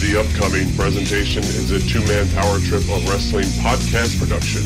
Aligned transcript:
The 0.00 0.20
upcoming 0.20 0.70
presentation 0.76 1.42
is 1.42 1.70
a 1.70 1.80
two 1.80 2.00
man 2.06 2.28
power 2.34 2.58
trip 2.60 2.82
of 2.82 3.08
wrestling 3.08 3.46
podcast 3.64 4.18
production. 4.18 4.62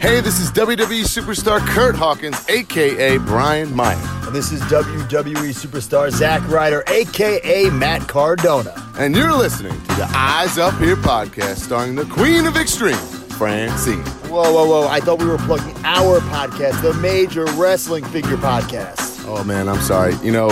Hey, 0.00 0.20
this 0.20 0.40
is 0.40 0.50
WWE 0.52 1.02
superstar 1.04 1.58
Kurt 1.60 1.94
Hawkins, 1.94 2.42
aka 2.48 3.18
Brian 3.18 3.74
Myers. 3.74 4.02
And 4.26 4.34
this 4.34 4.50
is 4.50 4.60
WWE 4.62 5.52
superstar 5.52 6.10
Zack 6.10 6.46
Ryder, 6.48 6.82
aka 6.86 7.68
Matt 7.70 8.08
Cardona. 8.08 8.74
And 8.98 9.14
you're 9.14 9.34
listening 9.34 9.78
to 9.78 9.94
the 9.94 10.08
Eyes 10.14 10.56
Up 10.58 10.74
Here 10.78 10.96
podcast 10.96 11.56
starring 11.56 11.96
the 11.96 12.06
Queen 12.06 12.46
of 12.46 12.56
Extreme, 12.56 12.96
Francine. 13.36 14.00
Whoa, 14.30 14.52
whoa, 14.52 14.66
whoa. 14.66 14.88
I 14.88 15.00
thought 15.00 15.18
we 15.18 15.26
were 15.26 15.38
plugging 15.38 15.76
our 15.84 16.20
podcast, 16.20 16.80
the 16.82 16.94
Major 16.94 17.44
Wrestling 17.52 18.04
Figure 18.06 18.36
Podcast. 18.36 19.15
Oh 19.28 19.42
man, 19.42 19.68
I'm 19.68 19.80
sorry. 19.80 20.14
You 20.22 20.30
know, 20.30 20.50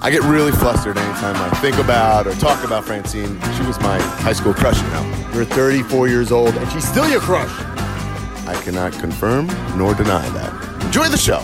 I 0.00 0.10
get 0.10 0.22
really 0.22 0.52
flustered 0.52 0.96
anytime 0.96 1.34
I 1.36 1.50
think 1.56 1.76
about 1.78 2.28
or 2.28 2.34
talk 2.34 2.64
about 2.64 2.84
Francine. 2.84 3.40
She 3.56 3.62
was 3.66 3.80
my 3.80 3.98
high 4.00 4.32
school 4.32 4.54
crush, 4.54 4.80
you 4.80 4.88
know. 4.90 5.30
You're 5.34 5.44
34 5.44 6.06
years 6.06 6.30
old, 6.30 6.54
and 6.54 6.70
she's 6.70 6.86
still 6.86 7.08
your 7.08 7.20
crush. 7.20 7.50
I 8.46 8.60
cannot 8.62 8.92
confirm 8.92 9.48
nor 9.76 9.94
deny 9.94 10.28
that. 10.30 10.84
Enjoy 10.84 11.08
the 11.08 11.16
show. 11.16 11.42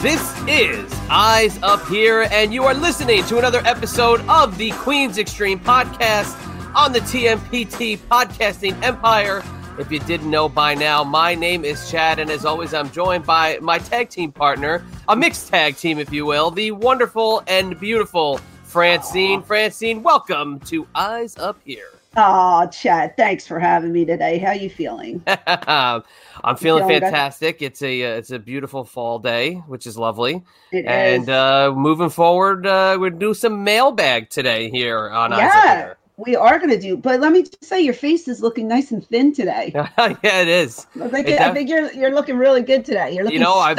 This 0.00 0.20
is 0.48 0.92
Eyes 1.08 1.62
Up 1.62 1.86
Here, 1.86 2.26
and 2.32 2.52
you 2.52 2.64
are 2.64 2.74
listening 2.74 3.22
to 3.26 3.38
another 3.38 3.62
episode 3.64 4.20
of 4.28 4.58
the 4.58 4.72
Queen's 4.72 5.16
Extreme 5.16 5.60
podcast 5.60 6.34
on 6.74 6.92
the 6.92 7.00
TMPT 7.00 7.98
Podcasting 7.98 8.82
Empire. 8.82 9.44
If 9.80 9.90
you 9.90 9.98
didn't 10.00 10.30
know 10.30 10.46
by 10.46 10.74
now, 10.74 11.02
my 11.02 11.34
name 11.34 11.64
is 11.64 11.90
Chad, 11.90 12.18
and 12.18 12.30
as 12.30 12.44
always, 12.44 12.74
I'm 12.74 12.90
joined 12.90 13.24
by 13.24 13.58
my 13.62 13.78
tag 13.78 14.10
team 14.10 14.30
partner, 14.30 14.84
a 15.08 15.16
mixed 15.16 15.48
tag 15.48 15.78
team, 15.78 15.98
if 15.98 16.12
you 16.12 16.26
will, 16.26 16.50
the 16.50 16.70
wonderful 16.72 17.42
and 17.46 17.80
beautiful 17.80 18.38
Francine. 18.62 19.42
Francine, 19.42 20.02
welcome 20.02 20.60
to 20.60 20.86
Eyes 20.94 21.38
Up 21.38 21.58
Here. 21.64 21.88
Oh, 22.14 22.66
Chad, 22.66 23.16
thanks 23.16 23.46
for 23.46 23.58
having 23.58 23.90
me 23.90 24.04
today. 24.04 24.36
How 24.36 24.48
are 24.48 24.54
you 24.54 24.68
feeling? 24.68 25.22
I'm 25.26 26.02
feeling 26.42 26.56
feeling 26.56 26.88
good? 26.88 27.02
fantastic. 27.04 27.62
It's 27.62 27.80
a 27.80 28.02
uh, 28.02 28.16
it's 28.16 28.32
a 28.32 28.38
beautiful 28.38 28.84
fall 28.84 29.18
day, 29.18 29.54
which 29.66 29.86
is 29.86 29.96
lovely. 29.96 30.42
It 30.72 30.84
and 30.84 31.22
is. 31.22 31.28
uh, 31.30 31.72
moving 31.74 32.10
forward, 32.10 32.66
uh, 32.66 32.98
we're 33.00 33.08
do 33.08 33.32
some 33.32 33.64
mailbag 33.64 34.28
today 34.28 34.68
here 34.68 35.08
on 35.08 35.32
Eyes 35.32 35.40
Up 35.40 35.54
yeah, 35.54 35.94
we 36.20 36.36
are 36.36 36.58
going 36.58 36.70
to 36.70 36.78
do. 36.78 36.96
But 36.96 37.20
let 37.20 37.32
me 37.32 37.42
just 37.42 37.64
say, 37.64 37.80
your 37.80 37.94
face 37.94 38.28
is 38.28 38.42
looking 38.42 38.68
nice 38.68 38.90
and 38.90 39.06
thin 39.06 39.32
today. 39.32 39.72
Yeah, 40.22 40.40
it 40.40 40.48
is. 40.48 40.86
I 41.00 41.08
think, 41.08 41.28
It 41.28 41.40
I 41.40 41.52
think 41.52 41.68
you're 41.68 41.92
you're 41.92 42.12
looking 42.14 42.36
really 42.36 42.62
good 42.62 42.84
today. 42.84 43.14
You're 43.14 43.24
looking 43.24 43.38
You 43.38 43.44
know, 43.44 43.54
I've. 43.54 43.78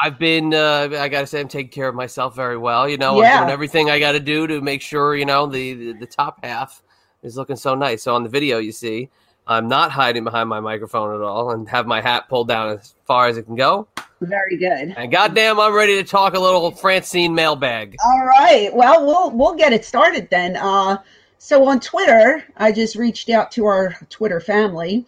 I've 0.00 0.18
been 0.18 0.54
uh, 0.54 0.88
I 0.92 1.08
gotta 1.08 1.26
say 1.26 1.40
I'm 1.40 1.48
taking 1.48 1.70
care 1.70 1.88
of 1.88 1.94
myself 1.94 2.36
very 2.36 2.56
well. 2.56 2.88
You 2.88 2.96
know, 2.98 3.20
Yeah. 3.20 3.34
I'm 3.34 3.42
doing 3.42 3.52
everything 3.52 3.90
I 3.90 3.98
got 3.98 4.12
to 4.12 4.20
do 4.20 4.46
to 4.46 4.60
make 4.60 4.80
sure 4.82 5.16
you 5.16 5.24
know 5.24 5.46
the, 5.46 5.74
the 5.74 5.92
the 5.92 6.06
top 6.06 6.44
half 6.44 6.82
is 7.22 7.36
looking 7.36 7.56
so 7.56 7.74
nice. 7.74 8.02
So 8.02 8.14
on 8.14 8.22
the 8.22 8.28
video, 8.28 8.58
you 8.58 8.72
see. 8.72 9.10
I'm 9.44 9.66
not 9.66 9.90
hiding 9.90 10.22
behind 10.22 10.48
my 10.48 10.60
microphone 10.60 11.12
at 11.16 11.20
all 11.20 11.50
and 11.50 11.68
have 11.68 11.84
my 11.84 12.00
hat 12.00 12.28
pulled 12.28 12.46
down 12.46 12.78
as 12.78 12.94
far 13.04 13.26
as 13.26 13.36
it 13.36 13.42
can 13.42 13.56
go. 13.56 13.88
Very 14.20 14.56
good. 14.56 14.94
And 14.96 15.10
goddamn, 15.10 15.58
I'm 15.58 15.74
ready 15.74 15.96
to 15.96 16.04
talk 16.04 16.34
a 16.34 16.38
little 16.38 16.70
Francine 16.70 17.34
mailbag. 17.34 17.96
All 18.04 18.24
right. 18.24 18.70
Well, 18.72 19.04
we'll 19.04 19.30
we'll 19.32 19.54
get 19.54 19.72
it 19.72 19.84
started 19.84 20.28
then. 20.30 20.56
Uh, 20.56 20.98
so 21.42 21.66
on 21.66 21.80
Twitter, 21.80 22.44
I 22.56 22.70
just 22.70 22.94
reached 22.94 23.28
out 23.28 23.50
to 23.52 23.66
our 23.66 23.96
Twitter 24.10 24.38
family, 24.38 25.04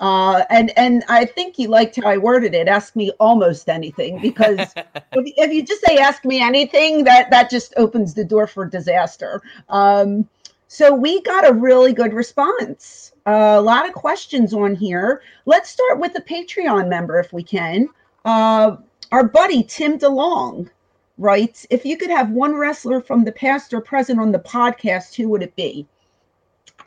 uh, 0.00 0.44
and 0.50 0.70
and 0.76 1.02
I 1.08 1.24
think 1.24 1.58
you 1.58 1.68
liked 1.68 1.96
how 1.96 2.06
I 2.06 2.18
worded 2.18 2.52
it. 2.54 2.68
Ask 2.68 2.94
me 2.94 3.10
almost 3.18 3.70
anything 3.70 4.20
because 4.20 4.58
if, 4.76 5.32
if 5.38 5.50
you 5.50 5.62
just 5.62 5.82
say 5.86 5.96
ask 5.96 6.26
me 6.26 6.42
anything, 6.42 7.04
that 7.04 7.30
that 7.30 7.48
just 7.48 7.72
opens 7.78 8.12
the 8.12 8.22
door 8.22 8.46
for 8.46 8.66
disaster. 8.66 9.40
Um, 9.70 10.28
so 10.66 10.94
we 10.94 11.22
got 11.22 11.48
a 11.48 11.54
really 11.54 11.94
good 11.94 12.12
response. 12.12 13.12
Uh, 13.26 13.56
a 13.56 13.62
lot 13.62 13.88
of 13.88 13.94
questions 13.94 14.52
on 14.52 14.74
here. 14.74 15.22
Let's 15.46 15.70
start 15.70 15.98
with 15.98 16.14
a 16.18 16.20
Patreon 16.20 16.90
member 16.90 17.18
if 17.18 17.32
we 17.32 17.42
can. 17.42 17.88
Uh, 18.26 18.76
our 19.10 19.24
buddy 19.24 19.62
Tim 19.62 19.98
DeLong 19.98 20.68
writes, 21.18 21.66
if 21.68 21.84
you 21.84 21.96
could 21.96 22.10
have 22.10 22.30
one 22.30 22.54
wrestler 22.54 23.00
from 23.00 23.24
the 23.24 23.32
past 23.32 23.74
or 23.74 23.80
present 23.80 24.20
on 24.20 24.32
the 24.32 24.38
podcast, 24.38 25.14
who 25.14 25.28
would 25.28 25.42
it 25.42 25.54
be? 25.56 25.86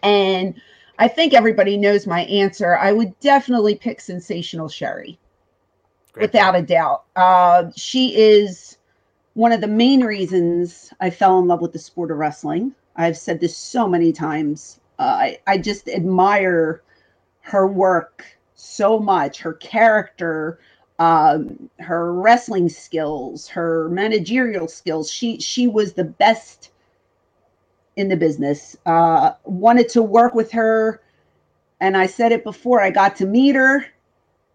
And 0.02 0.60
I 0.98 1.08
think 1.08 1.34
everybody 1.34 1.78
knows 1.78 2.08
my 2.08 2.22
answer. 2.22 2.76
I 2.78 2.92
would 2.92 3.20
definitely 3.20 3.76
pick 3.76 4.02
Sensational 4.02 4.70
Sherri, 4.70 5.20
Great. 6.14 6.24
without 6.24 6.56
a 6.56 6.62
doubt. 6.62 7.04
Uh, 7.16 7.66
she 7.76 8.16
is 8.16 8.78
one 9.34 9.52
of 9.52 9.62
the 9.62 9.68
main 9.68 10.04
reasons 10.04 10.94
I 11.00 11.10
fell 11.10 11.40
in 11.40 11.48
love 11.48 11.62
with 11.62 11.74
the 11.74 11.80
sport 11.80 12.12
of 12.12 12.18
wrestling. 12.18 12.74
I've 12.96 13.18
said 13.18 13.40
this 13.40 13.56
so 13.56 13.88
many 13.88 14.12
times. 14.12 14.80
Uh, 15.00 15.04
I, 15.04 15.40
I 15.48 15.58
just 15.58 15.88
admire 15.88 16.84
her 17.42 17.68
work 17.68 18.26
so 18.56 19.00
much, 19.00 19.40
her 19.42 19.54
character, 19.54 20.60
um, 21.02 21.68
her 21.80 22.14
wrestling 22.14 22.70
skills, 22.70 23.48
her 23.48 23.90
managerial 23.90 24.68
skills. 24.68 25.12
She 25.12 25.40
she 25.40 25.68
was 25.68 25.94
the 25.94 26.04
best 26.04 26.70
in 27.96 28.08
the 28.08 28.16
business. 28.16 28.78
Uh, 28.86 29.32
wanted 29.46 29.90
to 29.90 30.04
work 30.04 30.36
with 30.36 30.52
her, 30.52 31.02
and 31.80 31.98
I 31.98 32.06
said 32.06 32.32
it 32.32 32.44
before. 32.44 32.82
I 32.82 32.92
got 32.92 33.16
to 33.16 33.26
meet 33.26 33.56
her, 33.56 33.84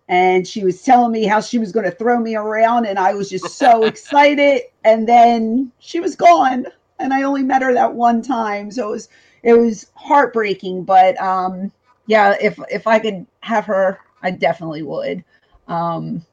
and 0.07 0.47
she 0.47 0.63
was 0.63 0.83
telling 0.83 1.11
me 1.11 1.25
how 1.25 1.41
she 1.41 1.59
was 1.59 1.73
going 1.73 1.85
to 1.85 1.91
throw 1.91 2.21
me 2.21 2.37
around, 2.37 2.87
and 2.87 2.97
I 2.97 3.13
was 3.15 3.29
just 3.29 3.59
so 3.59 3.85
excited. 3.93 4.63
And 4.85 5.09
then 5.09 5.73
she 5.81 5.99
was 5.99 6.15
gone, 6.15 6.67
and 7.01 7.13
I 7.13 7.23
only 7.23 7.43
met 7.43 7.63
her 7.63 7.75
that 7.75 7.95
one 7.95 8.23
time, 8.23 8.71
so 8.71 8.91
it 8.91 8.93
was 8.93 9.09
it 9.43 9.55
was 9.55 9.91
heartbreaking. 9.95 10.85
But 10.85 11.21
um, 11.21 11.73
yeah, 12.07 12.37
if 12.41 12.57
if 12.71 12.87
I 12.87 13.01
could 13.01 13.27
have 13.41 13.65
her, 13.65 13.99
I 14.23 14.31
definitely 14.31 14.85
would. 14.85 15.25
Um, 15.67 16.25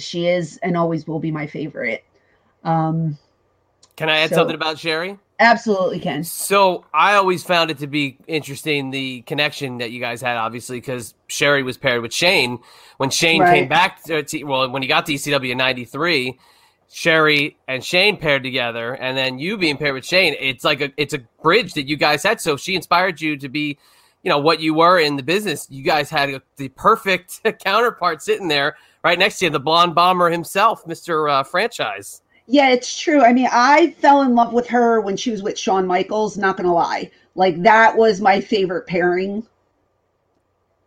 she 0.00 0.26
is 0.26 0.58
and 0.62 0.76
always 0.76 1.06
will 1.06 1.20
be 1.20 1.30
my 1.30 1.46
favorite. 1.46 2.04
Um, 2.64 3.18
Can 3.96 4.08
I 4.08 4.18
add 4.18 4.30
So- 4.30 4.36
something 4.36 4.54
about 4.54 4.78
Sherri? 4.78 5.18
absolutely 5.40 6.00
can. 6.00 6.24
So 6.24 6.84
I 6.92 7.14
always 7.14 7.44
found 7.44 7.70
it 7.70 7.78
to 7.78 7.86
be 7.86 8.18
interesting 8.26 8.90
the 8.90 9.22
connection 9.22 9.78
that 9.78 9.92
you 9.92 10.00
guys 10.00 10.20
had, 10.20 10.36
obviously, 10.36 10.78
because 10.80 11.14
Sherri 11.28 11.62
was 11.62 11.76
paired 11.76 12.02
with 12.02 12.12
Shane 12.12 12.58
when 12.96 13.10
Shane 13.10 13.40
Right. 13.42 13.60
came 13.60 13.68
back. 13.68 14.02
To, 14.04 14.22
to- 14.24 14.44
well, 14.44 14.68
when 14.70 14.82
he 14.82 14.88
got 14.88 15.06
to 15.06 15.12
ECW 15.14 15.52
in 15.52 15.58
'93, 15.58 16.38
Sherri 16.90 17.56
and 17.68 17.84
Shane 17.84 18.16
paired 18.16 18.42
together, 18.42 18.94
and 18.94 19.16
then 19.16 19.38
you 19.38 19.56
being 19.56 19.76
paired 19.76 19.94
with 19.94 20.04
Shane. 20.04 20.34
It's 20.40 20.64
like 20.64 20.80
a 20.80 20.90
it's 20.96 21.14
a 21.14 21.18
bridge 21.42 21.74
that 21.74 21.86
you 21.88 21.96
guys 21.96 22.22
had. 22.22 22.40
So 22.40 22.56
she 22.56 22.74
inspired 22.74 23.20
you 23.20 23.36
to 23.36 23.48
be, 23.48 23.78
you 24.22 24.28
know, 24.30 24.38
what 24.38 24.60
you 24.60 24.74
were 24.74 24.98
in 24.98 25.16
the 25.16 25.22
business. 25.22 25.66
You 25.70 25.84
guys 25.84 26.08
had 26.10 26.40
the 26.56 26.68
perfect 26.70 27.40
counterpart 27.64 28.22
sitting 28.22 28.48
there 28.48 28.76
right 29.04 29.18
next 29.18 29.38
to 29.38 29.46
you, 29.46 29.50
the 29.50 29.60
blonde 29.60 29.94
bomber 29.94 30.30
himself, 30.30 30.86
Mister 30.86 31.28
uh, 31.28 31.42
Franchise. 31.42 32.22
Yeah, 32.46 32.70
it's 32.70 32.98
true. 32.98 33.22
I 33.22 33.32
mean, 33.32 33.48
I 33.52 33.90
fell 34.00 34.22
in 34.22 34.34
love 34.34 34.52
with 34.52 34.66
her 34.68 35.00
when 35.00 35.16
she 35.16 35.30
was 35.30 35.42
with 35.42 35.58
Shawn 35.58 35.86
Michaels, 35.86 36.38
not 36.38 36.56
gonna 36.56 36.72
lie. 36.72 37.10
Like 37.34 37.62
that 37.62 37.96
was 37.96 38.20
my 38.20 38.40
favorite 38.40 38.86
pairing. 38.86 39.46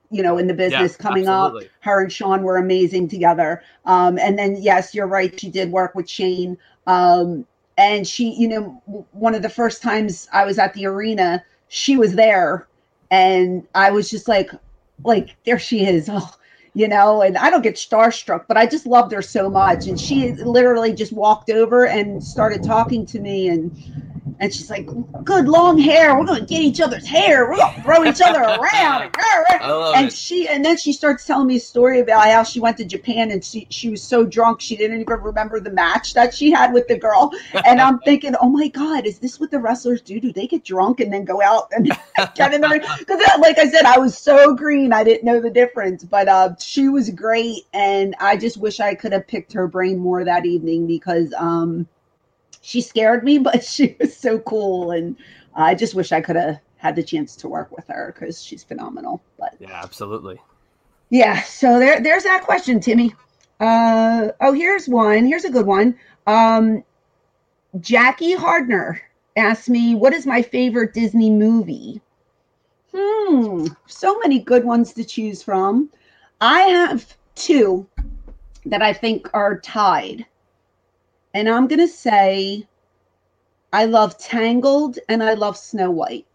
You 0.09 0.23
know, 0.23 0.37
in 0.37 0.47
the 0.47 0.53
business 0.53 0.97
Yeah, 0.99 1.03
coming 1.03 1.27
absolutely. 1.27 1.65
up. 1.65 1.71
Her 1.81 2.01
and 2.01 2.11
Shawn 2.11 2.43
were 2.43 2.57
amazing 2.57 3.07
together. 3.07 3.63
Um, 3.85 4.17
and 4.19 4.37
then 4.37 4.57
yes, 4.61 4.93
you're 4.93 5.07
right, 5.07 5.39
she 5.39 5.49
did 5.49 5.71
work 5.71 5.95
with 5.95 6.09
Shane. 6.09 6.57
Um, 6.87 7.45
and 7.77 8.05
she, 8.05 8.33
you 8.33 8.47
know, 8.47 9.05
one 9.11 9.33
of 9.35 9.41
the 9.41 9.49
first 9.49 9.81
times 9.81 10.27
I 10.33 10.45
was 10.45 10.59
at 10.59 10.73
the 10.73 10.85
arena, 10.85 11.43
she 11.69 11.97
was 11.97 12.13
there 12.15 12.67
and 13.09 13.65
I 13.73 13.91
was 13.91 14.09
just 14.09 14.27
like, 14.27 14.51
like, 15.03 15.35
there 15.45 15.59
she 15.59 15.85
is. 15.85 16.09
Oh, 16.13 16.29
you 16.73 16.87
know, 16.87 17.21
and 17.21 17.37
I 17.37 17.49
don't 17.49 17.61
get 17.63 17.75
starstruck, 17.75 18.45
but 18.47 18.57
I 18.57 18.65
just 18.65 18.85
loved 18.85 19.11
her 19.11 19.21
so 19.21 19.49
much. 19.49 19.87
And 19.87 19.99
she 19.99 20.33
literally 20.33 20.93
just 20.93 21.11
walked 21.13 21.49
over 21.49 21.85
and 21.85 22.23
started 22.23 22.63
talking 22.63 23.05
to 23.07 23.19
me 23.19 23.49
and 23.49 23.71
and 24.41 24.51
she's 24.51 24.69
like, 24.69 24.89
Good 25.23 25.47
long 25.47 25.77
hair, 25.77 26.17
we're 26.17 26.25
gonna 26.25 26.45
get 26.45 26.61
each 26.61 26.81
other's 26.81 27.07
hair, 27.07 27.49
we're 27.49 27.57
gonna 27.57 27.83
throw 27.83 28.03
each 28.03 28.21
other 28.25 28.41
around. 28.41 29.11
I 29.15 29.67
love 29.69 29.95
and 29.95 30.07
it. 30.07 30.13
she 30.13 30.47
and 30.47 30.65
then 30.65 30.77
she 30.77 30.91
starts 30.91 31.25
telling 31.25 31.47
me 31.47 31.57
a 31.57 31.59
story 31.59 31.99
about 31.99 32.25
how 32.25 32.43
she 32.43 32.59
went 32.59 32.77
to 32.77 32.85
Japan 32.85 33.31
and 33.31 33.45
she 33.45 33.67
she 33.69 33.89
was 33.89 34.01
so 34.01 34.25
drunk 34.25 34.59
she 34.59 34.75
didn't 34.75 34.99
even 34.99 35.19
remember 35.21 35.59
the 35.59 35.69
match 35.69 36.15
that 36.15 36.33
she 36.33 36.51
had 36.51 36.73
with 36.73 36.87
the 36.87 36.97
girl. 36.97 37.31
And 37.65 37.79
I'm 37.79 37.99
thinking, 38.05 38.33
oh 38.41 38.49
my 38.49 38.67
god, 38.67 39.05
is 39.05 39.19
this 39.19 39.39
what 39.39 39.51
the 39.51 39.59
wrestlers 39.59 40.01
do? 40.01 40.19
Do 40.19 40.33
they 40.33 40.47
get 40.47 40.63
drunk 40.63 40.99
and 40.99 41.13
then 41.13 41.23
go 41.23 41.41
out 41.41 41.71
and 41.71 41.85
get 42.35 42.53
in 42.53 42.61
the 42.61 42.69
ring? 42.69 42.81
Because 42.97 43.21
like 43.39 43.59
I 43.59 43.69
said, 43.69 43.85
I 43.85 43.99
was 43.99 44.17
so 44.17 44.55
green, 44.55 44.91
I 44.91 45.03
didn't 45.03 45.23
know 45.23 45.39
the 45.39 45.51
difference. 45.51 46.03
But 46.03 46.27
uh, 46.27 46.55
she 46.59 46.89
was 46.89 47.11
great, 47.11 47.67
and 47.73 48.15
I 48.19 48.37
just 48.37 48.57
wish 48.57 48.79
I 48.79 48.95
could 48.95 49.13
have 49.13 49.27
picked 49.27 49.53
her 49.53 49.67
brain 49.67 49.99
more 49.99 50.23
that 50.23 50.47
evening 50.47 50.87
because 50.87 51.31
um, 51.37 51.87
she 52.61 52.81
scared 52.81 53.23
me, 53.23 53.37
but 53.49 53.63
she 53.63 53.95
was 53.99 54.15
so 54.15 54.39
cool, 54.39 54.91
and 54.91 55.15
I 55.55 55.75
just 55.75 55.95
wish 55.95 56.11
I 56.11 56.21
could 56.21 56.35
have 56.35 56.59
had 56.77 56.95
the 56.95 57.03
chance 57.03 57.35
to 57.37 57.47
work 57.47 57.75
with 57.75 57.87
her 57.87 58.13
because 58.15 58.41
she's 58.43 58.63
phenomenal. 58.63 59.21
But 59.37 59.55
Yeah, 59.59 59.79
absolutely. 59.83 60.39
yeah, 61.09 61.41
so 61.43 61.77
there, 61.79 62.01
there's 62.01 62.23
that 62.23 62.43
question, 62.43 62.79
Timmy. 62.79 63.13
Uh, 63.59 64.29
oh, 64.41 64.53
here's 64.53 64.87
one. 64.87 65.25
Here's 65.27 65.45
a 65.45 65.51
good 65.51 65.67
one. 65.67 65.95
Um, 66.25 66.83
Jackie 67.79 68.33
Hardner 68.33 69.01
asked 69.35 69.69
me, 69.69 69.93
"What 69.95 70.13
is 70.13 70.25
my 70.25 70.41
favorite 70.41 70.93
Disney 70.93 71.29
movie?" 71.29 72.01
Hmm, 72.93 73.67
so 73.85 74.17
many 74.19 74.39
good 74.39 74.65
ones 74.65 74.93
to 74.93 75.03
choose 75.05 75.41
from. 75.43 75.89
I 76.41 76.61
have 76.61 77.15
two 77.35 77.87
that 78.65 78.81
I 78.81 78.93
think 78.93 79.29
are 79.33 79.59
tied, 79.59 80.25
and 81.33 81.49
I'm 81.49 81.67
gonna 81.67 81.87
say 81.87 82.67
I 83.73 83.85
love 83.85 84.17
Tangled 84.17 84.99
and 85.09 85.23
I 85.23 85.33
love 85.33 85.57
Snow 85.57 85.91
White. 85.91 86.27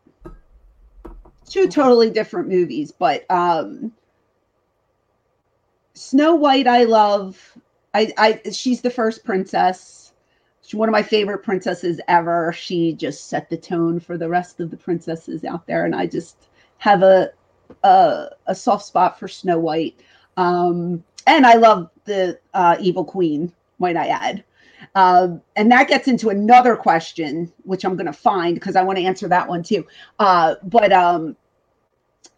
Two 1.49 1.69
totally 1.69 2.11
different 2.11 2.49
movies, 2.49 2.93
but 2.93 3.25
um, 3.31 3.93
Snow 5.95 6.35
White 6.35 6.67
I 6.67 6.85
love. 6.85 7.57
I, 7.95 8.13
I 8.19 8.51
she's 8.51 8.81
the 8.81 8.91
first 8.91 9.25
princess. 9.25 10.13
She's 10.63 10.75
one 10.75 10.89
of 10.89 10.93
my 10.93 11.03
favorite 11.03 11.45
princesses 11.45 12.01
ever. 12.09 12.53
She 12.53 12.93
just 12.93 13.29
set 13.29 13.49
the 13.49 13.57
tone 13.57 14.01
for 14.01 14.19
the 14.19 14.29
rest 14.29 14.61
of 14.61 14.71
the 14.71 14.77
princesses 14.77 15.45
out 15.45 15.67
there, 15.67 15.85
and 15.85 15.95
I 15.95 16.07
just 16.07 16.49
have 16.79 17.03
a 17.03 17.31
a, 17.83 18.29
a 18.47 18.55
soft 18.55 18.85
spot 18.85 19.19
for 19.19 19.29
Snow 19.29 19.59
White. 19.59 20.01
Um, 20.37 21.05
and 21.27 21.47
I 21.47 21.55
love 21.55 21.91
the 22.05 22.39
uh, 22.55 22.77
Evil 22.81 23.05
Queen, 23.05 23.53
might 23.79 23.97
I 23.97 24.09
add. 24.09 24.45
Um, 24.95 25.43
and 25.57 25.71
that 25.73 25.89
gets 25.89 26.09
into 26.09 26.29
another 26.29 26.77
question, 26.77 27.53
which 27.65 27.85
I'm 27.85 27.97
going 27.97 28.07
to 28.07 28.13
find 28.13 28.55
because 28.55 28.77
I 28.77 28.83
want 28.83 28.99
to 28.99 29.05
answer 29.05 29.29
that 29.29 29.49
one 29.49 29.63
too. 29.63 29.87
Uh, 30.19 30.57
but 30.65 30.93
um, 30.93 31.37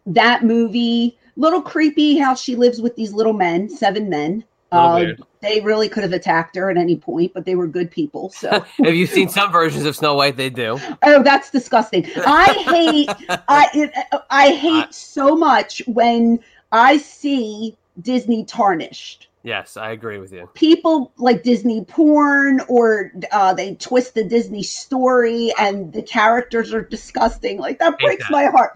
that 0.05 0.43
movie, 0.43 1.17
little 1.35 1.61
creepy 1.61 2.17
how 2.17 2.35
she 2.35 2.55
lives 2.55 2.81
with 2.81 2.95
these 2.95 3.13
little 3.13 3.33
men, 3.33 3.69
seven 3.69 4.09
men. 4.09 4.43
Uh, 4.71 5.13
they 5.41 5.61
really 5.61 5.89
could 5.89 6.03
have 6.03 6.13
attacked 6.13 6.55
her 6.55 6.69
at 6.69 6.77
any 6.77 6.95
point, 6.95 7.33
but 7.33 7.43
they 7.45 7.55
were 7.55 7.65
good 7.65 7.89
people. 7.89 8.29
So, 8.29 8.49
have 8.83 8.93
you 8.93 9.07
seen 9.07 9.27
some 9.29 9.51
versions 9.51 9.85
of 9.85 9.95
Snow 9.95 10.13
White? 10.13 10.37
They 10.37 10.51
do. 10.51 10.79
Oh, 11.03 11.23
that's 11.23 11.49
disgusting. 11.49 12.05
I 12.17 12.53
hate. 12.67 13.09
I 13.47 13.67
it, 13.73 14.23
I 14.29 14.51
hate 14.51 14.93
so 14.93 15.35
much 15.35 15.81
when 15.87 16.39
I 16.71 16.97
see 16.97 17.77
Disney 18.01 18.45
tarnished. 18.45 19.28
Yes, 19.43 19.77
I 19.77 19.91
agree 19.91 20.17
with 20.17 20.33
you. 20.33 20.49
People 20.53 21.13
like 21.17 21.43
Disney 21.43 21.85
porn, 21.85 22.61
or 22.67 23.11
uh, 23.31 23.53
they 23.53 23.75
twist 23.75 24.13
the 24.13 24.23
Disney 24.23 24.63
story, 24.63 25.53
and 25.57 25.93
the 25.93 26.01
characters 26.01 26.73
are 26.73 26.81
disgusting. 26.81 27.57
Like 27.57 27.79
that 27.79 27.97
breaks 27.99 28.23
that. 28.23 28.31
my 28.31 28.45
heart. 28.45 28.73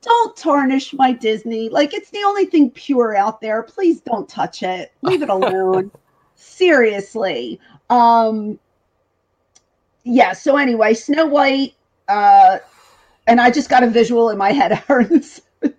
Don't 0.00 0.36
tarnish 0.36 0.94
my 0.94 1.12
Disney. 1.12 1.68
Like 1.68 1.92
it's 1.92 2.10
the 2.10 2.22
only 2.24 2.46
thing 2.46 2.70
pure 2.70 3.14
out 3.14 3.40
there. 3.40 3.62
Please 3.62 4.00
don't 4.00 4.28
touch 4.28 4.62
it. 4.62 4.92
Leave 5.02 5.22
it 5.22 5.28
alone. 5.28 5.90
Seriously. 6.34 7.60
Um. 7.90 8.58
Yeah. 10.04 10.32
So 10.32 10.56
anyway, 10.56 10.94
Snow 10.94 11.26
White. 11.26 11.74
Uh, 12.08 12.58
and 13.26 13.40
I 13.40 13.50
just 13.50 13.68
got 13.68 13.82
a 13.82 13.88
visual 13.88 14.30
in 14.30 14.38
my 14.38 14.52
head 14.52 14.72
of 14.72 14.78
her 14.86 15.00
in 15.00 15.08
the 15.60 15.72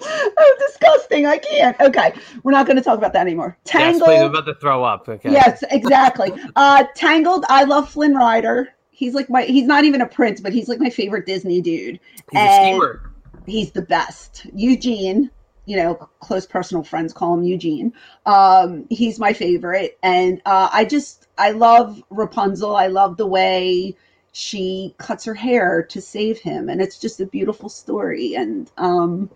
oh, 0.00 0.56
disgusting. 0.66 1.26
I 1.26 1.38
can't. 1.38 1.78
Okay. 1.80 2.12
We're 2.42 2.52
not 2.52 2.66
going 2.66 2.76
to 2.76 2.82
talk 2.82 2.98
about 2.98 3.12
that 3.14 3.22
anymore. 3.22 3.56
Tangled. 3.64 4.02
Yes, 4.02 4.06
please, 4.06 4.20
I'm 4.20 4.30
about 4.30 4.46
to 4.46 4.54
throw 4.54 4.84
up. 4.84 5.08
Okay. 5.08 5.32
Yes, 5.32 5.64
exactly. 5.70 6.32
uh, 6.56 6.84
Tangled. 6.94 7.44
I 7.48 7.64
love 7.64 7.88
Flynn 7.88 8.14
Rider. 8.14 8.68
He's 8.90 9.14
like 9.14 9.28
my, 9.28 9.42
he's 9.42 9.66
not 9.66 9.84
even 9.84 10.00
a 10.00 10.06
prince, 10.06 10.40
but 10.40 10.52
he's 10.52 10.68
like 10.68 10.80
my 10.80 10.90
favorite 10.90 11.26
Disney 11.26 11.60
dude. 11.60 12.00
He's 12.30 12.40
and 12.40 12.82
a. 12.82 13.00
He's 13.46 13.70
the 13.72 13.82
best. 13.82 14.46
Eugene, 14.54 15.30
you 15.66 15.76
know, 15.76 15.94
close 16.20 16.46
personal 16.46 16.82
friends 16.82 17.12
call 17.12 17.34
him 17.34 17.44
Eugene. 17.44 17.92
Um, 18.24 18.86
he's 18.90 19.18
my 19.18 19.32
favorite. 19.32 19.98
And 20.02 20.40
uh, 20.46 20.70
I 20.72 20.84
just, 20.84 21.28
I 21.38 21.50
love 21.50 22.02
Rapunzel. 22.10 22.74
I 22.74 22.86
love 22.86 23.16
the 23.18 23.26
way 23.26 23.96
she 24.32 24.94
cuts 24.98 25.24
her 25.24 25.34
hair 25.34 25.82
to 25.90 26.00
save 26.00 26.38
him. 26.38 26.68
And 26.68 26.80
it's 26.80 26.98
just 26.98 27.20
a 27.20 27.26
beautiful 27.26 27.68
story. 27.68 28.34
And, 28.34 28.70
um, 28.78 29.30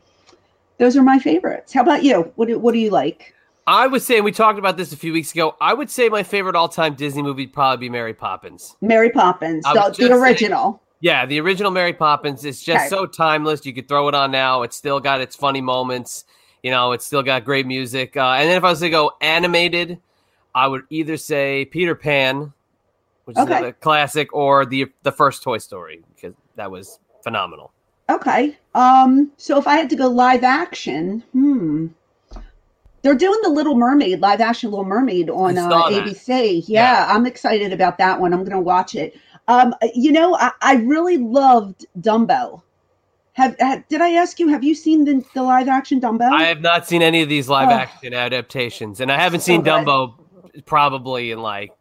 those 0.81 0.97
are 0.97 1.03
my 1.03 1.19
favorites. 1.19 1.75
How 1.75 1.83
about 1.83 2.03
you? 2.03 2.33
What 2.37 2.49
do, 2.49 2.59
what 2.59 2.73
do 2.73 2.81
you 2.81 2.91
like? 2.91 3.35
I 3.67 3.87
would 3.87 4.01
say, 4.01 4.17
and 4.17 4.25
we 4.25 4.33
talked 4.33 4.59
about 4.59 4.79
this 4.79 4.93
a 4.93 4.97
few 4.97 5.13
weeks 5.13 5.31
ago. 5.33 5.55
I 5.61 5.75
would 5.75 5.91
say 5.91 6.09
my 6.09 6.23
favorite 6.23 6.57
all-time 6.57 6.95
Disney 6.95 7.23
movie 7.23 7.45
would 7.45 7.53
probably 7.53 7.87
be 7.87 7.91
Mary 7.91 8.15
Poppins. 8.15 8.77
Mary 8.81 9.11
Poppins, 9.11 9.63
the, 9.65 9.95
the 9.97 10.15
original. 10.15 10.73
Say, 10.73 10.97
yeah, 11.03 11.27
the 11.27 11.39
original 11.39 11.71
Mary 11.71 11.93
Poppins 11.93 12.47
is 12.47 12.63
just 12.63 12.87
okay. 12.87 12.89
so 12.89 13.07
timeless. 13.07 13.65
You 13.65 13.75
could 13.75 13.89
throw 13.89 14.09
it 14.09 14.15
on 14.15 14.31
now. 14.31 14.63
It's 14.63 14.75
still 14.75 15.01
got 15.01 15.21
its 15.21 15.37
funny 15.37 15.61
moments. 15.61 16.25
You 16.63 16.71
know, 16.71 16.93
it's 16.93 17.05
still 17.05 17.23
got 17.23 17.45
great 17.45 17.67
music. 17.67 18.17
Uh, 18.17 18.31
and 18.39 18.49
then 18.49 18.57
if 18.57 18.65
I 18.65 18.71
was 18.71 18.81
to 18.81 18.91
go 18.91 19.13
animated, 19.21 20.01
I 20.55 20.67
would 20.67 20.83
either 20.89 21.19
say 21.19 21.67
Peter 21.67 21.95
Pan, 21.95 22.55
which 23.27 23.39
is 23.39 23.49
a 23.49 23.73
classic, 23.73 24.35
or 24.35 24.65
the 24.65 24.87
the 25.03 25.13
first 25.13 25.43
Toy 25.43 25.59
Story 25.59 26.03
because 26.15 26.35
that 26.57 26.71
was 26.71 26.99
phenomenal. 27.23 27.73
Okay. 28.11 28.59
Um, 28.75 29.31
so 29.37 29.59
if 29.59 29.67
I 29.67 29.77
had 29.77 29.91
to 29.91 29.97
go 29.97 30.09
live 30.09 30.45
action, 30.45 31.23
hmm. 31.33 31.89
They're 33.03 33.15
doing 33.15 33.39
the 33.43 33.49
Little 33.49 33.77
Mermaid, 33.77 34.21
live 34.21 34.41
action 34.41 34.71
Little 34.71 34.85
Mermaid 34.85 35.31
on 35.31 35.57
uh, 35.57 35.69
ABC. 35.71 36.65
Yeah, 36.67 37.07
yeah, 37.07 37.07
I'm 37.09 37.25
excited 37.25 37.73
about 37.73 37.97
that 37.99 38.21
one. 38.21 38.35
I'm 38.35 38.41
going 38.41 38.51
to 38.51 38.61
watch 38.61 38.95
it. 38.95 39.17
Um, 39.49 39.75
you 39.95 40.13
know, 40.13 40.37
I, 40.37 40.53
I 40.61 40.75
really 40.77 41.17
loved 41.17 41.87
Dumbo. 41.99 42.63
Have, 43.33 43.57
have, 43.59 43.89
did 43.89 44.03
I 44.03 44.11
ask 44.11 44.39
you? 44.39 44.49
Have 44.49 44.63
you 44.63 44.75
seen 44.75 45.05
the, 45.05 45.25
the 45.35 45.43
live 45.43 45.67
action 45.67 45.99
Dumbo? 45.99 46.31
I 46.31 46.45
have 46.45 46.61
not 46.61 46.87
seen 46.87 47.01
any 47.01 47.23
of 47.23 47.29
these 47.31 47.49
live 47.49 47.71
oh. 47.71 47.73
action 47.73 48.13
adaptations, 48.13 49.01
and 49.01 49.11
I 49.11 49.19
haven't 49.19 49.41
so 49.41 49.47
seen 49.47 49.63
good. 49.63 49.87
Dumbo 49.87 50.15
probably 50.67 51.31
in 51.31 51.41
like 51.41 51.73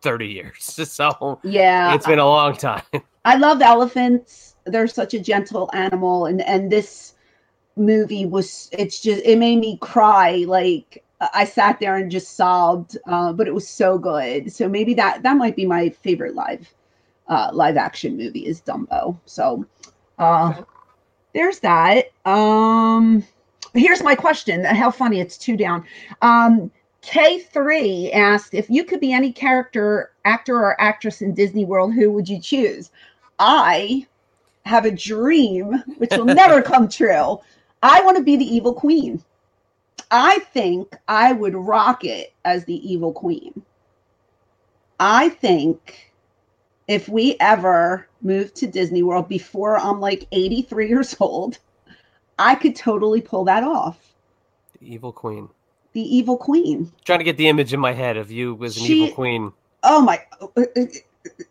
30 0.00 0.28
years. 0.28 0.80
So 0.86 1.40
yeah, 1.42 1.94
it's 1.94 2.06
been 2.06 2.18
a 2.18 2.26
long 2.26 2.56
time. 2.56 2.82
I 3.26 3.36
love 3.36 3.60
elephants 3.60 4.53
they're 4.66 4.86
such 4.86 5.14
a 5.14 5.20
gentle 5.20 5.70
animal 5.72 6.26
and 6.26 6.40
and 6.42 6.70
this 6.70 7.14
movie 7.76 8.24
was 8.24 8.68
it's 8.72 9.00
just 9.00 9.22
it 9.24 9.38
made 9.38 9.58
me 9.58 9.76
cry 9.78 10.44
like 10.46 11.04
i 11.32 11.44
sat 11.44 11.78
there 11.80 11.96
and 11.96 12.10
just 12.10 12.36
sobbed 12.36 12.96
uh, 13.06 13.32
but 13.32 13.46
it 13.46 13.54
was 13.54 13.68
so 13.68 13.98
good. 13.98 14.52
So 14.52 14.68
maybe 14.68 14.94
that 14.94 15.22
that 15.22 15.36
might 15.36 15.56
be 15.56 15.66
my 15.66 15.88
favorite 15.90 16.34
live 16.34 16.72
uh, 17.28 17.50
live 17.52 17.76
action 17.76 18.16
movie 18.16 18.46
is 18.46 18.60
dumbo. 18.60 19.18
So 19.24 19.64
uh, 20.18 20.62
there's 21.32 21.60
that. 21.60 22.10
Um 22.24 23.24
here's 23.74 24.02
my 24.02 24.14
question. 24.14 24.64
How 24.64 24.90
funny 24.90 25.20
it's 25.20 25.38
two 25.38 25.56
down. 25.56 25.84
Um 26.22 26.70
K3 27.02 28.14
asked 28.14 28.54
if 28.54 28.70
you 28.70 28.82
could 28.82 29.00
be 29.00 29.12
any 29.12 29.30
character, 29.30 30.10
actor, 30.24 30.56
or 30.56 30.80
actress 30.80 31.20
in 31.20 31.34
Disney 31.34 31.66
World, 31.66 31.92
who 31.92 32.10
would 32.10 32.28
you 32.28 32.40
choose? 32.40 32.90
I 33.38 34.06
have 34.64 34.84
a 34.84 34.90
dream, 34.90 35.82
which 35.98 36.10
will 36.10 36.24
never 36.24 36.62
come 36.72 36.88
true. 36.88 37.40
I 37.82 38.00
want 38.02 38.16
to 38.16 38.22
be 38.22 38.36
the 38.36 38.44
evil 38.44 38.74
queen. 38.74 39.22
I 40.10 40.38
think 40.52 40.96
I 41.08 41.32
would 41.32 41.54
rock 41.54 42.04
it 42.04 42.32
as 42.44 42.64
the 42.64 42.90
evil 42.90 43.12
queen. 43.12 43.62
I 45.00 45.28
think 45.28 46.12
if 46.88 47.08
we 47.08 47.36
ever 47.40 48.06
move 48.22 48.54
to 48.54 48.66
Disney 48.66 49.02
World 49.02 49.28
before 49.28 49.78
I'm 49.78 50.00
like 50.00 50.26
83 50.32 50.88
years 50.88 51.16
old, 51.20 51.58
I 52.38 52.54
could 52.54 52.76
totally 52.76 53.20
pull 53.20 53.44
that 53.44 53.64
off. 53.64 54.14
The 54.80 54.92
evil 54.92 55.12
queen. 55.12 55.48
The 55.92 56.16
evil 56.16 56.36
queen. 56.36 56.90
trying 57.04 57.20
to 57.20 57.24
get 57.24 57.36
the 57.36 57.48
image 57.48 57.72
in 57.72 57.80
my 57.80 57.92
head 57.92 58.16
of 58.16 58.30
you 58.30 58.62
as 58.64 58.76
an 58.76 58.84
she, 58.84 59.04
evil 59.04 59.14
queen. 59.14 59.52
Oh 59.82 60.00
my 60.00 60.22
uh, 60.40 60.46
uh, 60.56 60.84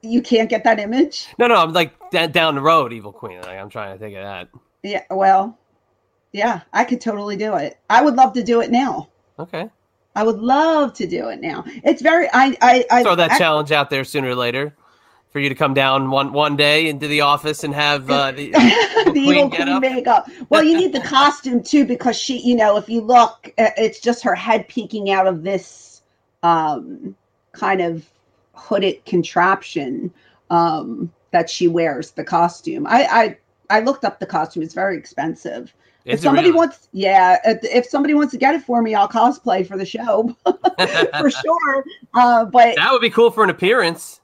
you 0.02 0.22
can't 0.22 0.50
get 0.50 0.64
that 0.64 0.80
image. 0.80 1.28
No, 1.38 1.48
no, 1.48 1.56
I'm 1.56 1.74
like 1.74 1.94
down 2.12 2.56
the 2.56 2.62
road, 2.62 2.94
Evil 2.94 3.14
Queen. 3.14 3.42
Like, 3.42 3.58
I'm 3.58 3.70
trying 3.70 3.94
to 3.94 4.00
think 4.00 4.16
of 4.16 4.24
that. 4.24 4.50
Yeah, 4.84 5.04
well, 5.10 5.58
yeah, 6.32 6.62
I 6.74 6.84
could 6.84 7.02
totally 7.02 7.38
do 7.38 7.56
it. 7.56 7.78
I 7.90 8.04
would 8.04 8.16
love 8.16 8.34
to 8.34 8.44
do 8.44 8.62
it 8.62 8.72
now. 8.72 9.10
Okay. 9.40 9.70
I 10.16 10.24
would 10.24 10.40
love 10.40 10.94
to 10.96 11.08
do 11.08 11.30
it 11.30 11.42
now. 11.42 11.64
It's 11.84 12.02
very 12.02 12.28
I 12.34 12.56
I, 12.62 12.86
I 12.92 13.04
throw 13.04 13.16
that 13.16 13.32
I, 13.32 13.38
challenge 13.38 13.72
out 13.72 13.90
there 13.90 14.04
sooner 14.04 14.30
or 14.30 14.36
later 14.36 14.76
for 15.32 15.40
you 15.40 15.50
to 15.50 15.56
come 15.56 15.74
down 15.74 16.12
one 16.12 16.32
one 16.32 16.56
day 16.56 16.88
into 16.88 17.08
the 17.08 17.22
office 17.22 17.64
and 17.64 17.74
have 17.74 18.10
uh, 18.10 18.32
the, 18.32 18.52
the 18.52 19.14
evil 19.16 19.50
queen, 19.50 19.66
queen 19.66 19.80
makeup. 19.80 20.30
Well, 20.50 20.64
you 20.64 20.78
need 20.78 20.94
the 20.94 21.02
costume 21.02 21.64
too 21.64 21.86
because 21.86 22.16
she, 22.16 22.38
you 22.38 22.56
know, 22.56 22.78
if 22.78 22.88
you 22.88 23.02
look, 23.02 23.52
uh, 23.58 23.70
it's 23.76 24.00
just 24.00 24.24
her 24.24 24.36
head 24.36 24.68
peeking 24.68 25.10
out 25.10 25.26
of 25.26 25.44
this 25.44 26.04
um, 26.44 27.16
kind 27.54 27.82
of 27.82 28.08
hooded 28.54 29.04
contraption 29.06 30.14
um, 30.50 31.12
that 31.32 31.50
she 31.50 31.68
wears, 31.68 32.12
the 32.12 32.24
costume. 32.24 32.86
I, 32.88 33.06
I 33.06 33.38
I 33.70 33.80
looked 33.80 34.06
up 34.06 34.20
the 34.20 34.26
costume; 34.26 34.64
it's 34.64 34.74
very 34.74 34.98
expensive. 34.98 35.74
If 36.06 36.20
somebody 36.20 36.52
wants, 36.52 36.90
yeah, 36.92 37.40
if 37.46 37.86
somebody 37.86 38.14
wants 38.14 38.32
to 38.34 38.38
get 38.38 38.54
it 38.56 38.62
for 38.62 38.82
me, 38.82 38.94
I'll 38.94 39.08
cosplay 39.08 39.66
for 39.66 39.78
the 39.78 39.86
show 39.86 40.36
for 40.46 41.30
sure. 41.32 41.86
Uh, 42.14 42.46
but 42.46 42.76
that 42.76 42.92
would 42.92 43.02
be 43.02 43.10
cool 43.10 43.32
for 43.32 43.44
an 43.44 43.50
appearance. 43.50 44.20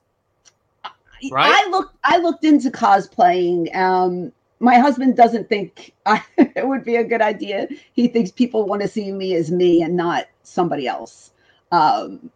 Right? 1.31 1.65
I 1.65 1.69
looked. 1.69 1.95
I 2.03 2.17
looked 2.17 2.43
into 2.43 2.69
cosplaying. 2.69 3.73
Um, 3.75 4.33
my 4.59 4.77
husband 4.77 5.15
doesn't 5.15 5.47
think 5.47 5.93
I, 6.05 6.21
it 6.37 6.67
would 6.67 6.83
be 6.83 6.97
a 6.97 7.03
good 7.03 7.21
idea. 7.21 7.67
He 7.93 8.07
thinks 8.07 8.31
people 8.31 8.65
want 8.65 8.81
to 8.81 8.87
see 8.87 9.11
me 9.11 9.35
as 9.35 9.51
me 9.51 9.81
and 9.81 9.95
not 9.95 10.25
somebody 10.43 10.87
else. 10.87 11.31
Um, 11.71 12.29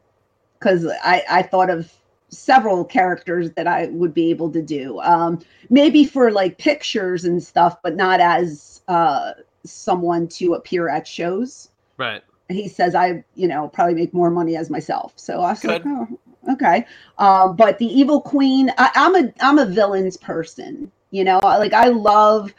because 0.64 0.88
I, 1.04 1.24
I 1.30 1.42
thought 1.42 1.70
of 1.70 1.92
several 2.30 2.86
characters 2.86 3.52
that 3.52 3.68
I 3.68 3.88
would 3.88 4.14
be 4.14 4.30
able 4.30 4.50
to 4.52 4.62
do. 4.62 5.00
Um, 5.02 5.40
maybe 5.70 6.06
for 6.06 6.32
like 6.32 6.58
pictures 6.58 7.26
and 7.26 7.44
stuff, 7.44 7.78
but 7.84 7.96
not 7.96 8.20
as 8.20 8.82
uh, 8.88 9.34
someone 9.66 10.28
to 10.30 10.54
appear 10.54 10.88
at 10.88 11.06
shows. 11.08 11.70
Right. 11.98 12.24
He 12.50 12.68
says 12.68 12.96
I, 12.96 13.24
you 13.36 13.48
know, 13.48 13.68
probably 13.68 13.96
make 13.96 14.14
more 14.14 14.32
money 14.32 14.56
as 14.56 14.70
myself. 14.70 15.14
So 15.16 15.42
I 15.42 15.52
was 15.52 15.60
Good. 15.60 15.70
like, 15.70 15.84
oh, 15.86 16.20
okay. 16.54 16.86
Um, 17.18 17.56
but 17.56 17.78
the 17.78 17.86
Evil 17.86 18.22
Queen, 18.22 18.72
I, 18.78 18.90
I'm 18.96 19.16
a 19.16 19.34
I'm 19.42 19.60
a 19.60 19.66
villains 19.66 20.18
person. 20.18 20.92
You 21.12 21.24
know, 21.24 21.40
like 21.44 21.74
I 21.74 21.90
love 21.90 22.54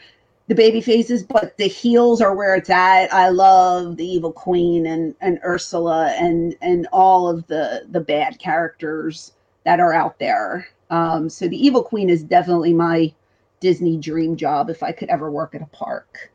the 0.47 0.55
baby 0.55 0.81
faces, 0.81 1.23
but 1.23 1.57
the 1.57 1.67
heels 1.67 2.21
are 2.21 2.35
where 2.35 2.55
it's 2.55 2.71
at. 2.71 3.13
I 3.13 3.31
love 3.31 3.97
the 3.97 4.07
Evil 4.07 4.33
Queen 4.33 4.87
and 4.87 5.15
and 5.21 5.39
Ursula 5.45 6.15
and 6.19 6.55
and 6.61 6.87
all 6.93 7.29
of 7.29 7.47
the 7.47 7.87
the 7.91 8.01
bad 8.01 8.39
characters 8.39 9.33
that 9.65 9.81
are 9.81 9.95
out 9.95 10.19
there. 10.19 10.69
Um, 10.91 11.29
so 11.31 11.49
the 11.49 11.57
Evil 11.57 11.83
Queen 11.83 12.11
is 12.11 12.23
definitely 12.23 12.75
my 12.75 13.13
Disney 13.61 13.97
dream 13.97 14.37
job 14.37 14.69
if 14.69 14.83
I 14.83 14.93
could 14.93 15.09
ever 15.09 15.31
work 15.31 15.55
at 15.55 15.63
a 15.63 15.67
park. 15.67 16.31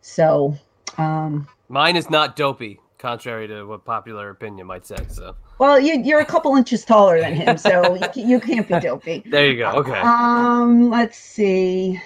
So, 0.00 0.56
um, 0.98 1.48
Mine 1.68 1.96
is 1.96 2.10
not 2.10 2.36
dopey, 2.36 2.80
contrary 2.98 3.48
to 3.48 3.64
what 3.64 3.84
popular 3.84 4.30
opinion 4.30 4.68
might 4.68 4.86
say. 4.86 4.98
So 5.08 5.34
well, 5.58 5.78
you, 5.78 6.00
you're 6.02 6.20
a 6.20 6.24
couple 6.24 6.56
inches 6.56 6.84
taller 6.84 7.20
than 7.20 7.34
him, 7.34 7.56
so 7.56 7.94
you, 7.94 8.08
you 8.28 8.40
can't 8.40 8.66
be 8.66 8.78
dopey. 8.80 9.22
there 9.26 9.46
you 9.46 9.58
go. 9.58 9.70
Okay. 9.70 9.98
Um, 10.00 10.90
let's 10.90 11.16
see. 11.16 12.00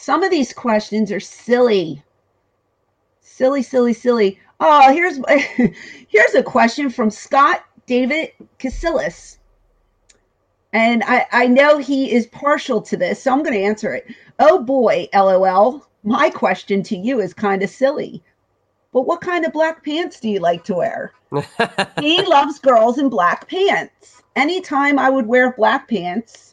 Some 0.00 0.22
of 0.22 0.30
these 0.30 0.52
questions 0.52 1.10
are 1.10 1.18
silly. 1.18 2.04
Silly, 3.20 3.62
silly, 3.62 3.92
silly. 3.92 4.38
Oh, 4.60 4.92
here's 4.92 5.18
here's 6.08 6.34
a 6.36 6.42
question 6.42 6.88
from 6.88 7.10
Scott 7.10 7.64
David 7.86 8.30
Casillas. 8.60 9.38
And 10.72 11.02
I, 11.04 11.26
I 11.32 11.46
know 11.48 11.78
he 11.78 12.12
is 12.12 12.28
partial 12.28 12.80
to 12.82 12.96
this, 12.96 13.24
so 13.24 13.32
I'm 13.32 13.42
going 13.42 13.54
to 13.54 13.64
answer 13.64 13.92
it. 13.92 14.06
Oh 14.38 14.62
boy, 14.62 15.08
LOL. 15.12 15.84
My 16.04 16.30
question 16.30 16.84
to 16.84 16.96
you 16.96 17.20
is 17.20 17.34
kind 17.34 17.64
of 17.64 17.68
silly. 17.68 18.22
But 18.92 19.02
what 19.02 19.20
kind 19.20 19.44
of 19.44 19.52
black 19.52 19.84
pants 19.84 20.20
do 20.20 20.28
you 20.28 20.38
like 20.38 20.62
to 20.64 20.74
wear? 20.74 21.12
he 22.00 22.22
loves 22.22 22.60
girls 22.60 22.98
in 22.98 23.08
black 23.08 23.48
pants. 23.48 24.22
Anytime 24.36 24.96
I 24.96 25.10
would 25.10 25.26
wear 25.26 25.54
black 25.54 25.88
pants, 25.88 26.47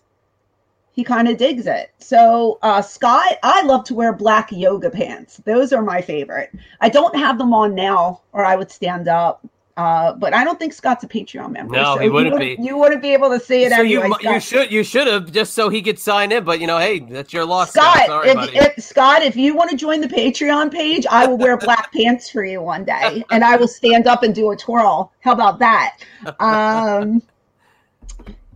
he 0.95 1.03
kind 1.03 1.27
of 1.27 1.37
digs 1.37 1.67
it. 1.67 1.91
So, 1.99 2.57
uh, 2.61 2.81
Scott, 2.81 3.37
I 3.43 3.63
love 3.63 3.83
to 3.85 3.93
wear 3.93 4.13
black 4.13 4.49
yoga 4.51 4.89
pants. 4.89 5.41
Those 5.43 5.73
are 5.73 5.81
my 5.81 6.01
favorite. 6.01 6.51
I 6.79 6.87
don't 6.87 7.15
have 7.17 7.37
them 7.37 7.53
on 7.53 7.75
now, 7.75 8.21
or 8.31 8.45
I 8.45 8.55
would 8.55 8.71
stand 8.71 9.09
up. 9.09 9.45
Uh, 9.75 10.13
but 10.13 10.33
I 10.33 10.45
don't 10.45 10.57
think 10.57 10.71
Scott's 10.71 11.03
a 11.03 11.07
Patreon 11.07 11.51
member. 11.51 11.75
No, 11.75 11.95
so 11.95 11.99
he 11.99 12.05
you 12.05 12.13
wouldn't 12.13 12.39
be. 12.39 12.55
You 12.57 12.77
wouldn't 12.77 13.01
be 13.01 13.11
able 13.11 13.27
to 13.27 13.41
see 13.41 13.63
it 13.63 13.73
so 13.73 13.81
anyway. 13.81 14.07
you 14.07 14.13
Scott. 14.13 14.23
you 14.23 14.39
should 14.39 14.71
you 14.71 14.83
should 14.85 15.07
have 15.07 15.33
just 15.33 15.53
so 15.53 15.67
he 15.67 15.81
could 15.81 15.99
sign 15.99 16.31
in, 16.31 16.45
but 16.45 16.61
you 16.61 16.67
know, 16.67 16.77
hey, 16.77 16.99
that's 16.99 17.33
your 17.33 17.43
loss. 17.43 17.71
Scott, 17.71 18.05
Scott, 18.05 18.07
Sorry, 18.07 18.29
if, 18.29 18.77
if 18.77 18.83
Scott, 18.85 19.21
if 19.21 19.35
you 19.35 19.53
want 19.53 19.71
to 19.71 19.75
join 19.75 19.99
the 19.99 20.07
Patreon 20.07 20.71
page, 20.71 21.05
I 21.07 21.27
will 21.27 21.37
wear 21.37 21.57
black 21.57 21.91
pants 21.93 22.29
for 22.29 22.45
you 22.45 22.61
one 22.61 22.85
day, 22.85 23.21
and 23.31 23.43
I 23.43 23.57
will 23.57 23.67
stand 23.67 24.07
up 24.07 24.23
and 24.23 24.33
do 24.33 24.49
a 24.51 24.55
twirl. 24.55 25.11
How 25.19 25.33
about 25.33 25.59
that? 25.59 25.97
Um, 26.39 27.21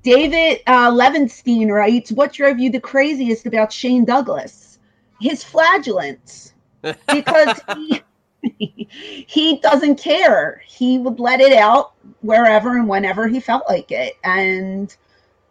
David 0.10 0.62
uh, 0.66 0.90
Levenstein 0.90 1.70
writes, 1.70 2.12
"What 2.12 2.34
drove 2.34 2.58
you 2.58 2.72
the 2.72 2.80
craziest 2.80 3.46
about 3.46 3.72
Shane 3.72 4.06
Douglas? 4.06 4.80
His 5.22 5.44
flagellants, 5.44 6.54
because 6.82 7.60
he." 7.76 8.02
he 8.42 9.58
doesn't 9.58 9.98
care. 9.98 10.62
He 10.66 10.98
would 10.98 11.20
let 11.20 11.42
it 11.42 11.52
out 11.52 11.92
wherever 12.22 12.78
and 12.78 12.88
whenever 12.88 13.28
he 13.28 13.42
felt 13.42 13.64
like 13.68 13.92
it. 13.92 14.14
And 14.24 14.96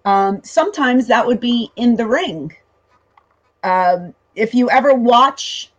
um, 0.06 0.42
sometimes 0.42 1.06
that 1.06 1.26
would 1.26 1.38
be 1.38 1.70
in 1.76 1.96
the 1.96 2.06
ring. 2.06 2.56
Um, 3.62 4.14
if 4.34 4.54
you 4.54 4.70
ever 4.70 4.94
watch 4.94 5.70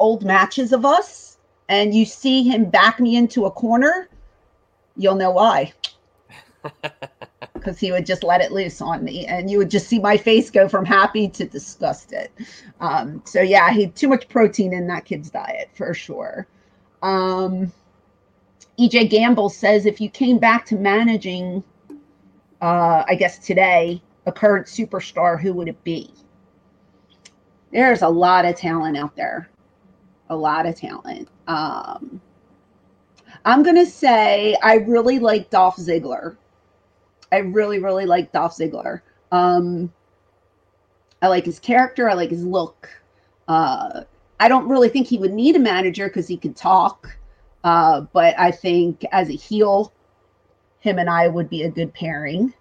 old 0.00 0.24
matches 0.24 0.72
of 0.72 0.86
us 0.86 1.36
and 1.68 1.94
you 1.94 2.06
see 2.06 2.42
him 2.42 2.70
back 2.70 3.00
me 3.00 3.16
into 3.16 3.44
a 3.44 3.50
corner, 3.50 4.08
you'll 4.96 5.14
know 5.14 5.32
why. 5.32 5.74
Because 7.66 7.80
he 7.80 7.90
would 7.90 8.06
just 8.06 8.22
let 8.22 8.40
it 8.40 8.52
loose 8.52 8.80
on 8.80 9.02
me, 9.02 9.26
and 9.26 9.50
you 9.50 9.58
would 9.58 9.70
just 9.72 9.88
see 9.88 9.98
my 9.98 10.16
face 10.16 10.50
go 10.50 10.68
from 10.68 10.84
happy 10.84 11.28
to 11.30 11.46
disgusted. 11.46 12.30
Um, 12.78 13.20
so 13.24 13.42
yeah, 13.42 13.72
he 13.72 13.82
had 13.82 13.96
too 13.96 14.06
much 14.06 14.28
protein 14.28 14.72
in 14.72 14.86
that 14.86 15.04
kid's 15.04 15.30
diet 15.30 15.68
for 15.74 15.92
sure. 15.92 16.46
Um, 17.02 17.72
EJ 18.78 19.10
Gamble 19.10 19.48
says 19.48 19.84
if 19.84 20.00
you 20.00 20.08
came 20.08 20.38
back 20.38 20.64
to 20.66 20.76
managing, 20.76 21.64
uh, 22.62 23.02
I 23.04 23.16
guess 23.16 23.40
today, 23.40 24.00
a 24.26 24.32
current 24.32 24.68
superstar, 24.68 25.40
who 25.40 25.52
would 25.54 25.66
it 25.66 25.82
be? 25.82 26.14
There's 27.72 28.02
a 28.02 28.08
lot 28.08 28.44
of 28.44 28.54
talent 28.54 28.96
out 28.96 29.16
there, 29.16 29.50
a 30.30 30.36
lot 30.36 30.66
of 30.66 30.76
talent. 30.76 31.26
Um, 31.48 32.20
I'm 33.44 33.64
gonna 33.64 33.86
say 33.86 34.56
I 34.62 34.74
really 34.76 35.18
like 35.18 35.50
Dolph 35.50 35.78
Ziggler. 35.78 36.36
I 37.32 37.38
really, 37.38 37.78
really 37.78 38.06
like 38.06 38.32
Dolph 38.32 38.56
Ziggler. 38.56 39.00
Um, 39.32 39.92
I 41.20 41.28
like 41.28 41.44
his 41.44 41.58
character. 41.58 42.08
I 42.08 42.14
like 42.14 42.30
his 42.30 42.44
look. 42.44 42.88
Uh, 43.48 44.02
I 44.38 44.48
don't 44.48 44.68
really 44.68 44.88
think 44.88 45.06
he 45.06 45.18
would 45.18 45.32
need 45.32 45.56
a 45.56 45.60
manager 45.60 46.08
because 46.08 46.28
he 46.28 46.36
could 46.36 46.56
talk. 46.56 47.16
Uh, 47.64 48.02
but 48.12 48.38
I 48.38 48.50
think 48.50 49.04
as 49.10 49.28
a 49.28 49.32
heel, 49.32 49.92
him 50.80 50.98
and 50.98 51.10
I 51.10 51.28
would 51.28 51.50
be 51.50 51.62
a 51.62 51.70
good 51.70 51.92
pairing. 51.92 52.54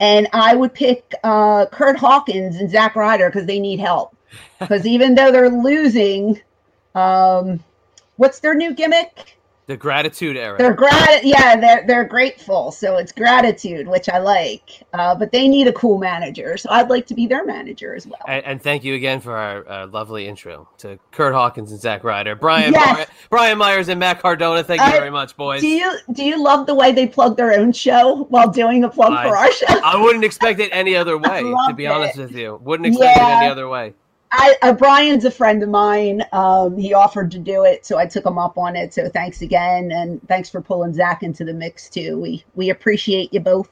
And 0.00 0.28
I 0.32 0.54
would 0.54 0.74
pick 0.74 1.14
uh, 1.22 1.66
Kurt 1.66 1.96
Hawkins 1.96 2.56
and 2.56 2.70
Zack 2.70 2.96
Ryder 2.96 3.30
because 3.30 3.46
they 3.46 3.60
need 3.60 3.80
help. 3.80 4.16
Because 4.58 4.84
even 4.84 5.14
though 5.14 5.30
they're 5.30 5.48
losing, 5.48 6.40
um, 6.96 7.62
what's 8.16 8.40
their 8.40 8.54
new 8.54 8.74
gimmick? 8.74 9.36
The 9.66 9.76
gratitude 9.78 10.36
era. 10.36 10.58
They're 10.58 10.74
grat 10.74 11.24
yeah, 11.24 11.58
they're 11.58 11.86
they're 11.86 12.04
grateful. 12.04 12.70
So 12.70 12.98
it's 12.98 13.12
gratitude, 13.12 13.88
which 13.88 14.10
I 14.10 14.18
like. 14.18 14.82
Uh, 14.92 15.14
but 15.14 15.32
they 15.32 15.48
need 15.48 15.66
a 15.68 15.72
cool 15.72 15.96
manager, 15.98 16.58
so 16.58 16.68
I'd 16.70 16.90
like 16.90 17.06
to 17.06 17.14
be 17.14 17.26
their 17.26 17.46
manager 17.46 17.94
as 17.94 18.06
well. 18.06 18.18
And, 18.28 18.44
and 18.44 18.62
thank 18.62 18.84
you 18.84 18.94
again 18.94 19.20
for 19.20 19.34
our 19.34 19.66
uh, 19.66 19.86
lovely 19.86 20.28
intro 20.28 20.68
to 20.78 20.98
Kurt 21.12 21.32
Hawkins 21.32 21.72
and 21.72 21.80
Zack 21.80 22.04
Ryder, 22.04 22.34
Brian 22.34 22.74
Yes. 22.74 22.94
Brian, 22.94 23.08
Brian 23.30 23.58
Myers 23.58 23.88
and 23.88 23.98
Matt 23.98 24.20
Cardona. 24.20 24.62
Thank 24.62 24.82
you 24.82 24.86
I- 24.86 24.98
very 24.98 25.10
much, 25.10 25.34
boys. 25.34 25.62
Do 25.62 25.68
you 25.68 25.96
do 26.12 26.24
you 26.24 26.42
love 26.42 26.66
the 26.66 26.74
way 26.74 26.92
they 26.92 27.06
plug 27.06 27.38
their 27.38 27.54
own 27.58 27.72
show 27.72 28.24
while 28.28 28.50
doing 28.50 28.84
a 28.84 28.90
plug 28.90 29.12
I- 29.14 29.26
for 29.28 29.34
our 29.36 29.50
show? 29.50 29.66
I 29.82 29.96
wouldn't 29.96 30.24
expect 30.24 30.60
it 30.60 30.68
any 30.72 30.94
other 30.94 31.16
way, 31.18 31.40
to 31.42 31.72
be 31.74 31.86
honest 31.86 32.18
it. 32.18 32.20
with 32.20 32.32
you. 32.32 32.60
Wouldn't 32.62 32.86
expect 32.88 33.16
it 33.16 33.22
any 33.22 33.48
other 33.48 33.66
way. 33.68 33.94
I, 34.36 34.68
uh, 34.68 34.72
Brian's 34.72 35.24
a 35.24 35.30
friend 35.30 35.62
of 35.62 35.68
mine. 35.68 36.22
Um, 36.32 36.76
he 36.76 36.92
offered 36.92 37.30
to 37.32 37.38
do 37.38 37.64
it, 37.64 37.86
so 37.86 37.98
I 37.98 38.06
took 38.06 38.26
him 38.26 38.38
up 38.38 38.58
on 38.58 38.74
it. 38.76 38.92
So 38.92 39.08
thanks 39.08 39.42
again, 39.42 39.92
and 39.92 40.20
thanks 40.28 40.50
for 40.50 40.60
pulling 40.60 40.92
Zack 40.92 41.22
into 41.22 41.44
the 41.44 41.54
mix 41.54 41.88
too. 41.88 42.20
We 42.20 42.44
we 42.54 42.70
appreciate 42.70 43.32
you 43.32 43.40
both. 43.40 43.70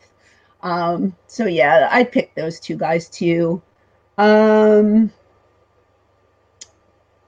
Um, 0.63 1.17
so 1.27 1.47
yeah, 1.47 1.89
I 1.91 2.05
picked 2.05 2.37
those 2.37 2.61
two 2.61 2.77
guys 2.77 3.09
too. 3.09 3.61
Um, 4.19 5.11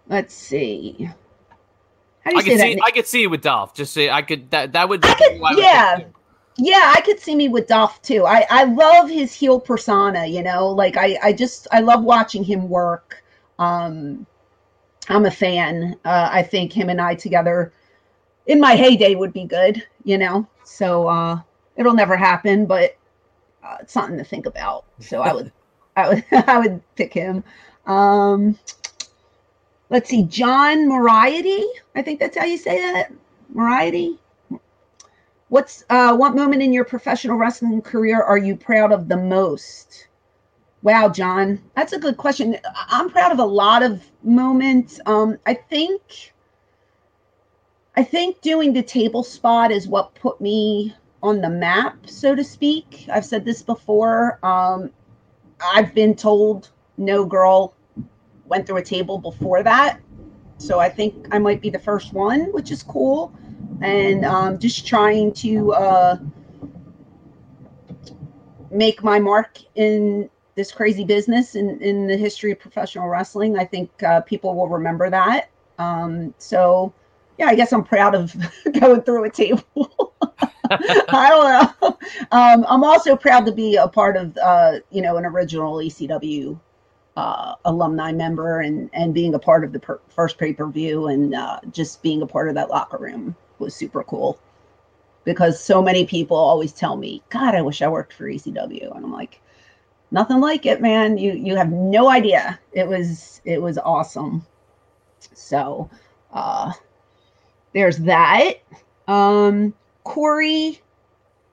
let's 0.09 0.35
see. 0.35 1.11
How 2.25 2.31
do 2.31 2.37
you 2.37 2.41
I 2.41 2.45
say 2.45 2.51
could 2.51 2.61
that? 2.61 2.65
see 2.65 2.81
I 2.87 2.91
could 2.93 3.07
see 3.07 3.21
you 3.23 3.31
with 3.31 3.43
Dolph. 3.43 3.75
Just 3.75 3.93
say 3.93 4.11
I 4.11 4.23
could 4.23 4.51
that 4.51 4.73
that 4.73 4.89
would 4.89 5.05
I 5.05 5.15
could, 5.15 5.41
would 5.41 5.59
yeah, 5.59 6.01
yeah, 6.57 6.93
I 6.97 7.01
could 7.01 7.19
see 7.19 7.35
me 7.35 7.49
with 7.49 7.67
Dolph 7.67 8.01
too. 8.03 8.27
I 8.27 8.47
I 8.49 8.65
love 8.65 9.11
his 9.11 9.35
heel 9.35 9.59
persona. 9.59 10.27
You 10.27 10.43
know, 10.43 10.69
like 10.69 10.97
I 10.97 11.19
I 11.23 11.33
just 11.33 11.67
I 11.73 11.81
love 11.81 12.05
watching 12.05 12.45
him 12.45 12.69
work. 12.69 13.24
Um, 13.59 14.27
I'm 15.09 15.27
a 15.27 15.31
fan. 15.31 15.97
Uh, 16.05 16.29
I 16.33 16.43
think 16.43 16.73
him 16.73 16.89
and 16.89 17.01
I 17.01 17.15
together 17.15 17.73
in 18.47 18.61
my 18.61 18.75
heyday 18.77 19.15
would 19.15 19.33
be 19.33 19.45
good. 19.45 19.83
You 20.05 20.19
know, 20.19 20.47
so 20.65 21.09
uh, 21.09 21.41
it'll 21.77 21.95
never 21.95 22.17
happen, 22.17 22.67
but 22.67 22.97
uh, 23.63 23.79
it's 23.81 23.93
something 23.93 24.19
to 24.19 24.25
think 24.25 24.47
about. 24.47 24.85
So 25.01 25.23
I 25.23 25.33
would 25.33 25.53
I 25.97 26.09
would 26.09 26.25
I 26.33 26.59
would 26.59 26.83
pick 26.97 27.13
him. 27.13 27.45
Um, 27.87 28.59
let's 29.91 30.09
see, 30.09 30.25
John 30.25 30.89
Moriarty. 30.89 31.65
I 31.95 32.03
think 32.03 32.21
that's 32.21 32.37
how 32.37 32.45
you 32.45 32.59
say 32.59 32.81
that. 32.81 33.13
Moriarty. 33.53 34.19
What's 35.49 35.85
uh, 35.91 36.17
what 36.17 36.35
moment 36.35 36.63
in 36.63 36.73
your 36.73 36.85
professional 36.85 37.37
wrestling 37.37 37.83
career 37.83 38.21
are 38.23 38.39
you 38.39 38.57
proud 38.57 38.93
of 38.93 39.09
the 39.09 39.17
most? 39.17 40.09
Wow, 40.85 41.09
John, 41.09 41.63
that's 41.75 41.95
a 41.95 41.99
good 41.99 42.19
question. 42.19 42.59
I'm 42.77 43.09
proud 43.09 43.33
of 43.33 43.39
a 43.39 43.45
lot 43.45 43.83
of 43.83 44.03
moments. 44.23 45.01
Um, 45.07 45.39
I 45.47 45.55
think, 45.55 46.35
I 47.97 48.05
think 48.05 48.43
doing 48.43 48.75
the 48.75 48.83
table 48.83 49.23
spot 49.23 49.73
is 49.73 49.89
what 49.89 50.15
put 50.15 50.43
me 50.43 50.95
on 51.23 51.41
the 51.41 51.49
map, 51.49 51.97
so 52.07 52.35
to 52.35 52.45
speak. 52.45 53.07
I've 53.11 53.25
said 53.25 53.47
this 53.47 53.63
before. 53.63 54.39
Um, 54.45 54.91
I've 55.59 55.95
been 55.95 56.15
told, 56.15 56.69
no 56.99 57.25
girl, 57.25 57.73
went 58.45 58.67
through 58.67 58.77
a 58.77 58.85
table 58.85 59.17
before 59.17 59.63
that. 59.63 60.01
So 60.59 60.81
I 60.81 60.91
think 60.91 61.29
I 61.31 61.39
might 61.39 61.63
be 61.63 61.71
the 61.71 61.79
first 61.79 62.13
one, 62.13 62.53
which 62.53 62.71
is 62.71 62.83
cool. 62.83 63.33
And 63.81 64.27
um, 64.27 64.59
just 64.59 64.87
trying 64.87 65.33
to 65.37 65.73
uh, 65.73 66.19
make 68.71 69.03
my 69.03 69.19
mark 69.19 69.61
in 69.77 70.29
this 70.55 70.73
crazy 70.73 71.05
business 71.05 71.55
in, 71.55 71.81
in 71.81 72.07
the 72.07 72.17
history 72.17 72.53
of 72.53 72.59
professional 72.61 73.09
wrestling. 73.09 73.59
I 73.59 73.65
think 73.65 73.91
uh, 74.03 74.21
people 74.23 74.55
will 74.55 74.69
remember 74.69 75.11
that. 75.11 75.51
Um, 75.79 76.35
so, 76.39 76.93
yeah, 77.39 77.47
I 77.47 77.55
guess 77.55 77.73
I'm 77.73 77.85
proud 77.85 78.15
of 78.15 78.35
going 78.81 79.03
through 79.03 79.25
a 79.25 79.31
table. 79.31 80.15
I 80.71 81.29
don't 81.31 81.83
know. 81.83 81.99
Um, 82.33 82.65
I'm 82.69 82.85
also 82.85 83.17
proud 83.17 83.47
to 83.47 83.53
be 83.53 83.77
a 83.77 83.89
part 83.89 84.17
of, 84.17 84.37
uh, 84.39 84.81
you 84.91 85.03
know, 85.03 85.17
an 85.17 85.27
original 85.27 85.77
ECW 85.77 86.59
uh, 87.17 87.55
alumni 87.65 88.13
member 88.13 88.61
and 88.61 88.91
and 88.93 89.15
being 89.15 89.35
a 89.35 89.39
part 89.39 89.65
of 89.65 89.73
the 89.73 89.79
per- 89.79 90.01
first 90.09 90.39
pay 90.39 90.53
per 90.53 90.67
view 90.67 91.07
and 91.09 91.35
uh, 91.35 91.61
just 91.71 92.03
being 92.03 92.23
a 92.23 92.27
part 92.27 92.49
of 92.49 92.55
that 92.55 92.71
locker 92.71 92.99
room 92.99 93.37
was 93.59 93.75
super 93.75 94.03
cool. 94.05 94.39
Because 95.25 95.63
so 95.63 95.81
many 95.81 96.05
people 96.05 96.37
always 96.37 96.73
tell 96.73 96.97
me, 96.97 97.23
"God, 97.31 97.55
I 97.55 97.63
wish 97.63 97.83
I 97.83 97.89
worked 97.89 98.13
for 98.13 98.25
ECW," 98.25 98.95
and 98.95 99.05
I'm 99.05 99.13
like, 99.13 99.41
"Nothing 100.15 100.41
like 100.41 100.65
it, 100.67 100.81
man. 100.81 101.19
You 101.19 101.33
you 101.33 101.57
have 101.57 101.73
no 101.73 102.09
idea. 102.09 102.59
It 102.73 102.89
was 102.89 103.43
it 103.45 103.61
was 103.61 103.79
awesome." 103.79 104.47
So, 105.35 105.91
uh, 106.33 106.73
there's 107.75 107.99
that. 107.99 108.55
Um, 109.09 109.75
Corey 110.05 110.81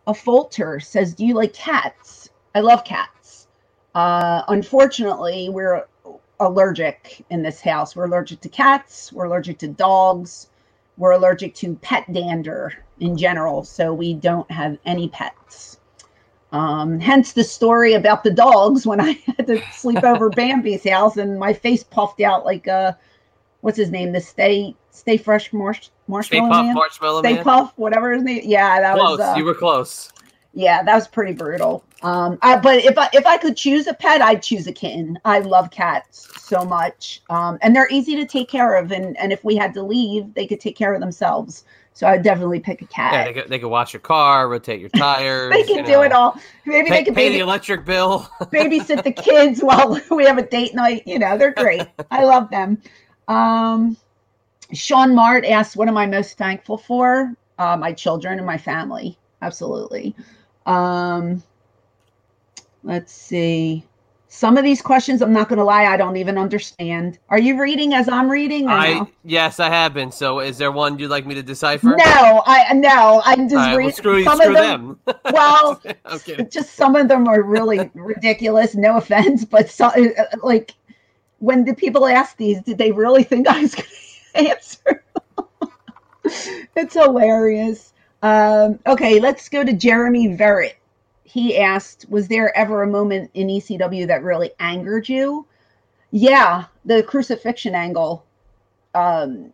a 0.08 0.14
Folter 0.14 0.84
says, 0.84 1.14
Do 1.14 1.26
you 1.26 1.34
like 1.34 1.54
cats? 1.54 2.30
I 2.56 2.60
love 2.62 2.84
cats. 2.84 3.48
Uh, 3.94 4.44
unfortunately, 4.48 5.50
we're 5.50 5.86
allergic 6.40 7.26
in 7.30 7.44
this 7.44 7.62
house. 7.62 7.96
We're 7.96 8.06
allergic 8.06 8.42
to 8.42 8.50
cats, 8.50 9.14
we're 9.14 9.26
allergic 9.26 9.58
to 9.60 9.68
dogs, 9.68 10.50
we're 10.98 11.12
allergic 11.12 11.54
to 11.56 11.76
pet 11.76 12.12
dander 12.12 12.74
in 13.00 13.18
general. 13.18 13.64
So 13.64 13.94
we 13.94 14.14
don't 14.14 14.50
have 14.52 14.78
any 14.86 15.10
pets. 15.10 15.80
Um, 16.52 17.00
hence 17.00 17.32
the 17.34 17.44
story 17.44 17.94
about 17.94 18.24
the 18.24 18.32
dogs 18.32 18.86
when 18.86 19.00
I 19.00 19.12
had 19.38 19.48
to 19.48 19.62
sleep 19.72 20.04
over 20.04 20.30
Bambi's 20.36 20.88
house 20.88 21.18
and 21.18 21.40
my 21.40 21.54
face 21.54 21.84
puffed 21.84 22.22
out 22.22 22.46
like 22.46 22.68
a 22.68 22.98
what's 23.62 23.78
his 23.78 23.90
name? 23.92 24.12
The 24.12 24.20
stay 24.22 24.76
stay 24.90 25.18
fresh 25.18 25.54
marsh, 25.54 25.90
marshmallow 26.08 26.50
Stay 26.50 26.56
Puft 26.56 26.66
man. 26.66 26.76
Marshmallow 26.76 27.20
Stay 27.22 27.34
Man. 27.36 27.44
puff, 27.44 27.74
whatever 27.78 28.12
his 28.12 28.24
name. 28.24 28.42
Yeah, 28.44 28.82
that 28.82 28.96
Close. 28.96 29.20
was. 29.20 29.28
Uh, 29.28 29.36
you 29.38 29.46
were 29.46 29.54
close. 29.56 30.12
yeah, 30.54 30.84
that 30.84 30.94
was 30.96 31.08
pretty 31.08 31.34
brutal. 31.34 31.84
Um, 32.04 32.38
I, 32.42 32.58
but 32.58 32.84
if 32.84 32.98
I 32.98 33.08
if 33.14 33.26
I 33.26 33.38
could 33.38 33.56
choose 33.56 33.88
a 33.88 33.94
pet, 33.94 34.22
I'd 34.22 34.42
choose 34.44 34.68
a 34.68 34.74
kitten. 34.74 35.20
I 35.24 35.40
love 35.40 35.70
cats 35.72 36.28
so 36.42 36.66
much, 36.66 37.22
um, 37.30 37.60
and 37.62 37.74
they're 37.76 37.88
easy 37.92 38.16
to 38.18 38.26
take 38.26 38.50
care 38.50 38.76
of. 38.76 38.92
And 38.92 39.16
and 39.18 39.32
if 39.32 39.44
we 39.46 39.56
had 39.56 39.74
to 39.76 39.84
leave, 39.84 40.34
they 40.34 40.48
could 40.48 40.60
take 40.60 40.76
care 40.76 40.94
of 40.94 41.00
themselves. 41.00 41.64
So 41.94 42.08
I'd 42.08 42.24
definitely 42.24 42.60
pick 42.60 42.82
a 42.82 42.86
Yeah, 42.86 42.94
cat. 42.94 43.26
they 43.26 43.34
could, 43.34 43.50
they 43.50 43.60
could 43.60 43.68
wash 43.70 43.94
your 43.94 44.00
car, 44.00 44.48
rotate 44.50 44.80
your 44.80 44.90
tires. 44.96 45.54
they 45.54 45.64
can 45.64 45.84
do 45.86 45.92
know, 45.94 46.02
it 46.04 46.12
all. 46.12 46.38
Maybe 46.66 46.90
Pay, 46.90 46.96
they 47.00 47.04
could 47.04 47.16
pay 47.16 47.30
the 47.30 47.40
electric 47.40 47.86
bill. 47.86 48.30
babysit 48.42 49.04
the 49.04 49.12
kids 49.12 49.62
while 49.62 50.00
we 50.12 50.26
have 50.26 50.38
a 50.38 50.46
date 50.48 50.74
night. 50.74 51.04
You 51.06 51.20
know, 51.20 51.38
they're 51.38 51.54
great. 51.54 51.88
I 52.10 52.24
love 52.24 52.50
them. 52.50 52.82
Um, 53.28 53.98
Sean 54.74 55.14
Mart 55.14 55.46
asked, 55.46 55.76
"What 55.76 55.88
am 55.88 55.98
I 55.98 56.06
most 56.06 56.38
thankful 56.38 56.78
for? 56.78 57.34
Uh, 57.58 57.78
my 57.78 57.94
children 57.94 58.38
and 58.38 58.48
my 58.48 58.58
family. 58.58 59.18
Absolutely. 59.42 60.16
Um, 60.66 61.44
let's 62.84 63.12
see. 63.14 63.86
Some 64.34 64.56
of 64.56 64.64
these 64.64 64.82
questions, 64.82 65.22
I'm 65.22 65.34
not 65.34 65.50
going 65.50 65.60
to 65.60 65.66
lie, 65.66 65.88
I 65.88 65.98
don't 65.98 66.16
even 66.16 66.38
understand. 66.38 67.20
Are 67.28 67.38
you 67.38 67.60
reading 67.60 67.94
as 67.94 68.08
I'm 68.08 68.32
reading? 68.32 68.70
Or 68.70 68.72
I 68.72 68.94
no? 68.94 69.10
yes, 69.26 69.60
I 69.60 69.68
have 69.68 69.94
been. 69.94 70.10
So, 70.10 70.40
is 70.40 70.58
there 70.58 70.72
one 70.72 70.98
you'd 70.98 71.10
like 71.10 71.26
me 71.26 71.36
to 71.36 71.44
decipher? 71.44 71.98
No, 71.98 72.42
I 72.46 72.72
no. 72.74 73.22
I'm 73.26 73.50
just 73.50 73.56
right, 73.56 73.68
well, 73.68 73.78
reading. 73.78 73.92
screw, 73.92 74.24
some 74.24 74.38
screw 74.38 74.52
of 74.52 74.56
them. 74.56 75.00
them. 75.06 75.16
Well, 75.34 75.82
I'm 76.06 76.50
just 76.50 76.76
some 76.76 76.96
of 76.96 77.10
them 77.10 77.28
are 77.28 77.44
really 77.44 77.92
ridiculous. 77.94 78.74
No 78.74 78.96
offense, 78.96 79.44
but 79.44 79.70
so, 79.70 79.88
uh, 79.88 80.24
like 80.42 80.76
when 81.40 81.66
the 81.66 81.76
people 81.76 82.08
ask 82.08 82.38
these, 82.38 82.62
did 82.62 82.78
they 82.78 82.94
really 82.94 83.24
think 83.24 83.50
I 83.50 83.60
was 83.62 83.76
going 83.76 83.90
to 84.34 84.50
answer? 84.50 85.04
it's 86.78 86.94
hilarious. 86.94 87.92
Um, 88.22 88.80
okay, 88.88 89.20
let's 89.20 89.50
go 89.50 89.66
to 89.66 89.74
Jeremy 89.74 90.30
Verrett. 90.30 90.76
He 91.32 91.58
asked, 91.58 92.08
"Was 92.10 92.28
there 92.28 92.56
ever 92.58 92.84
a 92.84 92.88
moment 92.88 93.32
in 93.34 93.48
ECW 93.48 94.08
that 94.08 94.24
really 94.24 94.52
angered 94.60 95.08
you?" 95.08 95.46
Yeah, 96.12 96.66
the 96.84 97.04
crucifixion 97.04 97.74
angle 97.74 98.26
um, 98.94 99.54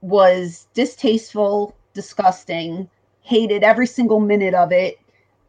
was 0.00 0.66
distasteful, 0.72 1.74
disgusting. 1.92 2.88
Hated 3.20 3.62
every 3.62 3.86
single 3.86 4.20
minute 4.20 4.54
of 4.54 4.72
it 4.72 4.98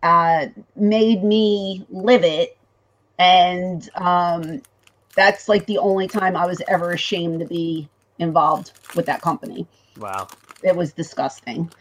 uh, 0.04 0.48
made 0.76 1.24
me 1.24 1.86
live 1.90 2.24
it. 2.24 2.58
And 3.20 3.90
um, 3.96 4.62
that's 5.16 5.48
like 5.48 5.66
the 5.66 5.78
only 5.78 6.08
time 6.08 6.36
I 6.36 6.46
was 6.46 6.62
ever 6.68 6.92
ashamed 6.92 7.40
to 7.40 7.46
be 7.46 7.88
involved 8.20 8.72
with 8.96 9.06
that 9.06 9.22
company. 9.22 9.68
Wow. 9.98 10.28
It 10.64 10.76
was 10.76 10.92
disgusting. 10.92 11.72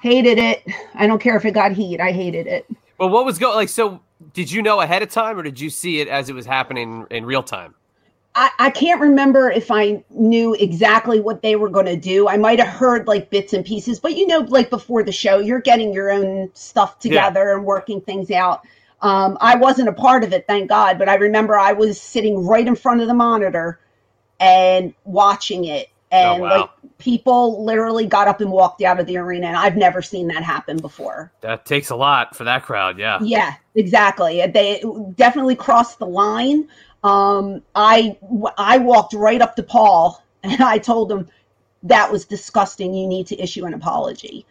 Hated 0.00 0.38
it. 0.38 0.64
I 0.94 1.06
don't 1.06 1.20
care 1.20 1.36
if 1.36 1.44
it 1.44 1.52
got 1.52 1.72
heat. 1.72 2.00
I 2.00 2.12
hated 2.12 2.46
it. 2.46 2.66
Well, 2.98 3.08
what 3.08 3.24
was 3.24 3.38
going 3.38 3.54
like? 3.54 3.68
So, 3.68 4.00
did 4.32 4.50
you 4.50 4.62
know 4.62 4.80
ahead 4.80 5.02
of 5.02 5.10
time, 5.10 5.38
or 5.38 5.42
did 5.42 5.60
you 5.60 5.70
see 5.70 6.00
it 6.00 6.08
as 6.08 6.28
it 6.28 6.34
was 6.34 6.46
happening 6.46 7.06
in 7.10 7.26
real 7.26 7.42
time? 7.42 7.74
I, 8.34 8.50
I 8.58 8.70
can't 8.70 9.00
remember 9.00 9.50
if 9.50 9.70
I 9.70 10.04
knew 10.10 10.54
exactly 10.54 11.20
what 11.20 11.40
they 11.40 11.56
were 11.56 11.70
going 11.70 11.86
to 11.86 11.96
do. 11.96 12.28
I 12.28 12.36
might 12.36 12.58
have 12.58 12.68
heard 12.68 13.06
like 13.06 13.30
bits 13.30 13.54
and 13.54 13.64
pieces, 13.64 13.98
but 13.98 14.14
you 14.14 14.26
know, 14.26 14.40
like 14.40 14.68
before 14.68 15.02
the 15.02 15.12
show, 15.12 15.38
you're 15.38 15.60
getting 15.60 15.92
your 15.92 16.10
own 16.10 16.50
stuff 16.52 16.98
together 16.98 17.52
and 17.52 17.64
working 17.64 18.02
things 18.02 18.30
out. 18.30 18.60
Um, 19.00 19.38
I 19.40 19.56
wasn't 19.56 19.88
a 19.88 19.92
part 19.92 20.22
of 20.22 20.34
it, 20.34 20.46
thank 20.46 20.68
God, 20.68 20.98
but 20.98 21.08
I 21.08 21.14
remember 21.14 21.58
I 21.58 21.72
was 21.72 22.00
sitting 22.00 22.46
right 22.46 22.66
in 22.66 22.76
front 22.76 23.00
of 23.00 23.08
the 23.08 23.14
monitor 23.14 23.80
and 24.38 24.94
watching 25.04 25.64
it. 25.64 25.88
And 26.12 26.40
wow. 26.42 26.60
like 26.60 26.70
people 26.98 27.64
literally 27.64 28.06
got 28.06 28.28
up 28.28 28.40
and 28.40 28.50
walked 28.50 28.82
out 28.82 29.00
of 29.00 29.06
the 29.06 29.16
arena, 29.16 29.48
and 29.48 29.56
I've 29.56 29.76
never 29.76 30.00
seen 30.00 30.28
that 30.28 30.42
happen 30.42 30.76
before. 30.76 31.32
That 31.40 31.66
takes 31.66 31.90
a 31.90 31.96
lot 31.96 32.36
for 32.36 32.44
that 32.44 32.62
crowd. 32.62 32.98
Yeah. 32.98 33.18
Yeah, 33.22 33.54
exactly. 33.74 34.46
They 34.46 34.82
definitely 35.16 35.56
crossed 35.56 35.98
the 35.98 36.06
line. 36.06 36.68
Um, 37.02 37.62
I 37.74 38.16
I 38.56 38.78
walked 38.78 39.14
right 39.14 39.40
up 39.40 39.56
to 39.56 39.62
Paul 39.62 40.22
and 40.42 40.62
I 40.62 40.78
told 40.78 41.10
him 41.10 41.28
that 41.82 42.10
was 42.10 42.24
disgusting. 42.24 42.94
You 42.94 43.06
need 43.06 43.26
to 43.28 43.40
issue 43.40 43.64
an 43.64 43.74
apology. 43.74 44.46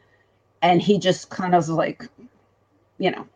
And 0.61 0.81
he 0.81 0.97
just 0.97 1.29
kind 1.29 1.53
of 1.53 1.59
was 1.59 1.69
like, 1.69 2.07
you 2.97 3.11
know, 3.11 3.27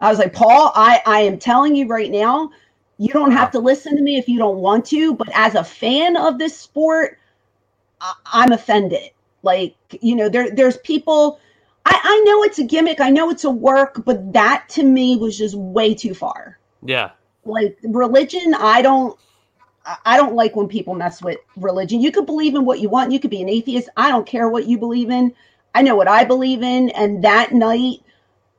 I 0.00 0.10
was 0.10 0.18
like, 0.18 0.32
Paul, 0.32 0.72
I 0.74 1.00
I 1.06 1.20
am 1.20 1.38
telling 1.38 1.74
you 1.74 1.86
right 1.86 2.10
now, 2.10 2.50
you 2.98 3.12
don't 3.12 3.32
have 3.32 3.50
to 3.52 3.58
listen 3.58 3.96
to 3.96 4.02
me 4.02 4.16
if 4.18 4.28
you 4.28 4.38
don't 4.38 4.58
want 4.58 4.84
to. 4.86 5.14
But 5.14 5.28
as 5.34 5.54
a 5.54 5.64
fan 5.64 6.16
of 6.16 6.38
this 6.38 6.56
sport, 6.56 7.18
I'm 8.26 8.52
offended. 8.52 9.10
Like 9.42 9.76
you 10.02 10.16
know, 10.16 10.28
there 10.28 10.50
there's 10.50 10.78
people. 10.78 11.40
I, 11.86 12.00
I 12.02 12.22
know 12.26 12.44
it's 12.44 12.58
a 12.60 12.64
gimmick. 12.64 13.00
I 13.00 13.10
know 13.10 13.30
it's 13.30 13.44
a 13.44 13.50
work, 13.50 14.04
but 14.04 14.32
that 14.34 14.66
to 14.70 14.84
me 14.84 15.16
was 15.16 15.38
just 15.38 15.54
way 15.56 15.94
too 15.94 16.14
far. 16.14 16.58
Yeah. 16.82 17.12
Like 17.44 17.78
religion, 17.84 18.54
I 18.54 18.82
don't 18.82 19.10
I- 19.84 19.98
I 20.04 20.16
don't 20.16 20.34
like 20.34 20.56
when 20.56 20.68
people 20.68 20.94
mess 20.94 21.22
with 21.22 21.38
religion. 21.56 22.00
You 22.00 22.12
could 22.12 22.26
believe 22.26 22.54
in 22.54 22.64
what 22.64 22.80
you 22.80 22.88
want. 22.88 23.12
You 23.12 23.20
could 23.20 23.30
be 23.30 23.42
an 23.42 23.48
atheist. 23.48 23.88
I 23.96 24.10
don't 24.10 24.26
care 24.26 24.48
what 24.48 24.66
you 24.66 24.78
believe 24.78 25.10
in. 25.10 25.34
I 25.74 25.82
know 25.82 25.96
what 25.96 26.08
I 26.08 26.24
believe 26.24 26.62
in. 26.62 26.90
And 26.90 27.24
that 27.24 27.52
night, 27.52 28.00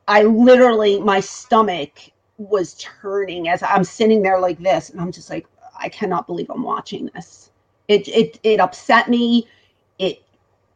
I 0.08 0.24
literally, 0.24 1.00
my 1.00 1.20
stomach 1.20 2.12
was 2.38 2.74
turning 2.74 3.48
as 3.48 3.62
I'm 3.62 3.84
sitting 3.84 4.22
there 4.22 4.40
like 4.40 4.58
this. 4.60 4.90
And 4.90 5.00
I'm 5.00 5.12
just 5.12 5.30
like, 5.30 5.46
I 5.78 5.88
cannot 5.90 6.26
believe 6.26 6.50
I'm 6.50 6.62
watching 6.64 7.10
this. 7.14 7.47
It, 7.88 8.06
it, 8.08 8.38
it 8.42 8.60
upset 8.60 9.08
me. 9.08 9.48
It 9.98 10.22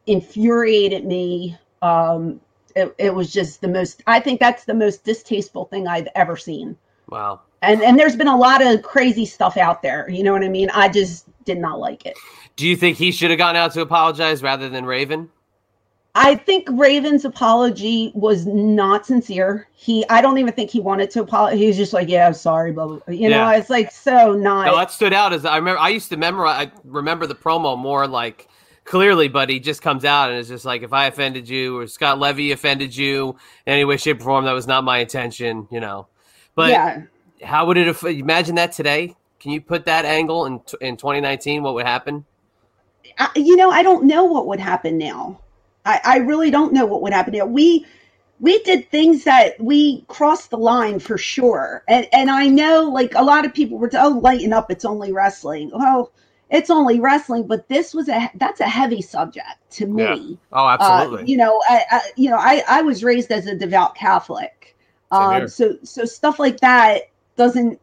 infuriated 0.07 1.05
me. 1.05 1.55
Um, 1.81 2.41
it, 2.75 2.93
it 2.97 3.13
was 3.13 3.31
just 3.31 3.61
the 3.61 3.67
most, 3.67 4.01
I 4.07 4.19
think 4.19 4.39
that's 4.39 4.65
the 4.65 4.73
most 4.73 5.03
distasteful 5.03 5.65
thing 5.65 5.87
I've 5.87 6.07
ever 6.15 6.35
seen 6.35 6.75
Wow. 7.09 7.41
and 7.61 7.83
and 7.83 7.99
there's 7.99 8.15
been 8.15 8.27
a 8.27 8.35
lot 8.35 8.65
of 8.65 8.81
crazy 8.81 9.25
stuff 9.25 9.57
out 9.57 9.81
there 9.83 10.09
you 10.09 10.23
know 10.23 10.31
what 10.31 10.43
i 10.43 10.47
mean 10.49 10.69
i 10.73 10.87
just 10.87 11.27
did 11.43 11.57
not 11.59 11.77
like 11.79 12.05
it 12.05 12.17
Do 12.55 12.65
you 12.67 12.75
think 12.75 12.97
he 12.97 13.11
should 13.11 13.29
have 13.29 13.37
gone 13.37 13.55
out 13.55 13.73
to 13.73 13.81
apologize 13.81 14.41
rather 14.41 14.69
than 14.69 14.85
Raven? 14.85 15.29
I 16.15 16.35
think 16.35 16.67
raven's 16.71 17.25
apology 17.25 18.11
was 18.13 18.45
not 18.45 19.05
sincere 19.05 19.67
he 19.73 20.05
i 20.09 20.21
don't 20.21 20.37
even 20.37 20.53
think 20.53 20.69
he 20.69 20.79
wanted 20.79 21.09
to 21.09 21.21
apologize 21.21 21.59
he 21.59 21.67
was 21.67 21.77
just 21.77 21.93
like 21.93 22.07
yeah 22.07 22.27
i'm 22.27 22.33
sorry 22.33 22.71
blah, 22.71 22.85
blah, 22.85 22.99
blah. 22.99 23.13
you 23.13 23.29
know 23.29 23.49
it's 23.49 23.69
like 23.69 23.91
so 23.91 24.33
not 24.33 24.65
No, 24.65 24.75
that 24.75 24.91
stood 24.91 25.13
out 25.13 25.33
as 25.33 25.45
I 25.45 25.57
remember. 25.57 25.79
I 25.79 25.89
used 25.89 26.09
to 26.09 26.17
memorize. 26.17 26.67
I 26.67 26.71
remember 26.83 27.25
the 27.27 27.35
promo 27.35 27.77
more 27.77 28.07
like 28.07 28.47
clearly, 28.85 29.27
but 29.27 29.49
he 29.49 29.59
just 29.59 29.81
comes 29.81 30.05
out 30.05 30.29
and 30.29 30.39
it's 30.39 30.49
just 30.49 30.65
like, 30.65 30.83
if 30.83 30.93
I 30.93 31.05
offended 31.07 31.49
you 31.49 31.77
or 31.77 31.87
Scott 31.87 32.19
Levy 32.19 32.51
offended 32.51 32.95
you 32.95 33.35
in 33.65 33.73
any 33.73 33.85
way, 33.85 33.97
shape, 33.97 34.19
or 34.19 34.23
form, 34.23 34.45
that 34.45 34.51
was 34.51 34.67
not 34.67 34.83
my 34.83 34.99
intention. 34.99 35.67
You 35.71 35.79
know. 35.79 36.07
But 36.55 36.69
yeah 36.69 37.01
how 37.43 37.65
would 37.65 37.77
it? 37.77 37.87
aff- 37.87 38.03
Imagine 38.03 38.55
that 38.55 38.71
today. 38.71 39.15
Can 39.39 39.51
you 39.51 39.61
put 39.61 39.85
that 39.85 40.05
angle 40.05 40.45
in 40.45 40.61
in 40.81 40.97
2019? 40.97 41.63
What 41.63 41.73
would 41.75 41.85
happen? 41.85 42.25
I, 43.17 43.29
you 43.35 43.55
know, 43.55 43.69
I 43.69 43.83
don't 43.83 44.05
know 44.05 44.23
what 44.23 44.47
would 44.47 44.59
happen 44.59 44.97
now. 44.97 45.39
I, 45.85 45.99
I 46.03 46.17
really 46.17 46.51
don't 46.51 46.73
know 46.73 46.85
what 46.85 47.01
would 47.01 47.13
happen 47.13 47.33
now. 47.33 47.45
We 47.45 47.85
we 48.39 48.61
did 48.63 48.89
things 48.89 49.23
that 49.23 49.59
we 49.59 50.01
crossed 50.07 50.49
the 50.49 50.57
line 50.57 50.99
for 50.99 51.17
sure. 51.17 51.83
And 51.87 52.07
and 52.11 52.29
I 52.29 52.47
know 52.47 52.83
like 52.83 53.13
a 53.15 53.23
lot 53.23 53.45
of 53.45 53.53
people 53.53 53.77
were 53.77 53.89
oh 53.93 54.19
lighten 54.21 54.53
up, 54.53 54.71
it's 54.71 54.85
only 54.85 55.11
wrestling. 55.11 55.71
Well, 55.73 56.11
it's 56.49 56.69
only 56.69 56.99
wrestling, 56.99 57.47
but 57.47 57.67
this 57.67 57.93
was 57.93 58.09
a 58.09 58.29
that's 58.35 58.59
a 58.59 58.67
heavy 58.67 59.01
subject 59.01 59.47
to 59.71 59.87
me. 59.87 60.03
Yeah. 60.03 60.37
Oh, 60.51 60.67
absolutely. 60.67 61.23
Uh, 61.23 61.25
you 61.25 61.37
know, 61.37 61.61
I, 61.67 61.85
I, 61.89 62.01
you 62.15 62.29
know, 62.29 62.37
I 62.37 62.63
I 62.67 62.81
was 62.81 63.03
raised 63.03 63.31
as 63.31 63.47
a 63.47 63.55
devout 63.55 63.95
Catholic, 63.95 64.75
um, 65.11 65.47
so 65.47 65.77
so 65.83 66.05
stuff 66.05 66.39
like 66.39 66.59
that 66.59 67.03
doesn't 67.37 67.79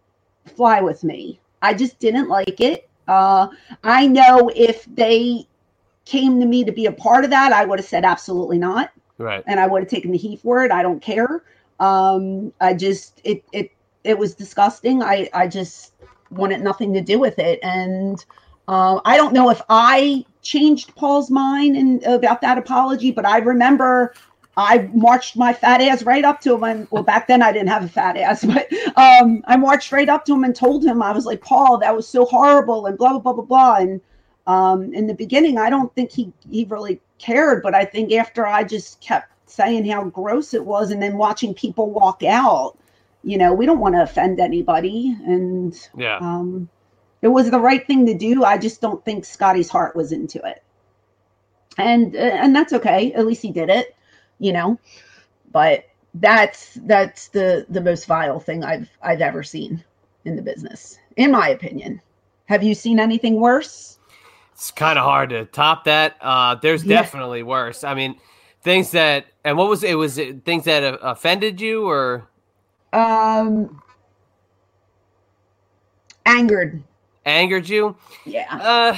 fly 0.47 0.81
with 0.81 1.03
me. 1.05 1.41
I 1.63 1.75
just 1.75 1.99
didn't 1.99 2.29
like 2.29 2.61
it. 2.61 2.89
Uh, 3.09 3.49
I 3.83 4.07
know 4.07 4.51
if 4.55 4.85
they 4.85 5.47
came 6.11 6.41
to 6.41 6.47
me 6.47 6.65
to 6.65 6.73
be 6.73 6.87
a 6.87 6.93
part 6.93 7.25
of 7.25 7.31
that, 7.31 7.53
I 7.53 7.65
would 7.65 7.79
have 7.79 7.87
said 7.87 8.05
absolutely 8.05 8.59
not. 8.59 8.91
Right. 9.19 9.45
And 9.47 9.61
I 9.61 9.67
would 9.67 9.83
have 9.83 9.91
taken 9.91 10.11
the 10.11 10.19
heat 10.19 10.41
for 10.41 10.65
it. 10.65 10.73
I 10.73 10.83
don't 10.83 11.01
care. 11.01 11.45
Um, 11.79 12.53
I 12.61 12.75
just 12.75 13.21
it 13.25 13.45
it 13.53 13.71
it 14.03 14.19
was 14.19 14.35
disgusting. 14.35 15.03
I 15.03 15.31
I 15.33 15.47
just 15.47 15.93
wanted 16.31 16.63
nothing 16.63 16.93
to 16.95 17.01
do 17.01 17.19
with 17.19 17.39
it, 17.39 17.61
and 17.63 18.25
uh, 18.69 19.01
I 19.05 19.17
don't 19.17 19.33
know 19.33 19.51
if 19.51 19.63
I 19.69 20.25
changed 20.43 20.95
Paul's 20.97 21.31
mind 21.31 21.77
and 21.77 22.03
about 22.05 22.41
that 22.41 22.59
apology, 22.59 23.13
but 23.13 23.27
I 23.27 23.39
remember 23.39 24.15
I 24.57 24.89
marched 24.93 25.37
my 25.37 25.53
fat 25.53 25.81
ass 25.81 26.03
right 26.03 26.25
up 26.25 26.41
to 26.43 26.55
him. 26.55 26.65
And 26.65 26.89
well, 26.91 27.03
back 27.03 27.29
then 27.29 27.43
I 27.43 27.53
didn't 27.53 27.69
have 27.69 27.85
a 27.85 27.89
fat 27.89 28.17
ass, 28.17 28.45
but 28.55 28.73
um, 28.97 29.43
I 29.47 29.57
marched 29.57 29.93
right 29.93 30.09
up 30.09 30.25
to 30.27 30.35
him 30.35 30.45
and 30.45 30.57
told 30.57 30.85
him 30.85 31.03
I 31.03 31.13
was 31.13 31.25
like, 31.25 31.41
Paul, 31.41 31.79
that 31.79 31.95
was 31.95 32.09
so 32.09 32.25
horrible, 32.25 32.87
and 32.87 32.99
blah 32.99 33.11
blah 33.11 33.21
blah 33.21 33.33
blah 33.33 33.45
blah. 33.45 33.77
And 33.77 34.01
um, 34.47 34.93
in 34.95 35.07
the 35.07 35.15
beginning, 35.15 35.59
I 35.59 35.71
don't 35.71 35.95
think 35.95 36.11
he 36.11 36.33
he 36.49 36.65
really 36.65 37.01
cared, 37.19 37.63
but 37.63 37.75
I 37.75 37.85
think 37.85 38.13
after 38.13 38.47
I 38.47 38.65
just 38.65 39.01
kept 39.01 39.29
saying 39.47 39.87
how 39.87 40.05
gross 40.05 40.55
it 40.55 40.65
was, 40.65 40.91
and 40.91 41.03
then 41.03 41.17
watching 41.17 41.55
people 41.55 41.91
walk 41.91 42.23
out, 42.23 42.77
you 43.23 43.37
know, 43.37 43.53
we 43.53 43.67
don't 43.67 43.81
want 43.81 43.95
to 43.95 44.03
offend 44.03 44.41
anybody, 44.41 45.17
and 45.27 45.77
yeah, 45.97 46.19
um, 46.19 46.69
it 47.23 47.29
was 47.29 47.51
the 47.51 47.61
right 47.61 47.87
thing 47.87 48.07
to 48.07 48.15
do. 48.15 48.45
I 48.45 48.59
just 48.59 48.81
don't 48.81 49.05
think 49.05 49.25
Scotty's 49.25 49.69
heart 49.69 49.95
was 49.95 50.13
into 50.13 50.45
it, 50.47 50.63
and 51.79 52.17
uh, 52.17 52.19
and 52.19 52.55
that's 52.55 52.73
okay. 52.73 53.13
At 53.13 53.27
least 53.27 53.43
he 53.43 53.53
did 53.53 53.69
it, 53.69 53.95
you 54.39 54.53
know. 54.53 54.79
But 55.53 55.85
that's 56.15 56.75
that's 56.87 57.29
the 57.29 57.67
the 57.69 57.81
most 57.81 58.07
vile 58.07 58.41
thing 58.41 58.65
I've 58.65 58.89
I've 59.03 59.21
ever 59.21 59.43
seen 59.43 59.85
in 60.25 60.37
the 60.37 60.43
business, 60.43 60.99
in 61.17 61.31
my 61.31 61.49
opinion. 61.51 62.01
Have 62.47 62.63
you 62.65 62.75
seen 62.75 62.99
anything 62.99 63.41
worse? 63.41 64.00
It's 64.61 64.71
kind 64.71 64.99
of 64.99 65.07
hard 65.07 65.31
to 65.31 65.47
top 65.47 65.85
that. 65.85 66.17
Uh, 66.21 66.55
there's 66.55 66.85
Yeah. 66.85 67.01
definitely 67.01 67.43
worse. 67.43 67.83
I 67.83 67.95
mean, 67.95 68.21
things 68.61 68.91
that 68.91 69.25
and 69.43 69.57
what 69.57 69.71
was 69.71 69.83
it? 69.83 69.95
Was 69.95 70.19
it 70.19 70.45
things 70.45 70.65
that 70.65 70.99
offended 71.01 71.63
you 71.63 71.89
or 71.89 72.29
Um, 72.93 73.81
angered. 76.27 76.83
angered 77.25 77.71
you? 77.71 77.97
Yeah. 78.27 78.55
Uh, 78.55 78.97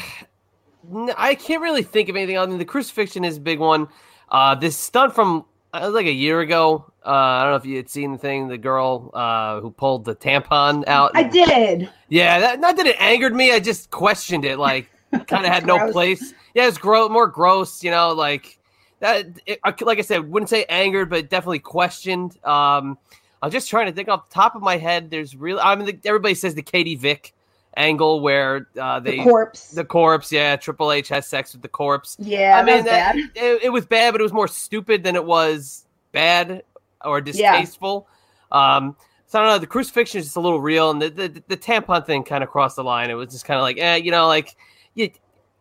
I 1.17 1.37
can't 1.37 1.63
really 1.63 1.85
think 1.85 2.09
of 2.09 2.17
anything 2.17 2.37
other 2.37 2.51
than 2.51 2.59
the 2.59 2.65
crucifixion 2.65 3.25
is 3.25 3.37
a 3.37 3.41
big 3.41 3.61
one. 3.61 3.87
Uh, 4.31 4.57
this 4.57 4.77
stunt 4.77 5.15
from 5.15 5.45
uh, 5.73 5.79
was 5.85 5.95
like 5.95 6.07
a 6.07 6.13
year 6.13 6.41
ago. 6.41 6.93
Uh, 7.07 7.11
I 7.11 7.43
don't 7.45 7.53
know 7.53 7.57
if 7.57 7.65
you 7.67 7.77
had 7.77 7.89
seen 7.89 8.11
the 8.11 8.19
thing, 8.19 8.49
the 8.49 8.59
girl 8.59 9.13
uh, 9.15 9.61
who 9.61 9.71
pulled 9.71 10.07
the 10.07 10.17
tampon 10.17 10.83
out. 10.89 11.13
I 11.15 11.23
did. 11.23 11.89
Yeah, 12.09 12.41
that, 12.41 12.59
not 12.59 12.77
that 12.79 12.87
it 12.89 12.97
angered 13.01 13.33
me. 13.37 13.53
I 13.53 13.61
just 13.61 13.91
questioned 13.93 14.45
it. 14.45 14.59
Like, 14.59 14.91
kind 15.27 15.45
of 15.47 15.53
had 15.53 15.67
no 15.67 15.91
place. 15.93 16.35
Yeah, 16.55 16.69
it's 16.69 16.79
gross, 16.79 17.11
more 17.11 17.27
gross. 17.27 17.83
You 17.85 17.91
know, 17.91 18.13
like 18.13 18.59
that. 19.01 19.27
It, 19.47 19.61
I- 19.65 19.75
like 19.83 19.99
I 19.99 20.03
said, 20.03 20.31
wouldn't 20.31 20.51
say 20.51 20.65
angered, 20.69 21.11
but 21.11 21.31
definitely 21.31 21.61
questioned. 21.61 22.37
Um, 22.45 22.99
I'm 23.43 23.51
just 23.51 23.69
trying 23.69 23.87
to 23.87 23.93
think 23.93 24.09
off 24.09 24.29
the 24.29 24.35
top 24.35 24.55
of 24.55 24.63
my 24.63 24.77
head. 24.77 25.11
There's 25.11 25.35
really, 25.35 25.61
I 25.61 25.75
mean, 25.75 25.87
the, 25.87 25.99
everybody 26.05 26.35
says 26.35 26.55
the 26.55 26.63
Katie 26.63 26.95
Vick 26.95 27.35
angle 27.77 28.21
where 28.21 28.69
uh, 28.81 29.01
they 29.01 29.17
the 29.19 29.23
corpse. 29.25 29.71
the 29.71 29.85
corpse. 29.85 30.31
Yeah, 30.31 30.57
Triple 30.57 30.93
H 30.93 31.09
has 31.09 31.27
sex 31.27 31.53
with 31.53 31.63
the 31.63 31.69
corpse. 31.69 32.17
yeah, 32.21 32.59
I 32.59 32.63
mean, 32.65 32.85
that. 32.85 33.17
It, 33.17 33.65
it 33.65 33.73
was 33.73 33.87
bad, 33.87 34.13
but 34.13 34.21
it 34.21 34.25
was 34.25 34.33
more 34.33 34.47
stupid 34.49 35.03
than 35.03 35.17
it 35.17 35.25
was 35.25 35.87
bad 36.13 36.63
or 37.05 37.21
distasteful. 37.21 38.07
Um, 38.53 38.97
so 39.27 39.41
I 39.41 39.43
don't 39.43 39.53
know. 39.55 39.59
The 39.59 39.67
crucifixion 39.67 40.19
is 40.21 40.27
just 40.27 40.37
a 40.37 40.41
little 40.41 40.61
real, 40.61 40.91
and 40.91 41.01
the 41.03 41.09
the, 41.09 41.43
the 41.49 41.57
tampon 41.57 42.05
thing 42.07 42.23
kind 42.23 42.45
of 42.45 42.51
crossed 42.51 42.77
the 42.77 42.85
line. 42.85 43.11
It 43.11 43.15
was 43.15 43.31
just 43.33 43.45
kind 43.47 43.59
of 43.59 43.63
like, 43.63 43.79
eh, 43.79 43.97
you 43.97 44.11
know, 44.11 44.27
like 44.27 44.55
you. 44.95 45.11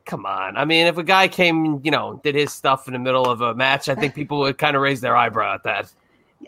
Come 0.05 0.25
on. 0.25 0.57
I 0.57 0.65
mean, 0.65 0.87
if 0.87 0.97
a 0.97 1.03
guy 1.03 1.27
came, 1.27 1.79
you 1.83 1.91
know, 1.91 2.19
did 2.23 2.35
his 2.35 2.51
stuff 2.51 2.87
in 2.87 2.93
the 2.93 2.99
middle 2.99 3.25
of 3.25 3.41
a 3.41 3.53
match, 3.53 3.87
I 3.87 3.95
think 3.95 4.15
people 4.15 4.39
would 4.39 4.57
kind 4.57 4.75
of 4.75 4.81
raise 4.81 4.99
their 4.99 5.15
eyebrow 5.15 5.53
at 5.53 5.63
that. 5.63 5.93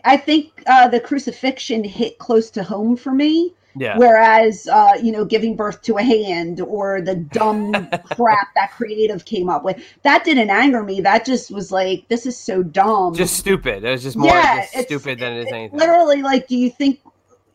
I 0.04 0.16
think 0.16 0.62
uh, 0.66 0.88
the 0.88 0.98
crucifixion 1.00 1.84
hit 1.84 2.18
close 2.18 2.50
to 2.50 2.64
home 2.64 2.96
for 2.96 3.12
me. 3.12 3.54
Yeah. 3.76 3.98
Whereas, 3.98 4.68
uh, 4.68 4.92
you 5.02 5.10
know, 5.10 5.24
giving 5.24 5.56
birth 5.56 5.82
to 5.82 5.96
a 5.96 6.02
hand 6.02 6.60
or 6.60 7.00
the 7.00 7.16
dumb 7.16 7.72
crap 8.14 8.54
that 8.54 8.70
creative 8.72 9.24
came 9.24 9.48
up 9.48 9.64
with, 9.64 9.82
that 10.02 10.24
didn't 10.24 10.50
anger 10.50 10.82
me. 10.82 11.00
That 11.00 11.24
just 11.24 11.50
was 11.50 11.72
like, 11.72 12.06
this 12.08 12.24
is 12.24 12.36
so 12.36 12.62
dumb. 12.62 13.14
just 13.14 13.36
stupid. 13.36 13.84
It 13.84 13.90
was 13.90 14.02
just 14.02 14.16
more 14.16 14.28
Yeah, 14.28 14.66
just 14.72 14.86
stupid 14.86 15.18
than 15.18 15.32
it 15.32 15.46
is 15.46 15.52
anything. 15.52 15.78
Literally, 15.78 16.22
like, 16.22 16.46
do 16.46 16.56
you 16.56 16.70
think, 16.70 17.00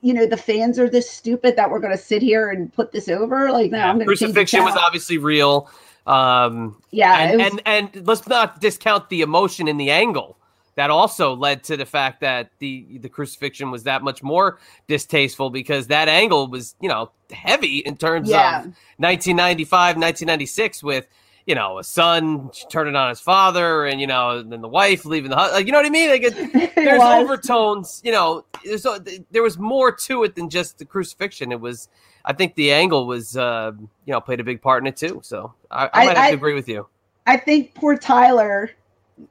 you 0.02 0.14
know, 0.14 0.26
the 0.26 0.38
fans 0.38 0.80
are 0.80 0.90
this 0.90 1.10
stupid 1.10 1.56
that 1.56 1.70
we're 1.70 1.80
going 1.80 1.96
to 1.96 2.02
sit 2.02 2.22
here 2.22 2.50
and 2.50 2.74
put 2.74 2.92
this 2.92 3.10
over? 3.10 3.52
Like, 3.52 3.72
no, 3.72 3.80
I'm 3.80 3.96
going 3.96 4.00
to 4.00 4.06
Crucifixion 4.06 4.64
was 4.64 4.76
obviously 4.76 5.18
real. 5.18 5.70
Um, 6.08 6.82
Yeah, 6.92 7.18
and, 7.20 7.38
was- 7.42 7.52
and 7.66 7.94
and 7.96 8.08
let's 8.08 8.28
not 8.28 8.60
discount 8.62 9.10
the 9.10 9.22
emotion 9.22 9.68
in 9.68 9.78
the 9.78 9.92
angle 9.92 10.38
that 10.76 10.90
also 10.90 11.36
led 11.36 11.64
to 11.66 11.76
the 11.76 11.86
fact 11.86 12.22
that 12.22 12.52
the 12.60 12.98
the 13.00 13.10
crucifixion 13.10 13.70
was 13.70 13.84
that 13.84 14.02
much 14.02 14.24
more 14.24 14.60
distasteful 14.88 15.50
because 15.50 15.88
that 15.88 16.08
angle 16.08 16.48
was 16.48 16.76
you 16.80 16.88
know 16.88 17.12
heavy 17.32 17.80
in 17.80 17.98
terms 17.98 18.30
Yeah. 18.30 18.60
of 18.62 18.66
1995 18.98 19.98
1996 19.98 20.82
with 20.84 21.06
you 21.50 21.56
know 21.56 21.80
a 21.80 21.84
son 21.84 22.52
turning 22.70 22.96
on 22.96 23.10
his 23.10 23.20
father 23.20 23.86
and 23.88 24.00
you 24.00 24.06
know 24.06 24.38
and 24.38 24.52
then 24.52 24.62
the 24.62 24.68
wife 24.68 25.04
leaving 25.04 25.32
the 25.32 25.36
hus- 25.36 25.52
like 25.52 25.66
you 25.66 25.72
know 25.72 25.80
what 25.80 25.86
I 25.88 25.90
mean 25.90 26.10
like 26.12 26.22
it, 26.24 26.76
there's 26.76 27.02
overtones 27.02 28.02
you 28.06 28.12
know 28.12 28.46
there's 28.64 28.86
there 29.32 29.42
was 29.42 29.58
more 29.58 29.92
to 29.92 30.24
it 30.26 30.36
than 30.36 30.48
just 30.50 30.78
the 30.78 30.86
crucifixion 30.86 31.52
it 31.52 31.60
was 31.60 31.90
I 32.24 32.34
think 32.34 32.54
the 32.54 32.72
angle 32.72 33.08
was 33.08 33.36
uh 33.36 33.72
you 34.06 34.12
know 34.14 34.22
played 34.22 34.40
a 34.40 34.44
big 34.44 34.62
part 34.62 34.84
in 34.84 34.88
it 34.88 34.96
too 34.96 35.22
so 35.24 35.54
I, 35.72 35.86
I 35.86 35.90
I- 35.94 36.06
might 36.06 36.18
have 36.18 36.26
I- 36.26 36.30
to 36.30 36.36
agree 36.38 36.54
with 36.54 36.70
you 36.70 36.88
I 37.26 37.38
think 37.38 37.74
poor 37.74 37.98
Tyler 37.98 38.72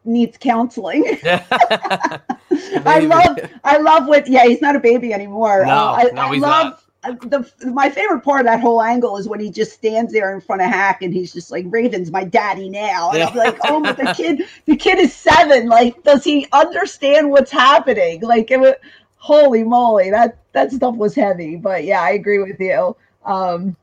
needs 0.05 0.37
counseling. 0.39 1.05
I 1.25 3.01
love, 3.01 3.39
I 3.65 3.79
love 3.79 4.07
what. 4.07 4.29
Yeah, 4.29 4.45
he's 4.45 4.61
not 4.61 4.77
a 4.77 4.81
baby 4.81 5.13
anymore. 5.13 5.65
No, 5.65 5.73
Uh, 5.73 5.93
I, 5.99 6.11
no, 6.13 6.31
he's 6.31 6.43
love 6.43 6.75
uh, 6.75 6.77
the. 7.03 7.51
My 7.73 7.89
favorite 7.91 8.21
part 8.23 8.41
of 8.41 8.47
that 8.47 8.61
whole 8.61 8.83
angle 8.83 9.17
is 9.19 9.29
when 9.29 9.41
he 9.41 9.51
just 9.51 9.73
stands 9.73 10.13
there 10.13 10.35
in 10.35 10.41
front 10.41 10.63
of 10.63 10.69
Hack 10.69 11.03
and 11.03 11.13
he's 11.15 11.33
just 11.33 11.51
like, 11.51 11.65
"Raven's 11.69 12.11
my 12.11 12.25
daddy 12.25 12.69
now," 12.69 13.11
and 13.13 13.23
I'm 13.23 13.37
like, 13.37 13.57
"Oh, 13.65 13.81
but 13.83 13.97
the 13.97 14.13
kid, 14.17 14.43
the 14.67 14.77
kid 14.77 14.99
is 14.99 15.15
seven. 15.15 15.69
Like, 15.69 16.03
does 16.03 16.25
he 16.25 16.47
understand 16.53 17.31
what's 17.31 17.51
happening? 17.53 18.21
Like, 18.23 18.51
it 18.51 18.59
was, 18.61 18.75
holy 19.17 19.63
moly, 19.65 20.11
that 20.11 20.39
that 20.53 20.73
stuff 20.73 20.97
was 20.97 21.15
heavy." 21.15 21.57
But 21.57 21.85
yeah, 21.85 22.03
I 22.03 22.11
agree 22.11 22.41
with 22.41 22.59
you. 22.61 22.97
Um, 23.25 23.77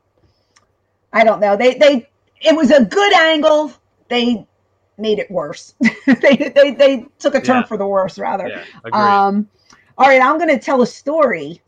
I 1.14 1.24
don't 1.24 1.40
know. 1.40 1.56
They 1.56 1.76
they 1.76 2.10
it 2.42 2.56
was 2.56 2.72
a 2.72 2.84
good 2.84 3.14
angle. 3.14 3.72
They 4.10 4.46
made 4.98 5.20
it 5.20 5.30
worse. 5.32 5.74
they, 6.06 6.52
they 6.56 6.72
they 6.72 7.06
took 7.20 7.36
a 7.36 7.42
turn 7.42 7.58
Yeah. 7.58 7.64
for 7.64 7.78
the 7.78 7.88
worse 7.88 8.20
rather. 8.20 8.48
yeah. 8.48 8.64
Um, 8.92 9.50
all 9.98 10.08
right, 10.08 10.22
I'm 10.22 10.38
going 10.38 10.50
to 10.50 10.60
tell 10.60 10.82
a 10.82 10.88
story. 10.88 11.62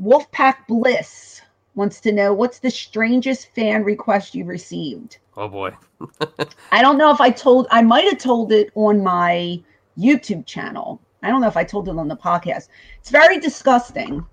Wolfpack 0.00 0.66
Bliss 0.66 1.42
wants 1.74 2.00
to 2.00 2.12
know 2.12 2.32
what's 2.32 2.58
the 2.58 2.70
strangest 2.70 3.54
fan 3.54 3.84
request 3.84 4.34
you 4.34 4.44
received. 4.44 5.18
oh 5.36 5.48
boy 5.48 5.72
I 6.72 6.82
don't 6.82 6.98
know 6.98 7.10
if 7.10 7.20
I 7.20 7.30
told. 7.30 7.66
I 7.70 7.82
might 7.82 8.04
have 8.04 8.18
told 8.18 8.52
it 8.52 8.70
on 8.74 9.02
my 9.02 9.62
YouTube 9.98 10.46
channel. 10.46 11.00
I 11.22 11.28
don't 11.28 11.40
know 11.40 11.48
if 11.48 11.56
I 11.56 11.64
told 11.64 11.88
it 11.88 11.96
on 11.96 12.08
the 12.08 12.16
podcast. 12.16 12.68
It's 12.98 13.10
very 13.10 13.38
disgusting, 13.38 14.24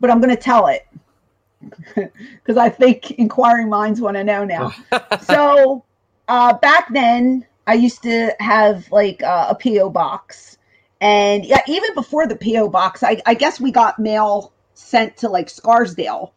but 0.00 0.10
I'm 0.10 0.20
going 0.20 0.34
to 0.34 0.42
tell 0.42 0.66
it 0.66 0.86
because 1.94 2.56
I 2.56 2.68
think 2.68 3.12
inquiring 3.12 3.68
minds 3.68 4.00
want 4.00 4.16
to 4.16 4.24
know 4.24 4.44
now. 4.44 4.72
so 5.22 5.84
uh, 6.26 6.54
back 6.54 6.92
then, 6.92 7.46
I 7.66 7.74
used 7.74 8.02
to 8.02 8.34
have 8.40 8.90
like 8.90 9.22
uh, 9.22 9.46
a 9.50 9.54
PO 9.54 9.90
box, 9.90 10.57
and 11.00 11.44
yeah, 11.44 11.60
even 11.68 11.94
before 11.94 12.26
the 12.26 12.36
PO 12.36 12.68
box, 12.70 13.02
I, 13.02 13.20
I 13.26 13.34
guess 13.34 13.60
we 13.60 13.70
got 13.70 13.98
mail 13.98 14.52
sent 14.74 15.16
to 15.18 15.28
like 15.28 15.48
Scarsdale, 15.48 16.34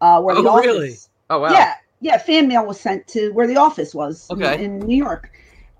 uh, 0.00 0.20
where 0.22 0.34
the 0.36 0.48
Oh, 0.48 0.50
office. 0.50 0.66
really? 0.66 0.96
oh 1.30 1.40
wow 1.40 1.50
Yeah, 1.52 1.74
yeah, 2.00 2.18
fan 2.18 2.48
mail 2.48 2.66
was 2.66 2.80
sent 2.80 3.06
to 3.08 3.30
where 3.32 3.46
the 3.46 3.56
office 3.58 3.94
was 3.94 4.32
in- 4.32 4.36
Okay. 4.36 4.54
in, 4.56 4.78
New 4.80 4.96
York. 4.96 5.30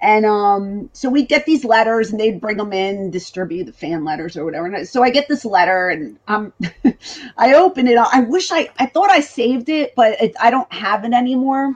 And 0.02 0.24
um, 0.26 0.90
so 0.94 1.10
we'd 1.10 1.28
get 1.28 1.44
these 1.46 1.64
letters, 1.64 2.10
and 2.10 2.18
they'd 2.20 2.40
bring 2.40 2.56
them 2.56 2.72
in, 2.72 3.10
distribute 3.10 3.64
the 3.64 3.72
fan 3.72 4.04
letters 4.04 4.36
or 4.36 4.44
whatever. 4.46 4.74
I- 4.74 4.84
so 4.84 5.02
I 5.02 5.10
get 5.10 5.28
this 5.28 5.44
letter, 5.44 5.88
and 5.90 6.18
um, 6.28 6.52
I 7.36 7.54
open 7.54 7.86
it. 7.88 7.98
I 7.98 8.20
wish 8.20 8.50
I, 8.52 8.70
I 8.78 8.86
thought 8.86 9.10
I 9.10 9.20
saved 9.20 9.68
it, 9.68 9.94
but 9.96 10.20
it, 10.22 10.34
I 10.40 10.50
don't 10.50 10.72
have 10.72 11.04
it 11.04 11.12
anymore. 11.12 11.74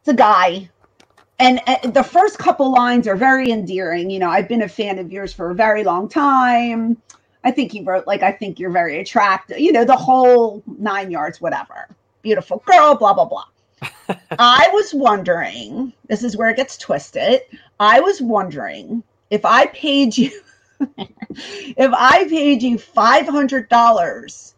It's 0.00 0.08
a 0.08 0.14
guy, 0.14 0.68
and 1.38 1.60
uh, 1.66 1.88
the 1.88 2.02
first 2.02 2.38
couple 2.38 2.70
lines 2.72 3.08
are 3.08 3.16
very 3.16 3.50
endearing. 3.50 4.10
You 4.10 4.18
know, 4.20 4.30
I've 4.30 4.48
been 4.48 4.62
a 4.62 4.68
fan 4.68 4.98
of 4.98 5.10
yours 5.10 5.32
for 5.32 5.50
a 5.50 5.54
very 5.54 5.84
long 5.84 6.08
time. 6.08 6.96
I 7.44 7.50
think 7.50 7.72
he 7.72 7.82
wrote 7.82 8.06
like, 8.06 8.22
I 8.22 8.32
think 8.32 8.60
you're 8.60 8.70
very 8.70 9.00
attractive. 9.00 9.58
You 9.58 9.72
know, 9.72 9.84
the 9.84 9.96
whole 9.96 10.62
nine 10.78 11.10
yards, 11.10 11.40
whatever. 11.40 11.88
Beautiful 12.22 12.62
girl, 12.66 12.94
blah 12.94 13.14
blah 13.14 13.24
blah. 13.24 13.44
I 14.38 14.68
was 14.72 14.94
wondering, 14.94 15.92
this 16.06 16.22
is 16.22 16.36
where 16.36 16.50
it 16.50 16.56
gets 16.56 16.76
twisted. 16.78 17.40
I 17.80 18.00
was 18.00 18.20
wondering 18.20 19.02
if 19.30 19.44
I 19.44 19.66
paid 19.66 20.16
you, 20.16 20.30
if 20.98 21.92
I 21.92 22.26
paid 22.28 22.62
you 22.62 22.78
five 22.78 23.26
hundred 23.26 23.68
dollars, 23.68 24.54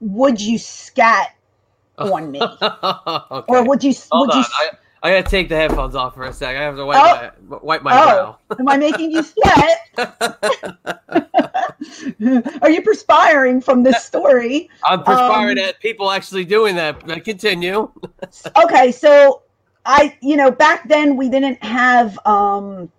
would 0.00 0.40
you 0.40 0.58
scat 0.58 1.36
on 1.98 2.32
me, 2.32 2.40
okay. 2.42 3.44
or 3.48 3.64
would 3.64 3.84
you? 3.84 3.94
Hold 4.10 4.28
would 4.28 4.36
on. 4.36 4.42
you? 4.42 4.44
I, 4.58 4.70
I 5.02 5.10
gotta 5.10 5.22
take 5.28 5.48
the 5.48 5.56
headphones 5.56 5.94
off 5.94 6.14
for 6.14 6.24
a 6.24 6.32
sec. 6.32 6.56
I 6.56 6.62
have 6.62 6.76
to 6.76 6.84
wipe 6.84 6.98
Oh. 7.00 7.30
my 7.48 7.58
wipe 7.62 7.82
my 7.82 7.92
Oh, 7.94 8.36
am 8.58 8.68
I 8.68 8.76
making 8.76 9.10
you 9.12 9.22
sweat? 9.22 9.78
Are 12.62 12.70
you 12.70 12.82
perspiring 12.82 13.60
from 13.60 13.82
this 13.82 14.04
story? 14.04 14.68
I'm 14.84 15.02
perspiring 15.04 15.58
Um, 15.58 15.64
at 15.64 15.80
people 15.80 16.10
actually 16.10 16.44
doing 16.44 16.74
that. 16.76 17.06
But 17.06 17.24
continue. 17.24 17.90
okay 18.64 18.92
so 18.92 19.42
i 19.86 20.16
you 20.20 20.36
know 20.36 20.50
back 20.50 20.86
then 20.88 21.16
we 21.16 21.28
didn't 21.30 21.62
have 21.62 22.18
um 22.26 22.90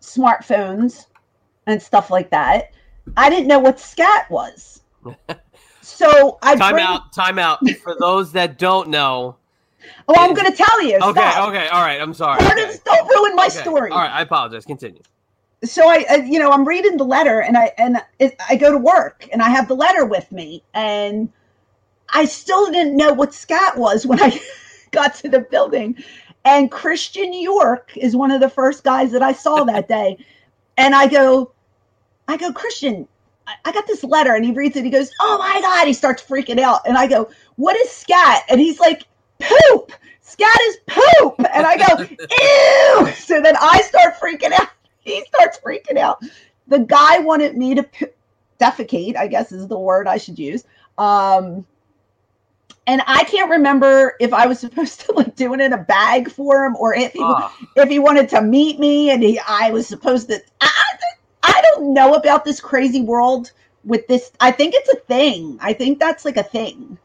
smartphones 0.00 1.06
and 1.66 1.82
stuff 1.82 2.10
like 2.10 2.30
that 2.30 2.70
i 3.16 3.28
didn't 3.28 3.48
know 3.48 3.58
what 3.58 3.78
scat 3.80 4.30
was 4.30 4.82
so 5.82 6.38
i 6.42 6.54
Time 6.56 6.74
bring, 6.74 6.84
out. 6.86 7.12
Time 7.12 7.38
out. 7.38 7.58
For 7.82 7.96
those 7.98 8.32
that 8.32 8.58
don't 8.58 8.88
know. 8.88 9.36
Oh 10.08 10.14
i'm 10.18 10.34
gonna 10.34 10.54
tell 10.54 10.82
you 10.82 11.02
Okay. 11.02 11.20
stop. 11.20 11.36
Okay. 11.36 11.68
All 11.68 11.82
right. 11.82 12.00
I'm 12.00 12.14
sorry. 12.14 12.46
Okay. 12.46 12.78
don't 12.84 13.08
ruin 13.10 13.36
my 13.36 13.48
Okay, 13.48 13.48
story 13.48 13.92
All 13.92 14.00
right. 14.02 14.12
I 14.12 14.22
apologize. 14.22 14.66
Continue. 14.66 15.02
so 15.64 15.88
I, 15.88 16.06
I 16.10 16.16
you 16.16 16.38
know 16.40 16.52
i'm 16.52 16.66
reading 16.66 16.98
the 16.98 17.04
letter 17.04 17.40
and 17.42 17.56
i 17.56 17.72
and 17.78 17.98
it, 18.18 18.36
i 18.48 18.56
go 18.56 18.72
to 18.72 18.78
work 18.78 19.28
and 19.32 19.42
i 19.42 19.50
have 19.50 19.68
the 19.68 19.76
letter 19.76 20.06
with 20.06 20.30
me 20.32 20.64
and 20.74 21.32
i 22.14 22.24
still 22.26 22.70
didn't 22.72 22.96
know 22.96 23.12
what 23.14 23.34
scat 23.34 23.78
was 23.78 24.06
when 24.06 24.20
i 24.22 24.40
got 24.92 25.14
to 25.16 25.30
the 25.30 25.40
building 25.40 25.96
and 26.44 26.70
christian 26.72 27.32
york 27.32 27.92
is 27.96 28.16
one 28.16 28.30
of 28.32 28.40
the 28.40 28.50
first 28.50 28.84
guys 28.84 29.12
that 29.12 29.22
i 29.22 29.32
saw 29.32 29.64
that 29.66 29.88
day 29.88 30.18
and 30.78 30.94
i 30.94 31.06
go 31.08 31.52
i 32.28 32.36
go 32.36 32.52
christian 32.52 33.08
I- 33.48 33.54
I 33.66 33.72
got 33.72 33.86
this 33.88 34.04
letter 34.04 34.34
and 34.34 34.44
he 34.44 34.52
reads 34.52 34.76
it. 34.76 34.84
He 34.84 34.90
goes, 34.90 35.12
Oh 35.20 35.38
my 35.38 35.60
God. 35.60 35.86
He 35.86 35.92
starts 35.94 36.22
freaking 36.22 36.60
out. 36.60 36.80
And 36.86 36.98
I 36.98 37.06
go, 37.08 37.30
What 37.56 37.76
is 37.76 37.90
scat? 37.90 38.42
And 38.48 38.60
he's 38.60 38.80
like, 38.80 39.04
Poop. 39.40 39.92
Scat 40.20 40.60
is 40.62 40.78
poop. 40.86 41.34
And 41.52 41.66
I 41.66 41.76
go, 41.76 42.04
Ew. 43.06 43.12
So 43.14 43.40
then 43.40 43.56
I 43.60 43.80
start 43.82 44.14
freaking 44.16 44.52
out 44.52 44.68
he 45.04 45.24
starts 45.26 45.60
freaking 45.60 45.98
out. 45.98 46.22
The 46.66 46.80
guy 46.80 47.18
wanted 47.18 47.56
me 47.56 47.74
to 47.74 47.82
p- 47.82 48.06
defecate, 48.60 49.16
I 49.16 49.26
guess 49.26 49.52
is 49.52 49.68
the 49.68 49.78
word 49.78 50.08
I 50.08 50.16
should 50.16 50.38
use. 50.38 50.64
Um, 50.96 51.66
and 52.86 53.02
I 53.06 53.24
can't 53.24 53.50
remember 53.50 54.14
if 54.20 54.32
I 54.32 54.46
was 54.46 54.58
supposed 54.60 55.00
to 55.02 55.12
like 55.12 55.36
do 55.36 55.52
it 55.54 55.60
in 55.60 55.72
a 55.72 55.78
bag 55.78 56.30
for 56.30 56.64
him 56.64 56.76
or 56.76 56.94
if 56.94 57.12
he 57.12 57.20
Ah, 57.22 57.54
if 57.76 57.88
he 57.88 57.98
wanted 57.98 58.28
to 58.30 58.42
meet 58.42 58.78
me 58.78 59.10
and 59.10 59.22
he 59.22 59.38
I 59.46 59.70
was 59.70 59.86
supposed 59.86 60.28
to. 60.28 60.40
I, 60.60 60.70
I 61.42 61.60
don't 61.62 61.92
know 61.92 62.14
about 62.14 62.44
this 62.44 62.60
crazy 62.60 63.02
world 63.02 63.52
with 63.84 64.06
this. 64.06 64.32
I 64.40 64.50
think 64.50 64.74
it's 64.74 64.88
a 64.88 64.96
thing. 65.00 65.58
I 65.60 65.74
think 65.74 65.98
that's 65.98 66.24
like 66.24 66.38
a 66.38 66.42
thing. 66.42 66.98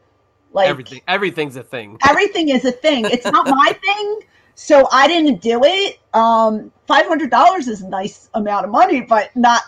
Like 0.52 0.68
everything. 0.68 1.00
Everything's 1.06 1.56
a 1.56 1.62
thing. 1.62 1.98
everything 2.08 2.48
is 2.48 2.64
a 2.64 2.72
thing. 2.72 3.04
It's 3.06 3.24
not 3.24 3.46
my 3.46 3.78
thing, 3.84 4.20
so 4.54 4.88
I 4.90 5.06
didn't 5.06 5.40
do 5.40 5.60
it. 5.64 6.00
Um, 6.12 6.72
five 6.86 7.06
hundred 7.06 7.30
dollars 7.30 7.68
is 7.68 7.82
a 7.82 7.88
nice 7.88 8.28
amount 8.34 8.64
of 8.64 8.70
money, 8.70 9.00
but 9.00 9.34
not. 9.36 9.62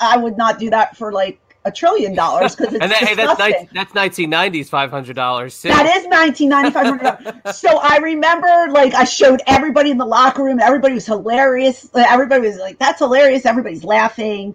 I 0.00 0.16
would 0.16 0.38
not 0.38 0.58
do 0.60 0.70
that 0.70 0.96
for 0.96 1.12
like 1.12 1.40
a 1.64 1.70
trillion 1.72 2.14
dollars 2.14 2.56
because 2.56 2.72
it's 2.74 2.82
And 2.82 2.90
that, 2.90 3.02
hey, 3.02 3.14
that's 3.14 3.38
that's 3.72 3.92
1990s 3.92 4.68
five 4.68 4.90
hundred 4.90 5.16
dollars. 5.16 5.60
That 5.62 5.86
is 5.96 6.06
nineteen 6.06 6.48
ninety 6.48 6.70
five. 6.70 7.42
so 7.54 7.78
I 7.78 7.98
remember, 7.98 8.68
like, 8.70 8.94
I 8.94 9.04
showed 9.04 9.40
everybody 9.46 9.90
in 9.90 9.98
the 9.98 10.06
locker 10.06 10.42
room. 10.42 10.60
Everybody 10.60 10.94
was 10.94 11.06
hilarious. 11.06 11.88
Everybody 11.94 12.46
was 12.46 12.58
like, 12.58 12.78
"That's 12.78 12.98
hilarious." 12.98 13.46
Everybody's 13.46 13.84
laughing. 13.84 14.54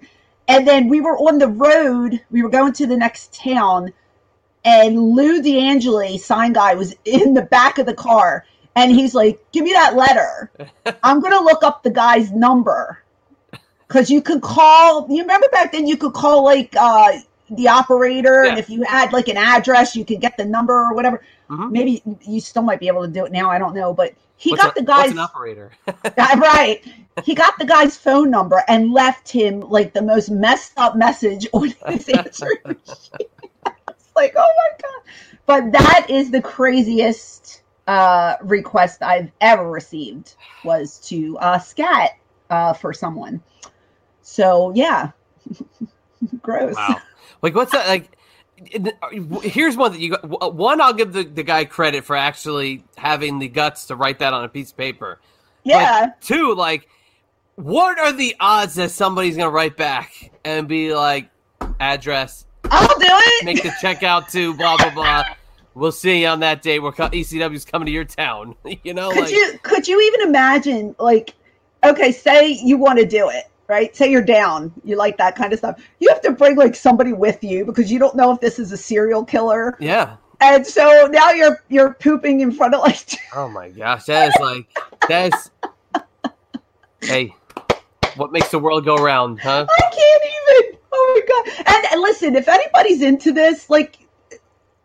And 0.50 0.66
then 0.68 0.88
we 0.88 1.02
were 1.02 1.18
on 1.18 1.40
the 1.40 1.48
road. 1.50 2.22
We 2.32 2.42
were 2.42 2.50
going 2.50 2.74
to 2.74 2.88
the 2.88 2.96
next 2.96 3.34
town, 3.34 3.92
and 4.68 5.00
Lou 5.16 5.42
D'Angeli, 5.42 6.20
sign 6.20 6.52
guy, 6.54 6.74
was 6.76 6.94
in 7.06 7.34
the 7.34 7.44
back 7.44 7.78
of 7.78 7.86
the 7.86 7.94
car, 7.94 8.46
and 8.76 8.92
he's 8.92 9.16
like, 9.16 9.40
"Give 9.54 9.64
me 9.64 9.72
that 9.72 9.96
letter. 9.96 10.52
I'm 11.04 11.22
gonna 11.22 11.40
look 11.44 11.64
up 11.64 11.84
the 11.84 11.90
guy's 11.92 12.32
number." 12.32 13.02
Because 13.88 14.10
you 14.10 14.22
could 14.22 14.42
call, 14.42 15.08
you 15.10 15.22
remember 15.22 15.48
back 15.54 15.72
then 15.72 15.88
you 15.88 15.96
could 15.96 16.12
call 16.14 16.44
like 16.44 16.76
uh, 16.78 17.14
the 17.52 17.70
operator, 17.70 18.44
and 18.44 18.60
if 18.60 18.70
you 18.70 18.84
had 18.84 19.14
like 19.14 19.30
an 19.30 19.38
address, 19.38 19.96
you 19.96 20.04
could 20.04 20.20
get 20.20 20.36
the 20.36 20.44
number 20.44 20.74
or 20.74 20.94
whatever. 20.94 21.24
Mhm. 21.50 21.72
Maybe 21.72 22.04
you 22.28 22.42
still 22.42 22.64
might 22.64 22.82
be 22.82 22.88
able 22.90 23.04
to 23.04 23.08
do 23.12 23.24
it 23.26 23.32
now. 23.32 23.50
I 23.50 23.58
don't 23.58 23.74
know, 23.74 23.94
but 23.94 24.14
he 24.36 24.50
What's 24.52 24.64
got 24.64 24.78
a- 24.78 24.82
the 24.82 24.86
guy's 24.86 25.12
an 25.12 25.20
operator. 25.20 25.72
Right. 26.18 26.82
He 27.24 27.34
got 27.34 27.58
the 27.58 27.66
guy's 27.66 27.96
phone 27.98 28.30
number 28.30 28.62
and 28.68 28.92
left 28.92 29.32
him 29.32 29.62
like 29.62 29.94
the 29.94 30.02
most 30.04 30.30
messed 30.30 30.74
up 30.78 30.96
message 30.98 31.48
on 31.54 31.74
his 31.88 32.10
answering 32.22 32.58
machine. 32.66 32.78
it's 32.86 33.10
like, 34.18 34.34
oh 34.36 34.54
my 34.58 34.78
god! 34.82 35.14
But 35.46 35.72
that 35.72 36.08
is 36.10 36.32
the 36.32 36.42
craziest 36.42 37.62
uh, 37.88 38.36
request 38.42 39.02
I've 39.02 39.32
ever 39.40 39.70
received 39.70 40.36
was 40.66 41.00
to 41.08 41.38
uh, 41.38 41.60
scat 41.60 42.12
uh, 42.50 42.74
for 42.74 42.94
someone. 42.94 43.42
So 44.22 44.74
yeah, 44.76 45.12
gross. 46.42 46.76
Wow. 46.76 47.02
Like 47.42 47.56
what's 47.56 47.72
that 47.72 47.88
like? 47.88 48.12
Here's 49.44 49.78
one 49.78 49.92
that 49.92 50.02
you 50.02 50.10
got. 50.12 50.56
One, 50.56 50.82
I'll 50.82 50.94
give 50.94 51.14
the, 51.14 51.24
the 51.24 51.44
guy 51.44 51.66
credit 51.66 52.04
for 52.04 52.16
actually 52.16 52.84
having 52.98 53.40
the 53.40 53.48
guts 53.48 53.86
to 53.88 53.96
write 53.96 54.20
that 54.20 54.34
on 54.34 54.44
a 54.44 54.50
piece 54.50 54.72
of 54.72 54.78
paper. 54.78 55.20
But 55.64 55.72
Yeah, 55.72 56.12
two, 56.22 56.56
like, 56.56 56.90
what 57.56 58.00
are 58.00 58.12
the 58.12 58.36
odds 58.40 58.76
that 58.76 58.90
somebody's 58.92 59.38
gonna 59.38 59.52
write 59.52 59.78
back 59.78 60.32
and 60.44 60.68
be 60.68 60.96
like, 60.96 61.30
address, 61.80 62.46
it. 63.10 63.46
make 63.46 63.64
the 63.64 63.74
check 63.82 64.04
out 64.04 64.30
to 64.30 64.54
blah 64.56 64.78
blah 64.78 64.92
blah. 64.92 65.24
We'll 65.74 65.92
see 65.92 66.22
you 66.22 66.28
on 66.28 66.40
that 66.40 66.62
day 66.62 66.80
where 66.80 66.92
ECW's 66.92 67.66
coming 67.66 67.86
to 67.86 67.92
your 67.92 68.06
town. 68.06 68.56
you 68.84 68.94
know, 68.94 69.12
could 69.12 69.22
like 69.22 69.32
you 69.32 69.60
could 69.64 69.88
you 69.88 70.02
even 70.02 70.28
imagine 70.28 70.96
like 71.00 71.34
okay 71.84 72.12
say 72.12 72.48
you 72.48 72.78
want 72.78 73.00
to 73.00 73.06
do 73.06 73.30
it 73.30 73.46
right 73.68 73.96
say 73.96 74.10
you're 74.10 74.22
down 74.22 74.72
you 74.84 74.96
like 74.96 75.18
that 75.18 75.36
kind 75.36 75.54
of 75.54 75.60
stuff 75.60 75.80
you 76.00 76.10
have 76.10 76.22
to 76.22 76.32
bring 76.32 76.56
like 76.56 76.74
somebody 76.74 77.14
with 77.14 77.44
you 77.44 77.66
because 77.66 77.92
you 77.92 78.00
don't 78.00 78.16
know 78.16 78.32
if 78.32 78.40
this 78.40 78.58
is 78.58 78.72
a 78.72 78.78
serial 78.78 79.24
killer 79.24 79.78
yeah. 79.80 80.16
and 80.42 80.66
so 80.66 81.08
now 81.12 81.32
you're 81.32 81.64
you're 81.70 81.94
pooping 81.96 82.40
in 82.40 82.52
front 82.52 82.74
of 82.74 82.82
like 82.82 83.12
Oh 83.36 83.48
my 83.50 83.70
gosh, 83.70 84.06
that 84.06 84.30
is 84.30 84.36
like 84.40 84.68
that's. 85.08 85.52
hey, 87.02 87.36
what 88.16 88.32
makes 88.32 88.50
the 88.50 88.58
world 88.58 88.86
go 88.86 88.96
round, 88.96 89.40
huh? 89.40 89.68
i 89.70 89.82
can't 89.82 90.24
oh 90.92 91.22
my 91.26 91.54
god. 91.54 91.66
And, 91.68 91.86
and 91.94 92.02
listen 92.02 92.36
if 92.36 92.48
anybody's 92.48 93.02
into 93.02 93.32
this 93.32 93.70
like 93.70 94.00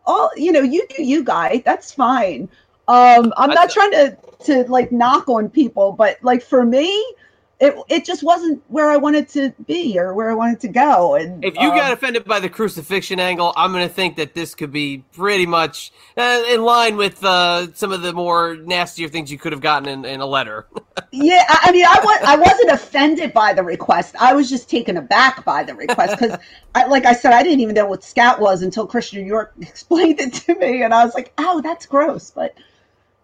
all 0.05 0.29
you 0.35 0.51
know 0.51 0.61
you 0.61 0.85
do 0.95 1.03
you 1.03 1.23
guy. 1.23 1.61
That's 1.65 1.91
fine. 1.93 2.49
Um 2.87 3.33
i'm 3.37 3.49
not 3.49 3.69
trying 3.69 3.91
to 3.91 4.17
to 4.45 4.63
like 4.69 4.91
knock 4.91 5.29
on 5.29 5.49
people 5.49 5.93
but 5.93 6.17
like 6.21 6.43
for 6.43 6.65
me 6.65 7.15
it 7.63 7.75
it 7.87 8.05
just 8.05 8.23
wasn't 8.23 8.61
where 8.67 8.91
i 8.91 8.97
wanted 8.97 9.29
to 9.29 9.53
be 9.65 9.97
or 9.97 10.13
where 10.13 10.29
i 10.29 10.33
wanted 10.33 10.59
to 10.59 10.67
go. 10.67 11.15
And 11.15 11.43
If 11.43 11.55
you 11.55 11.69
um, 11.69 11.77
got 11.77 11.93
offended 11.93 12.25
by 12.25 12.39
the 12.39 12.49
crucifixion 12.49 13.19
angle, 13.19 13.53
I'm 13.55 13.71
going 13.71 13.87
to 13.87 13.93
think 13.93 14.17
that 14.17 14.33
this 14.33 14.53
could 14.53 14.71
be 14.71 15.05
pretty 15.13 15.45
much 15.45 15.91
uh, 16.17 16.43
in 16.49 16.63
line 16.63 16.97
with 16.97 17.23
uh, 17.23 17.73
some 17.73 17.91
of 17.93 18.01
the 18.01 18.11
more 18.11 18.55
nastier 18.55 19.07
things 19.07 19.31
you 19.31 19.37
could 19.37 19.53
have 19.53 19.61
gotten 19.61 19.87
in, 19.87 20.03
in 20.03 20.19
a 20.19 20.25
letter. 20.25 20.67
yeah 21.11 21.45
i 21.47 21.59
I 21.63 21.71
mean 21.71 21.85
i 21.85 21.99
was 22.03 22.19
i 22.25 22.35
wasn't 22.35 22.71
offended 22.71 23.33
by 23.33 23.53
the 23.53 23.63
request. 23.63 24.15
I 24.19 24.33
was 24.33 24.49
just 24.49 24.69
taken 24.69 24.97
aback 24.97 25.45
by 25.45 25.63
the 25.63 25.73
request 25.73 26.19
because 26.19 26.37
I, 26.75 26.85
like 26.85 27.05
i 27.05 27.13
said 27.13 27.31
i 27.31 27.41
didn't 27.43 27.61
even 27.61 27.75
know 27.75 27.85
what 27.85 28.03
scat 28.03 28.39
was 28.39 28.61
until 28.61 28.85
christian 28.85 29.25
york 29.25 29.53
explained 29.61 30.19
it 30.19 30.33
to 30.33 30.55
me. 30.55 30.83
And 30.83 30.93
i 30.93 31.05
was 31.05 31.13
like 31.13 31.31
oh 31.37 31.61
that's 31.61 31.85
gross 31.85 32.31
but 32.31 32.55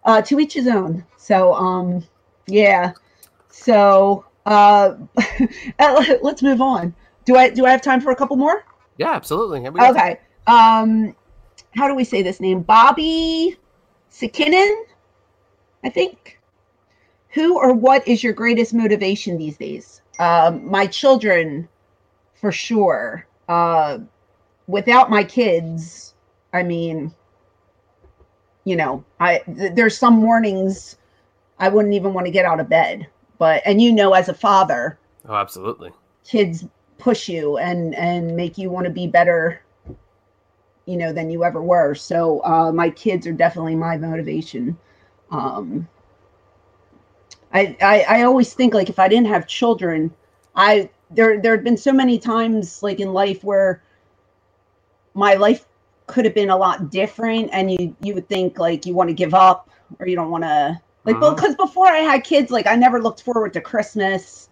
uh 0.04 0.22
to 0.22 0.40
each 0.40 0.54
his 0.54 0.66
own. 0.66 1.04
So 1.16 1.52
um 1.54 2.04
yeah. 2.46 2.92
So 3.48 4.24
uh 4.46 4.94
let's 6.22 6.42
move 6.42 6.60
on 6.60 6.94
do 7.24 7.36
i 7.36 7.48
do 7.50 7.66
i 7.66 7.70
have 7.70 7.82
time 7.82 8.00
for 8.00 8.10
a 8.10 8.16
couple 8.16 8.36
more 8.36 8.64
yeah, 8.96 9.12
absolutely. 9.12 9.62
Here 9.62 9.70
we 9.70 9.80
go. 9.80 9.90
okay 9.90 10.20
um 10.46 11.14
how 11.74 11.88
do 11.88 11.94
we 11.94 12.04
say 12.04 12.22
this 12.22 12.40
name 12.40 12.60
bobby 12.62 13.56
Sakinen, 14.10 14.84
i 15.84 15.88
think 15.88 16.40
who 17.30 17.58
or 17.58 17.72
what 17.72 18.06
is 18.06 18.22
your 18.22 18.32
greatest 18.32 18.74
motivation 18.74 19.38
these 19.38 19.56
days? 19.56 20.02
Um, 20.18 20.68
my 20.68 20.86
children, 20.86 21.68
for 22.34 22.52
sure. 22.52 23.26
Uh, 23.48 23.98
without 24.66 25.10
my 25.10 25.24
kids, 25.24 26.14
I 26.52 26.62
mean, 26.62 27.14
you 28.64 28.76
know, 28.76 29.04
I 29.18 29.38
th- 29.38 29.72
there's 29.74 29.96
some 29.96 30.14
mornings 30.14 30.96
I 31.58 31.68
wouldn't 31.68 31.94
even 31.94 32.12
want 32.14 32.26
to 32.26 32.32
get 32.32 32.44
out 32.44 32.60
of 32.60 32.68
bed. 32.68 33.06
But 33.40 33.62
and 33.66 33.80
you 33.82 33.92
know, 33.92 34.12
as 34.12 34.28
a 34.28 34.34
father, 34.34 35.00
Oh, 35.28 35.34
absolutely. 35.34 35.92
kids 36.24 36.66
push 36.98 37.28
you 37.28 37.56
and 37.58 37.94
and 37.96 38.36
make 38.36 38.58
you 38.58 38.70
want 38.70 38.84
to 38.84 38.92
be 38.92 39.06
better 39.08 39.62
you 40.86 40.96
know 40.98 41.12
than 41.14 41.30
you 41.30 41.44
ever 41.44 41.62
were 41.62 41.94
so 41.94 42.44
uh 42.44 42.70
my 42.70 42.90
kids 42.90 43.26
are 43.26 43.32
definitely 43.32 43.74
my 43.74 43.96
motivation 43.96 44.76
um 45.30 45.88
I, 47.54 47.76
I 47.80 48.04
i 48.18 48.22
always 48.24 48.52
think 48.52 48.74
like 48.74 48.90
if 48.90 48.98
i 48.98 49.08
didn't 49.08 49.28
have 49.28 49.46
children 49.46 50.12
i 50.56 50.90
there 51.10 51.40
there 51.40 51.52
had 51.56 51.64
been 51.64 51.78
so 51.78 51.92
many 51.92 52.18
times 52.18 52.82
like 52.82 53.00
in 53.00 53.14
life 53.14 53.42
where 53.44 53.82
my 55.14 55.34
life 55.34 55.66
could 56.06 56.26
have 56.26 56.34
been 56.34 56.50
a 56.50 56.56
lot 56.56 56.90
different 56.90 57.48
and 57.52 57.70
you 57.70 57.96
you 58.02 58.14
would 58.14 58.28
think 58.28 58.58
like 58.58 58.84
you 58.84 58.94
want 58.94 59.08
to 59.08 59.14
give 59.14 59.32
up 59.34 59.70
or 59.98 60.06
you 60.06 60.16
don't 60.16 60.30
want 60.30 60.44
to 60.44 60.80
like 61.04 61.16
Mhm. 61.16 61.34
because 61.36 61.54
before 61.56 61.86
i 61.86 61.98
had 61.98 62.24
kids 62.24 62.50
like 62.50 62.66
i 62.66 62.76
never 62.76 63.00
looked 63.02 63.22
forward 63.22 63.52
to 63.52 63.60
christmas 63.60 64.48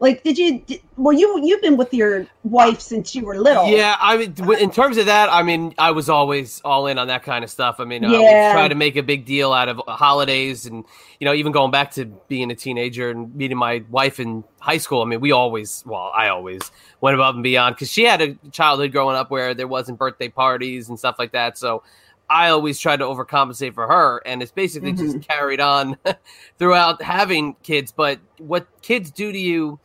like 0.00 0.22
did 0.24 0.38
you 0.38 0.60
did, 0.60 0.80
well 0.96 1.12
you 1.16 1.40
you've 1.44 1.60
been 1.60 1.76
with 1.76 1.92
your 1.92 2.26
wife 2.44 2.80
since 2.80 3.14
you 3.14 3.22
were 3.24 3.36
little 3.38 3.66
Yeah, 3.68 3.96
I 4.00 4.16
mean, 4.16 4.34
in 4.58 4.70
terms 4.70 4.96
of 4.96 5.04
that, 5.06 5.30
I 5.30 5.42
mean, 5.42 5.74
I 5.76 5.90
was 5.90 6.08
always 6.08 6.62
all 6.64 6.86
in 6.86 6.96
on 6.96 7.08
that 7.08 7.22
kind 7.22 7.44
of 7.44 7.50
stuff. 7.50 7.76
I 7.80 7.84
mean, 7.84 8.02
I 8.06 8.12
Yeah. 8.12 8.16
always 8.16 8.52
try 8.52 8.66
to 8.68 8.74
make 8.74 8.96
a 8.96 9.02
big 9.02 9.26
deal 9.26 9.52
out 9.52 9.68
of 9.68 9.78
holidays, 9.86 10.64
and 10.64 10.86
you 11.18 11.26
know, 11.26 11.34
even 11.34 11.52
going 11.52 11.70
back 11.70 11.90
to 11.92 12.06
being 12.28 12.50
a 12.50 12.54
teenager 12.54 13.10
and 13.10 13.34
meeting 13.34 13.58
my 13.58 13.82
wife 13.90 14.18
in 14.18 14.42
high 14.58 14.78
school. 14.78 15.02
I 15.02 15.04
mean, 15.04 15.20
we 15.20 15.32
always, 15.32 15.82
well, 15.86 16.10
I 16.16 16.28
always 16.28 16.62
went 17.02 17.14
above 17.14 17.34
and 17.34 17.44
beyond 17.44 17.76
because 17.76 17.90
she 17.92 18.04
had 18.04 18.22
a 18.22 18.34
childhood 18.52 18.92
growing 18.92 19.16
up 19.16 19.30
where 19.30 19.52
there 19.52 19.68
wasn't 19.68 19.98
birthday 19.98 20.30
parties 20.30 20.88
and 20.88 20.98
stuff 20.98 21.16
like 21.18 21.32
that. 21.32 21.58
So 21.58 21.82
I 22.30 22.50
always 22.50 22.78
tried 22.78 22.98
to 22.98 23.04
overcompensate 23.04 23.74
for 23.74 23.88
her, 23.88 24.22
and 24.24 24.40
it's 24.40 24.52
basically 24.52 24.92
just 24.92 25.20
carried 25.22 25.60
on 25.60 25.98
throughout 26.58 27.02
having 27.02 27.56
kids. 27.64 27.92
But 27.92 28.20
what 28.38 28.68
kids 28.82 29.10
do 29.10 29.32
to 29.32 29.38
you 29.38 29.80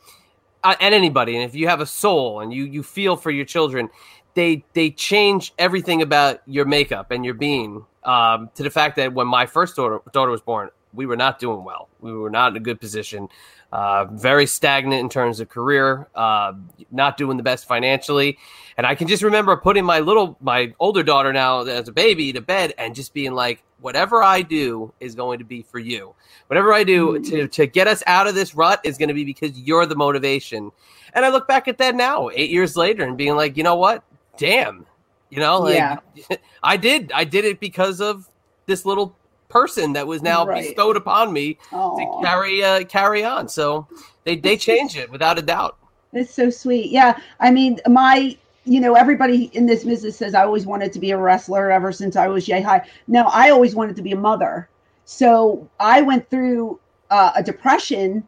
uh, 0.62 0.76
and 0.80 0.94
anybody, 0.94 1.34
and 1.34 1.44
if 1.44 1.56
you 1.56 1.66
have 1.66 1.80
a 1.80 1.86
soul 1.86 2.40
and 2.40 2.52
you 2.52 2.64
you 2.64 2.84
feel 2.84 3.16
for 3.16 3.32
your 3.32 3.44
children, 3.44 3.90
they 4.34 4.64
they 4.74 4.90
change 4.90 5.52
everything 5.58 6.02
about 6.02 6.40
your 6.46 6.64
makeup 6.64 7.10
and 7.10 7.24
your 7.24 7.34
being. 7.34 7.84
Um, 8.04 8.50
to 8.54 8.62
the 8.62 8.70
fact 8.70 8.94
that 8.96 9.12
when 9.12 9.26
my 9.26 9.46
first 9.46 9.74
daughter 9.74 10.00
daughter 10.12 10.30
was 10.30 10.40
born, 10.40 10.70
we 10.92 11.04
were 11.04 11.16
not 11.16 11.40
doing 11.40 11.64
well. 11.64 11.88
We 12.00 12.12
were 12.12 12.30
not 12.30 12.52
in 12.52 12.56
a 12.56 12.60
good 12.60 12.80
position. 12.80 13.28
Uh, 13.76 14.06
very 14.06 14.46
stagnant 14.46 14.98
in 14.98 15.06
terms 15.10 15.38
of 15.38 15.50
career. 15.50 16.08
Uh, 16.14 16.54
not 16.90 17.18
doing 17.18 17.36
the 17.36 17.42
best 17.42 17.68
financially. 17.68 18.38
And 18.78 18.86
I 18.86 18.94
can 18.94 19.06
just 19.06 19.22
remember 19.22 19.54
putting 19.54 19.84
my 19.84 20.00
little, 20.00 20.38
my 20.40 20.72
older 20.80 21.02
daughter 21.02 21.30
now 21.30 21.60
as 21.60 21.86
a 21.86 21.92
baby 21.92 22.32
to 22.32 22.40
bed 22.40 22.72
and 22.78 22.94
just 22.94 23.12
being 23.12 23.34
like, 23.34 23.62
whatever 23.82 24.22
I 24.22 24.40
do 24.40 24.94
is 24.98 25.14
going 25.14 25.40
to 25.40 25.44
be 25.44 25.60
for 25.60 25.78
you. 25.78 26.14
Whatever 26.46 26.72
I 26.72 26.84
do 26.84 27.22
to, 27.22 27.48
to 27.48 27.66
get 27.66 27.86
us 27.86 28.02
out 28.06 28.26
of 28.26 28.34
this 28.34 28.54
rut 28.54 28.80
is 28.82 28.96
going 28.96 29.08
to 29.08 29.14
be 29.14 29.24
because 29.24 29.60
you're 29.60 29.84
the 29.84 29.94
motivation. 29.94 30.72
And 31.12 31.26
I 31.26 31.28
look 31.28 31.46
back 31.46 31.68
at 31.68 31.76
that 31.76 31.94
now, 31.94 32.30
eight 32.32 32.48
years 32.48 32.78
later, 32.78 33.04
and 33.04 33.14
being 33.14 33.36
like, 33.36 33.58
you 33.58 33.62
know 33.62 33.76
what? 33.76 34.02
Damn. 34.38 34.86
You 35.28 35.40
know, 35.40 35.58
like 35.60 35.74
Yeah. 35.74 35.98
I 36.62 36.78
did. 36.78 37.12
I 37.14 37.24
did 37.24 37.44
it 37.44 37.60
because 37.60 38.00
of 38.00 38.26
this 38.64 38.86
little 38.86 39.14
person 39.48 39.92
that 39.94 40.06
was 40.06 40.22
now 40.22 40.46
Right. 40.46 40.64
bestowed 40.64 40.96
upon 40.96 41.32
me 41.32 41.58
to 41.70 42.20
carry 42.22 42.62
uh, 42.62 42.84
carry 42.84 43.24
on. 43.24 43.48
So 43.48 43.86
they 44.24 44.36
they 44.36 44.56
change 44.56 44.96
it 44.96 45.10
without 45.10 45.38
a 45.38 45.42
doubt. 45.42 45.76
It's 46.12 46.32
so 46.32 46.50
sweet. 46.50 46.90
Yeah. 46.90 47.18
I 47.40 47.50
mean, 47.50 47.78
my, 47.88 48.36
you 48.64 48.80
know, 48.80 48.94
everybody 48.94 49.50
in 49.52 49.66
this 49.66 49.84
business 49.84 50.16
says 50.16 50.34
I 50.34 50.44
always 50.44 50.64
wanted 50.64 50.92
to 50.94 50.98
be 50.98 51.10
a 51.10 51.18
wrestler 51.18 51.70
ever 51.70 51.92
since 51.92 52.16
I 52.16 52.26
was 52.28 52.48
yay 52.48 52.62
high. 52.62 52.88
No, 53.06 53.24
I 53.32 53.50
always 53.50 53.74
wanted 53.74 53.96
to 53.96 54.02
be 54.02 54.12
a 54.12 54.16
mother. 54.16 54.68
So 55.04 55.68
I 55.78 56.02
went 56.02 56.28
through 56.30 56.80
uh, 57.10 57.32
a 57.36 57.42
depression 57.42 58.26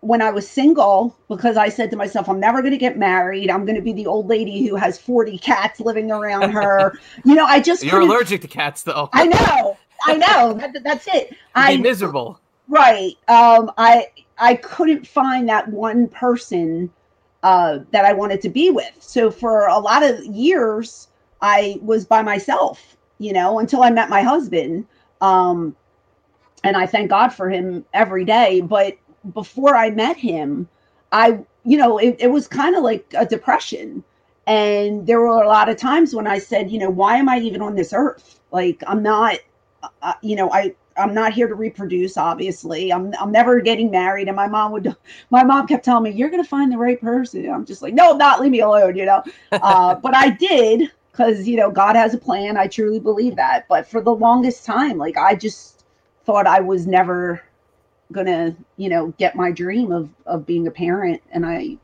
when 0.00 0.22
I 0.22 0.30
was 0.30 0.48
single 0.48 1.16
because 1.28 1.56
I 1.56 1.68
said 1.70 1.90
to 1.90 1.96
myself, 1.96 2.28
I'm 2.28 2.38
never 2.38 2.60
going 2.60 2.72
to 2.72 2.78
get 2.78 2.96
married. 2.98 3.50
I'm 3.50 3.64
going 3.64 3.74
to 3.74 3.82
be 3.82 3.92
the 3.92 4.06
old 4.06 4.28
lady 4.28 4.66
who 4.66 4.76
has 4.76 4.96
40 4.98 5.38
cats 5.38 5.80
living 5.80 6.12
around 6.12 6.50
her. 6.52 6.92
you 7.24 7.34
know, 7.34 7.44
I 7.44 7.58
just 7.60 7.82
You're 7.82 8.00
allergic 8.00 8.42
to 8.42 8.48
cats, 8.48 8.82
though. 8.82 9.08
I 9.12 9.26
know. 9.26 9.76
I 10.04 10.16
know. 10.16 10.54
That, 10.54 10.82
that's 10.84 11.06
it. 11.08 11.36
I 11.54 11.76
be 11.76 11.82
miserable. 11.82 12.40
Right. 12.68 13.14
Um, 13.28 13.70
I 13.78 14.08
I 14.38 14.54
couldn't 14.56 15.06
find 15.06 15.48
that 15.48 15.68
one 15.68 16.08
person 16.08 16.90
uh, 17.42 17.80
that 17.90 18.04
I 18.04 18.12
wanted 18.12 18.40
to 18.42 18.48
be 18.48 18.70
with. 18.70 18.92
So 19.00 19.30
for 19.30 19.66
a 19.66 19.78
lot 19.78 20.02
of 20.02 20.24
years, 20.24 21.08
I 21.42 21.78
was 21.82 22.04
by 22.04 22.22
myself. 22.22 22.96
You 23.18 23.32
know, 23.32 23.58
until 23.58 23.82
I 23.82 23.90
met 23.90 24.08
my 24.08 24.22
husband. 24.22 24.86
Um, 25.20 25.74
and 26.64 26.76
I 26.76 26.86
thank 26.86 27.10
God 27.10 27.28
for 27.28 27.50
him 27.50 27.84
every 27.94 28.24
day. 28.24 28.60
But 28.60 28.96
before 29.32 29.76
I 29.76 29.90
met 29.90 30.16
him, 30.16 30.68
I 31.12 31.40
you 31.64 31.76
know 31.76 31.98
it, 31.98 32.16
it 32.20 32.30
was 32.30 32.46
kind 32.46 32.76
of 32.76 32.82
like 32.82 33.12
a 33.16 33.26
depression. 33.26 34.04
And 34.46 35.06
there 35.06 35.20
were 35.20 35.42
a 35.42 35.46
lot 35.46 35.68
of 35.68 35.76
times 35.76 36.14
when 36.14 36.26
I 36.26 36.38
said, 36.38 36.70
you 36.70 36.78
know, 36.78 36.88
why 36.88 37.18
am 37.18 37.28
I 37.28 37.38
even 37.40 37.60
on 37.60 37.74
this 37.74 37.92
earth? 37.92 38.40
Like 38.50 38.82
I'm 38.86 39.02
not, 39.02 39.38
uh, 40.02 40.14
you 40.22 40.36
know, 40.36 40.50
I 40.52 40.74
I'm 40.96 41.14
not 41.14 41.32
here 41.32 41.46
to 41.46 41.54
reproduce. 41.54 42.16
Obviously, 42.16 42.92
I'm 42.92 43.14
I'm 43.18 43.30
never 43.30 43.60
getting 43.60 43.90
married. 43.90 44.28
And 44.28 44.36
my 44.36 44.48
mom 44.48 44.72
would, 44.72 44.94
my 45.30 45.44
mom 45.44 45.66
kept 45.66 45.84
telling 45.84 46.04
me, 46.04 46.10
"You're 46.10 46.30
gonna 46.30 46.44
find 46.44 46.72
the 46.72 46.78
right 46.78 47.00
person." 47.00 47.48
I'm 47.48 47.64
just 47.64 47.82
like, 47.82 47.94
"No, 47.94 48.16
not. 48.16 48.40
Leave 48.40 48.50
me 48.50 48.60
alone." 48.60 48.96
You 48.96 49.06
know. 49.06 49.22
Uh, 49.52 49.94
but 50.02 50.14
I 50.16 50.30
did 50.30 50.90
because 51.12 51.46
you 51.46 51.56
know 51.56 51.70
God 51.70 51.96
has 51.96 52.14
a 52.14 52.18
plan. 52.18 52.56
I 52.56 52.66
truly 52.66 53.00
believe 53.00 53.36
that. 53.36 53.66
But 53.68 53.86
for 53.86 54.00
the 54.00 54.14
longest 54.14 54.64
time, 54.64 54.98
like 54.98 55.16
I 55.16 55.34
just 55.34 55.84
thought 56.24 56.46
I 56.46 56.60
was 56.60 56.86
never 56.86 57.42
gonna, 58.12 58.56
you 58.76 58.88
know, 58.88 59.08
get 59.18 59.36
my 59.36 59.50
dream 59.50 59.92
of 59.92 60.08
of 60.26 60.46
being 60.46 60.66
a 60.66 60.72
parent, 60.72 61.22
and 61.30 61.46
I. 61.46 61.76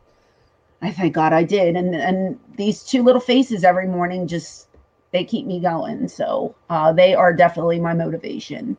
I 0.82 0.92
thank 0.92 1.14
God 1.14 1.32
I 1.32 1.44
did, 1.44 1.76
and 1.76 1.94
and 1.94 2.38
these 2.58 2.84
two 2.84 3.02
little 3.02 3.20
faces 3.20 3.64
every 3.64 3.86
morning 3.86 4.26
just 4.26 4.68
they 5.14 5.24
keep 5.24 5.46
me 5.46 5.60
going. 5.60 6.08
So 6.08 6.56
uh, 6.68 6.92
they 6.92 7.14
are 7.14 7.32
definitely 7.32 7.78
my 7.78 7.94
motivation. 7.94 8.76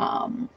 Um, 0.00 0.50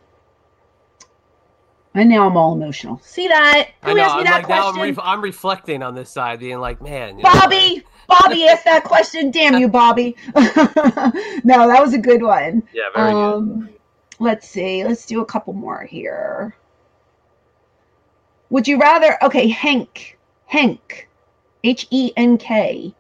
and 1.94 2.10
now 2.10 2.28
I'm 2.28 2.36
all 2.36 2.54
emotional. 2.54 3.00
See 3.04 3.28
that? 3.28 3.70
I 3.84 3.90
Who 3.90 3.96
know. 3.96 4.04
asked 4.04 4.16
me 4.16 4.20
I'm 4.22 4.26
that 4.26 4.34
like 4.34 4.50
now. 4.50 4.68
I'm, 4.68 4.74
question? 4.74 4.96
re- 4.96 5.04
I'm 5.04 5.22
reflecting 5.22 5.84
on 5.84 5.94
this 5.94 6.10
side, 6.10 6.40
being 6.40 6.60
like, 6.60 6.82
man, 6.82 7.18
you 7.18 7.24
know, 7.24 7.32
Bobby. 7.32 7.84
Bobby 8.08 8.48
asked 8.50 8.66
that 8.66 8.84
question. 8.84 9.30
Damn 9.30 9.60
you, 9.60 9.68
Bobby. 9.68 10.16
no, 10.36 11.68
that 11.68 11.78
was 11.80 11.94
a 11.94 12.00
good 12.00 12.24
one. 12.24 12.64
Yeah, 12.74 12.90
very 12.96 13.12
good. 13.12 13.34
Um, 13.34 13.70
let's 14.20 14.50
see. 14.50 14.84
Let's 14.84 15.06
do 15.06 15.22
a 15.22 15.26
couple 15.26 15.54
more 15.54 15.84
here. 15.84 16.56
Would 18.50 18.68
you 18.68 18.80
rather? 18.80 19.24
Okay, 19.24 19.48
Hank. 19.48 20.18
Hank. 20.48 21.08
H 21.64 21.86
E 21.92 22.14
N 22.18 22.40
K. 22.40 22.96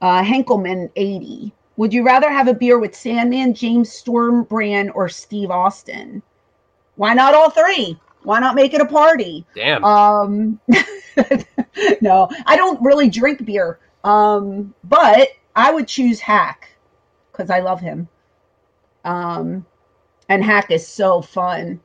Uh, 0.00 0.22
Henkelman 0.22 0.90
80. 0.94 1.52
Would 1.76 1.92
you 1.92 2.04
rather 2.04 2.30
have 2.30 2.48
a 2.48 2.54
beer 2.54 2.78
with 2.78 2.94
Sandman, 2.94 3.54
James 3.54 3.92
Storm 3.92 4.44
Brand, 4.44 4.92
or 4.92 5.08
Steve 5.08 5.50
Austin? 5.50 6.22
Why 6.96 7.14
not 7.14 7.34
all 7.34 7.50
three? 7.50 7.98
Why 8.22 8.40
not 8.40 8.54
make 8.54 8.74
it 8.74 8.80
a 8.80 8.86
party? 8.86 9.46
Damn. 9.54 9.84
Um, 9.84 10.60
no, 12.00 12.28
I 12.46 12.56
don't 12.56 12.80
really 12.82 13.10
drink 13.10 13.44
beer. 13.44 13.80
Um, 14.04 14.74
but 14.84 15.28
I 15.56 15.72
would 15.72 15.88
choose 15.88 16.20
Hack 16.20 16.70
because 17.32 17.50
I 17.50 17.60
love 17.60 17.80
him. 17.80 18.08
Um, 19.04 19.66
and 20.28 20.44
Hack 20.44 20.70
is 20.70 20.86
so 20.86 21.22
fun. 21.22 21.80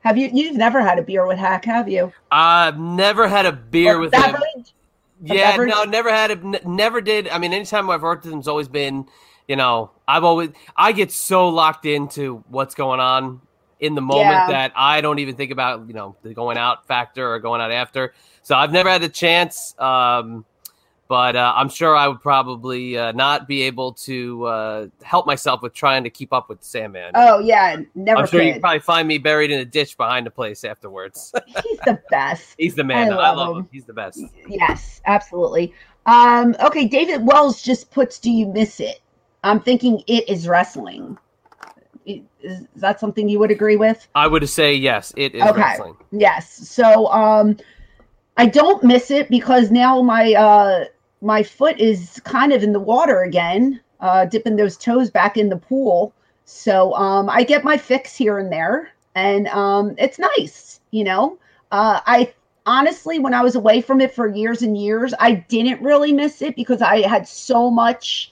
Have 0.00 0.16
you? 0.18 0.30
You've 0.32 0.56
never 0.56 0.80
had 0.82 0.98
a 0.98 1.02
beer 1.02 1.26
with 1.26 1.38
Hack, 1.38 1.64
have 1.64 1.88
you? 1.88 2.12
I've 2.30 2.78
never 2.78 3.28
had 3.28 3.46
a 3.46 3.52
beer 3.52 3.96
Or 3.96 3.98
with 3.98 4.14
him. 4.14 4.22
beverage? 4.32 4.74
A 5.30 5.34
Yeah, 5.34 5.36
beverage? 5.36 5.70
no, 5.70 5.84
never 5.84 6.10
had 6.10 6.30
it. 6.30 6.38
N- 6.44 6.60
never 6.64 7.00
did. 7.00 7.28
I 7.28 7.38
mean, 7.38 7.52
anytime 7.52 7.90
I've 7.90 8.02
worked 8.02 8.24
with 8.24 8.32
him, 8.32 8.38
it's 8.40 8.48
always 8.48 8.68
been, 8.68 9.06
you 9.50 9.56
know, 9.56 9.90
I've 10.06 10.22
always, 10.22 10.50
I 10.76 10.92
get 10.92 11.10
so 11.10 11.48
locked 11.48 11.84
into 11.84 12.44
what's 12.50 12.76
going 12.76 13.00
on 13.00 13.40
in 13.80 13.96
the 13.96 14.00
moment 14.00 14.28
Yeah. 14.30 14.46
that 14.46 14.72
I 14.76 15.00
don't 15.00 15.18
even 15.18 15.34
think 15.34 15.50
about, 15.50 15.88
you 15.88 15.92
know, 15.92 16.14
the 16.22 16.32
going 16.32 16.56
out 16.56 16.86
factor 16.86 17.32
or 17.32 17.40
going 17.40 17.60
out 17.60 17.72
after. 17.72 18.14
So 18.42 18.54
I've 18.54 18.70
never 18.70 18.88
had 18.88 19.02
the 19.02 19.08
chance. 19.08 19.74
Um, 19.76 20.44
but 21.08 21.34
uh, 21.34 21.52
I'm 21.56 21.68
sure 21.68 21.96
I 21.96 22.06
would 22.06 22.20
probably 22.20 22.96
uh, 22.96 23.10
not 23.10 23.48
be 23.48 23.62
able 23.62 23.94
to 23.94 24.44
uh, 24.44 24.86
help 25.02 25.26
myself 25.26 25.62
with 25.62 25.74
trying 25.74 26.04
to 26.04 26.10
keep 26.10 26.32
up 26.32 26.48
with 26.48 26.62
Sandman. 26.62 27.10
Oh 27.16 27.40
yeah, 27.40 27.78
never 27.96 28.20
I'm 28.20 28.26
sure 28.28 28.42
you 28.42 28.60
probably 28.60 28.78
find 28.78 29.08
me 29.08 29.18
buried 29.18 29.50
in 29.50 29.58
a 29.58 29.64
ditch 29.64 29.96
behind 29.96 30.24
the 30.26 30.30
place 30.30 30.62
afterwards. 30.62 31.32
He's 31.64 31.80
the 31.80 32.00
best. 32.10 32.54
He's 32.58 32.76
the 32.76 32.84
man. 32.84 33.12
I 33.12 33.16
I 33.16 33.30
love 33.30 33.36
love, 33.38 33.56
him. 33.56 33.62
him. 33.64 33.68
He's 33.72 33.84
the 33.84 33.92
best. 33.92 34.22
Yes, 34.48 35.00
absolutely. 35.06 35.74
Um, 36.06 36.54
okay, 36.64 36.86
David 36.86 37.26
Wells 37.26 37.60
just 37.60 37.90
puts, 37.90 38.20
"Do 38.20 38.30
you 38.30 38.46
miss 38.46 38.78
it?" 38.78 39.00
I'm 39.42 39.60
thinking 39.60 40.02
it 40.06 40.28
is 40.28 40.48
wrestling. 40.48 41.18
Is, 42.04 42.66
that 42.76 42.98
something 42.98 43.28
you 43.28 43.38
would 43.38 43.50
agree 43.50 43.76
with? 43.76 44.08
I 44.14 44.26
would 44.26 44.48
say 44.48 44.74
yes. 44.74 45.12
It 45.16 45.34
is 45.34 45.44
Okay. 45.44 45.60
wrestling. 45.60 45.96
Yes. 46.12 46.50
So 46.68 47.06
um 47.08 47.56
I 48.36 48.46
don't 48.46 48.82
miss 48.82 49.10
it 49.10 49.28
because 49.28 49.70
now 49.70 50.02
my 50.02 50.34
uh 50.34 50.84
my 51.20 51.42
foot 51.42 51.78
is 51.78 52.20
kind 52.24 52.52
of 52.52 52.62
in 52.62 52.72
the 52.72 52.80
water 52.80 53.22
again, 53.22 53.80
uh 54.00 54.24
dipping 54.24 54.56
those 54.56 54.76
toes 54.76 55.10
back 55.10 55.36
in 55.36 55.48
the 55.48 55.56
pool. 55.56 56.12
So 56.46 56.94
um 56.94 57.28
I 57.28 57.42
get 57.44 57.64
my 57.64 57.76
fix 57.76 58.16
here 58.16 58.38
and 58.38 58.50
there 58.52 58.90
and 59.14 59.46
um 59.48 59.94
it's 59.98 60.18
nice, 60.18 60.80
you 60.90 61.04
know. 61.04 61.38
Uh 61.70 62.00
I 62.06 62.32
honestly 62.66 63.18
when 63.18 63.34
I 63.34 63.42
was 63.42 63.54
away 63.54 63.82
from 63.82 64.00
it 64.00 64.14
for 64.14 64.26
years 64.26 64.62
and 64.62 64.76
years, 64.76 65.12
I 65.20 65.34
didn't 65.34 65.82
really 65.82 66.12
miss 66.12 66.40
it 66.42 66.56
because 66.56 66.82
I 66.82 67.06
had 67.06 67.28
so 67.28 67.70
much 67.70 68.29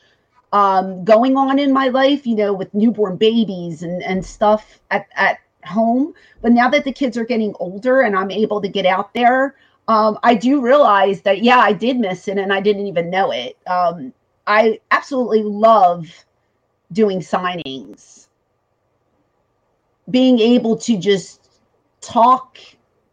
um 0.53 1.05
going 1.05 1.37
on 1.37 1.59
in 1.59 1.73
my 1.73 1.89
life, 1.89 2.27
you 2.27 2.35
know, 2.35 2.53
with 2.53 2.73
newborn 2.75 3.17
babies 3.17 3.83
and 3.83 4.03
and 4.03 4.25
stuff 4.25 4.81
at 4.91 5.07
at 5.17 5.39
home 5.65 6.15
but 6.41 6.53
now 6.53 6.69
that 6.69 6.85
the 6.85 6.93
kids 6.93 7.17
are 7.17 7.25
getting 7.25 7.55
older 7.59 8.01
and 8.01 8.17
I'm 8.17 8.31
able 8.31 8.61
to 8.61 8.69
get 8.69 8.87
out 8.87 9.13
there, 9.15 9.57
um, 9.89 10.19
I 10.23 10.35
do 10.35 10.61
realize 10.61 11.23
that 11.23 11.43
yeah, 11.43 11.59
I 11.59 11.73
did 11.73 11.99
miss 11.99 12.29
it 12.29 12.39
and 12.39 12.53
I 12.53 12.61
didn't 12.61 12.87
even 12.87 13.11
know 13.11 13.31
it. 13.33 13.57
Um, 13.67 14.13
I 14.47 14.81
absolutely 14.91 15.43
love 15.43 16.07
doing 16.93 17.21
signings, 17.21 18.29
being 20.11 20.39
able 20.39 20.77
to 20.79 20.97
just 20.97 21.61
talk 22.01 22.59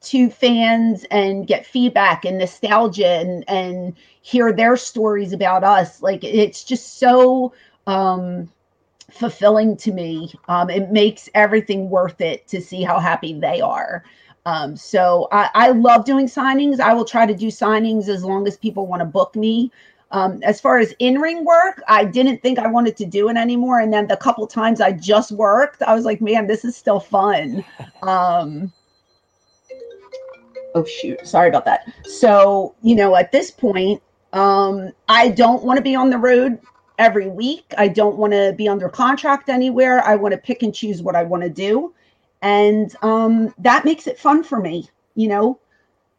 to 0.06 0.30
fans 0.30 1.06
and 1.12 1.48
get 1.48 1.66
feedback 1.66 2.26
and 2.26 2.38
nostalgia 2.38 3.08
and 3.08 3.44
and 3.50 3.96
hear 4.22 4.52
their 4.52 4.78
stories 4.78 5.34
about 5.34 5.64
us. 5.64 6.02
Like 6.02 6.24
it's 6.24 6.64
just 6.64 7.00
so 7.00 7.54
um 7.88 8.50
fulfilling 9.12 9.78
to 9.78 9.92
me. 9.92 10.34
Um, 10.48 10.70
it 10.70 10.92
makes 10.92 11.30
everything 11.34 11.90
worth 11.90 12.22
it 12.22 12.48
to 12.48 12.62
see 12.62 12.84
how 12.84 13.00
happy 13.00 13.40
they 13.40 13.62
are. 13.62 14.04
Um, 14.46 14.76
so 14.76 15.28
I, 15.32 15.50
I 15.56 15.70
love 15.72 16.06
doing 16.06 16.28
signings. 16.28 16.80
I 16.80 16.94
will 16.94 17.06
try 17.06 17.26
to 17.26 17.34
do 17.34 17.48
signings 17.48 18.10
as 18.10 18.24
long 18.24 18.48
as 18.48 18.58
people 18.58 18.86
want 18.88 19.00
to 19.00 19.06
book 19.06 19.36
me. 19.36 19.72
Um, 20.12 20.42
as 20.44 20.62
far 20.62 20.78
as 20.78 20.94
in 21.00 21.20
ring 21.20 21.44
work, 21.46 21.82
I 21.88 22.06
didn't 22.06 22.42
think 22.42 22.60
I 22.60 22.68
wanted 22.68 22.96
to 22.98 23.06
do 23.06 23.28
it 23.30 23.38
anymore. 23.38 23.80
And 23.80 23.92
then 23.92 24.08
the 24.08 24.18
couple 24.18 24.46
times 24.46 24.80
I 24.80 24.92
just 24.92 25.32
worked, 25.32 25.82
I 25.82 25.96
was 25.96 26.06
like, 26.06 26.22
man, 26.22 26.48
this 26.48 26.64
is 26.64 26.76
still 26.76 27.00
fun. 27.00 27.64
Um, 28.04 28.72
oh, 30.76 30.84
shoot. 30.86 31.26
Sorry 31.26 31.50
about 31.50 31.66
that. 31.66 31.92
So, 32.04 32.76
you 32.82 32.96
know, 32.96 33.16
at 33.16 33.32
this 33.32 33.50
point, 33.50 34.02
um, 34.34 34.92
I 35.08 35.30
don't 35.30 35.64
want 35.64 35.78
to 35.78 35.84
be 35.84 35.96
on 35.96 36.10
the 36.10 36.18
road 36.18 36.60
every 37.00 37.28
week. 37.28 37.74
I 37.78 37.88
don't 37.88 38.18
want 38.18 38.34
to 38.34 38.54
be 38.58 38.68
under 38.68 38.90
contract 38.90 39.50
anywhere. 39.50 40.04
I 40.06 40.16
want 40.16 40.34
to 40.34 40.38
pick 40.38 40.62
and 40.62 40.76
choose 40.76 41.02
what 41.02 41.16
I 41.16 41.24
want 41.24 41.44
to 41.44 41.50
do. 41.50 41.94
And 42.42 42.94
um, 43.02 43.54
that 43.58 43.86
makes 43.86 44.08
it 44.08 44.20
fun 44.20 44.44
for 44.44 44.60
me, 44.60 44.88
you 45.16 45.28
know, 45.28 45.60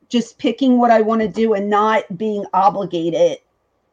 just 0.09 0.39
picking 0.39 0.79
what 0.79 0.91
I 0.91 1.03
want 1.03 1.21
to 1.21 1.29
do 1.29 1.55
and 1.55 1.69
not 1.71 2.19
being 2.19 2.45
obligated 2.53 3.39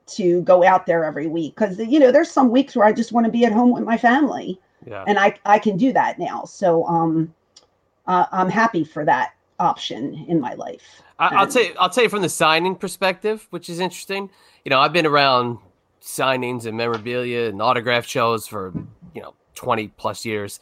to 0.05 0.41
go 0.41 0.63
out 0.63 0.85
there 0.85 1.03
every 1.03 1.27
week. 1.27 1.55
Because, 1.55 1.77
you 1.79 1.99
know, 1.99 2.11
there's 2.11 2.31
some 2.31 2.49
weeks 2.49 2.75
where 2.75 2.85
I 2.85 2.93
just 2.93 3.11
want 3.11 3.25
to 3.25 3.31
be 3.31 3.45
at 3.45 3.51
home 3.51 3.71
with 3.71 3.83
my 3.83 3.97
family 3.97 4.59
Yeah. 4.85 5.03
and 5.07 5.19
I, 5.19 5.35
I 5.45 5.59
can 5.59 5.77
do 5.77 5.93
that 5.93 6.17
now. 6.17 6.43
So 6.45 6.85
um, 6.85 7.33
uh, 8.07 8.25
I'm 8.31 8.49
happy 8.49 8.83
for 8.83 9.05
that 9.05 9.33
option 9.59 10.25
in 10.27 10.39
my 10.39 10.53
life. 10.53 11.01
I, 11.19 11.27
I'll 11.27 11.43
And- 11.43 11.51
tell 11.51 11.63
you, 11.63 11.73
I'll 11.79 11.89
tell 11.89 12.03
you 12.03 12.09
from 12.09 12.21
the 12.21 12.29
signing 12.29 12.75
perspective, 12.75 13.47
which 13.49 13.69
is 13.69 13.79
interesting. 13.79 14.29
You 14.65 14.69
know, 14.69 14.79
I've 14.79 14.93
been 14.93 15.05
around 15.05 15.59
signings 16.01 16.65
and 16.65 16.75
memorabilia 16.75 17.49
and 17.49 17.61
autograph 17.61 18.05
shows 18.05 18.47
for 18.47 18.73
you 19.13 19.21
know 19.21 19.33
twenty 19.55 19.87
plus 19.89 20.25
years, 20.25 20.59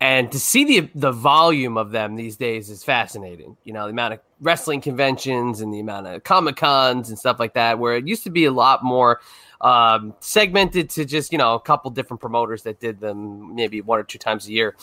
and 0.00 0.30
to 0.32 0.38
see 0.38 0.64
the 0.64 0.88
the 0.94 1.12
volume 1.12 1.76
of 1.76 1.90
them 1.90 2.16
these 2.16 2.36
days 2.36 2.70
is 2.70 2.84
fascinating. 2.84 3.56
You 3.64 3.72
know, 3.72 3.84
the 3.84 3.90
amount 3.90 4.14
of 4.14 4.20
wrestling 4.40 4.80
conventions 4.80 5.60
and 5.60 5.72
the 5.72 5.80
amount 5.80 6.06
of 6.06 6.24
comic 6.24 6.56
cons 6.56 7.08
and 7.08 7.18
stuff 7.18 7.38
like 7.38 7.54
that, 7.54 7.78
where 7.78 7.96
it 7.96 8.06
used 8.06 8.24
to 8.24 8.30
be 8.30 8.44
a 8.44 8.52
lot 8.52 8.82
more 8.82 9.20
um, 9.60 10.14
segmented 10.20 10.90
to 10.90 11.04
just 11.04 11.32
you 11.32 11.38
know 11.38 11.54
a 11.54 11.60
couple 11.60 11.90
different 11.90 12.20
promoters 12.20 12.62
that 12.62 12.80
did 12.80 13.00
them 13.00 13.54
maybe 13.54 13.80
one 13.80 13.98
or 13.98 14.04
two 14.04 14.18
times 14.18 14.46
a 14.46 14.52
year. 14.52 14.74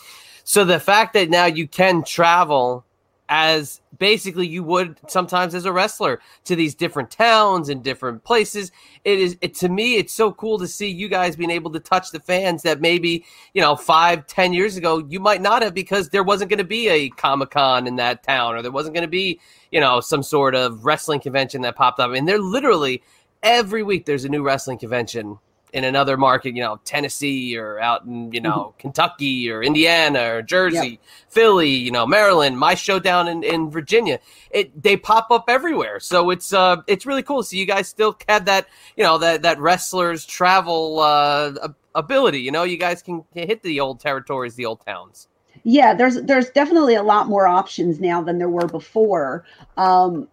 So 0.43 0.65
the 0.65 0.79
fact 0.79 1.13
that 1.13 1.29
now 1.29 1.45
you 1.45 1.67
can 1.67 2.03
travel 2.03 2.83
as 3.29 3.79
basically 3.99 4.47
you 4.47 4.63
would 4.63 4.99
sometimes 5.07 5.53
as 5.53 5.65
a 5.65 5.71
wrestler 5.71 6.19
to 6.45 6.55
these 6.55 6.73
different 6.73 7.11
towns 7.11 7.69
and 7.69 7.83
different 7.83 8.23
places. 8.23 8.71
It 9.05 9.19
is 9.19 9.37
it 9.41 9.53
to 9.55 9.69
me, 9.69 9.95
it's 9.95 10.13
so 10.13 10.31
cool 10.31 10.57
to 10.57 10.67
see 10.67 10.89
you 10.89 11.07
guys 11.07 11.35
being 11.35 11.51
able 11.51 11.71
to 11.71 11.79
touch 11.79 12.11
the 12.11 12.19
fans 12.19 12.63
that 12.63 12.81
maybe 12.81 13.23
you 13.53 13.61
know 13.61 13.75
five, 13.75 14.25
ten 14.25 14.51
years 14.51 14.75
ago 14.75 15.05
you 15.07 15.19
might 15.19 15.41
not 15.41 15.61
have 15.61 15.73
because 15.73 16.09
there 16.09 16.23
wasn't 16.23 16.49
going 16.49 16.57
to 16.57 16.63
be 16.63 16.89
a 16.89 17.09
Comic 17.09 17.51
Con 17.51 17.87
in 17.87 17.95
that 17.97 18.23
town 18.23 18.55
or 18.55 18.61
there 18.63 18.71
wasn't 18.71 18.95
going 18.95 19.05
to 19.05 19.07
be 19.07 19.39
you 19.71 19.79
know 19.79 20.01
some 20.01 20.23
sort 20.23 20.55
of 20.55 20.83
wrestling 20.83 21.19
convention 21.19 21.61
that 21.61 21.75
popped 21.75 21.99
up. 21.99 22.11
And 22.11 22.27
they're 22.27 22.39
literally 22.39 23.03
every 23.43 23.83
week 23.83 24.05
there's 24.05 24.25
a 24.25 24.29
new 24.29 24.43
wrestling 24.43 24.79
convention 24.79 25.37
in 25.73 25.83
another 25.83 26.17
market, 26.17 26.55
you 26.55 26.61
know, 26.61 26.79
Tennessee 26.83 27.57
or 27.57 27.79
out 27.79 28.05
in, 28.05 28.31
you 28.31 28.41
know, 28.41 28.73
Kentucky 28.79 29.49
or 29.51 29.61
Indiana 29.63 30.35
or 30.35 30.41
Jersey, 30.41 30.99
Philly, 31.29 31.69
you 31.69 31.91
know, 31.91 32.07
Maryland, 32.07 32.57
my 32.57 32.75
show 32.75 32.99
down 32.99 33.27
in, 33.27 33.43
in 33.43 33.69
Virginia. 33.69 34.19
It 34.51 34.81
they 34.81 34.97
pop 34.97 35.29
up 35.31 35.45
everywhere. 35.47 35.99
So 35.99 36.29
it's 36.31 36.53
uh 36.53 36.77
it's 36.87 37.05
really 37.05 37.23
cool. 37.23 37.43
So 37.43 37.55
you 37.55 37.65
guys 37.65 37.87
still 37.87 38.17
have 38.27 38.45
that, 38.45 38.67
you 38.95 39.03
know, 39.03 39.17
that 39.19 39.43
that 39.43 39.59
wrestlers 39.59 40.25
travel 40.25 40.99
uh 40.99 41.69
ability, 41.95 42.39
you 42.41 42.51
know, 42.51 42.63
you 42.63 42.77
guys 42.77 43.01
can, 43.01 43.23
can 43.33 43.47
hit 43.47 43.61
the 43.63 43.79
old 43.79 43.99
territories, 43.99 44.55
the 44.55 44.65
old 44.65 44.83
towns. 44.85 45.27
yeah 45.63 45.93
there's 45.93 46.21
there's 46.23 46.49
definitely 46.51 46.95
a 46.95 47.03
lot 47.03 47.27
more 47.27 47.45
options 47.47 47.99
now 47.99 48.21
than 48.21 48.37
there 48.37 48.49
were 48.49 48.67
before 48.67 49.43
um 49.77 50.27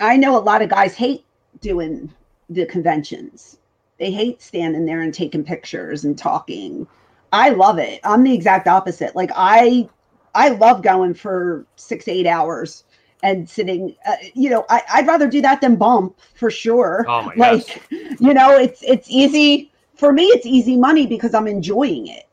i 0.00 0.16
know 0.16 0.36
a 0.36 0.42
lot 0.42 0.60
of 0.60 0.68
guys 0.68 0.94
hate 0.94 1.24
doing 1.60 2.12
the 2.50 2.66
conventions 2.66 3.58
they 3.98 4.10
hate 4.10 4.42
standing 4.42 4.84
there 4.86 5.00
and 5.00 5.14
taking 5.14 5.44
pictures 5.44 6.04
and 6.04 6.18
talking. 6.18 6.86
I 7.32 7.50
love 7.50 7.78
it. 7.78 8.00
I'm 8.04 8.24
the 8.24 8.34
exact 8.34 8.68
opposite. 8.68 9.16
Like 9.16 9.30
i 9.34 9.88
i 10.34 10.48
love 10.48 10.82
going 10.82 11.12
for 11.12 11.66
six 11.76 12.08
eight 12.08 12.26
hours 12.26 12.84
and 13.22 13.48
sitting 13.48 13.94
uh, 14.06 14.16
you 14.32 14.48
know 14.48 14.64
I, 14.70 14.82
i'd 14.94 15.06
rather 15.06 15.28
do 15.28 15.42
that 15.42 15.60
than 15.60 15.76
bump 15.76 16.18
for 16.34 16.50
sure. 16.50 17.04
Oh 17.08 17.22
my 17.22 17.34
like 17.36 17.66
gosh. 17.66 17.78
you 17.90 18.34
know 18.34 18.56
it's 18.56 18.82
it's 18.82 19.08
easy. 19.10 19.70
For 19.94 20.12
me 20.12 20.24
it's 20.24 20.46
easy 20.46 20.76
money 20.76 21.06
because 21.06 21.34
i'm 21.34 21.46
enjoying 21.46 22.06
it. 22.08 22.24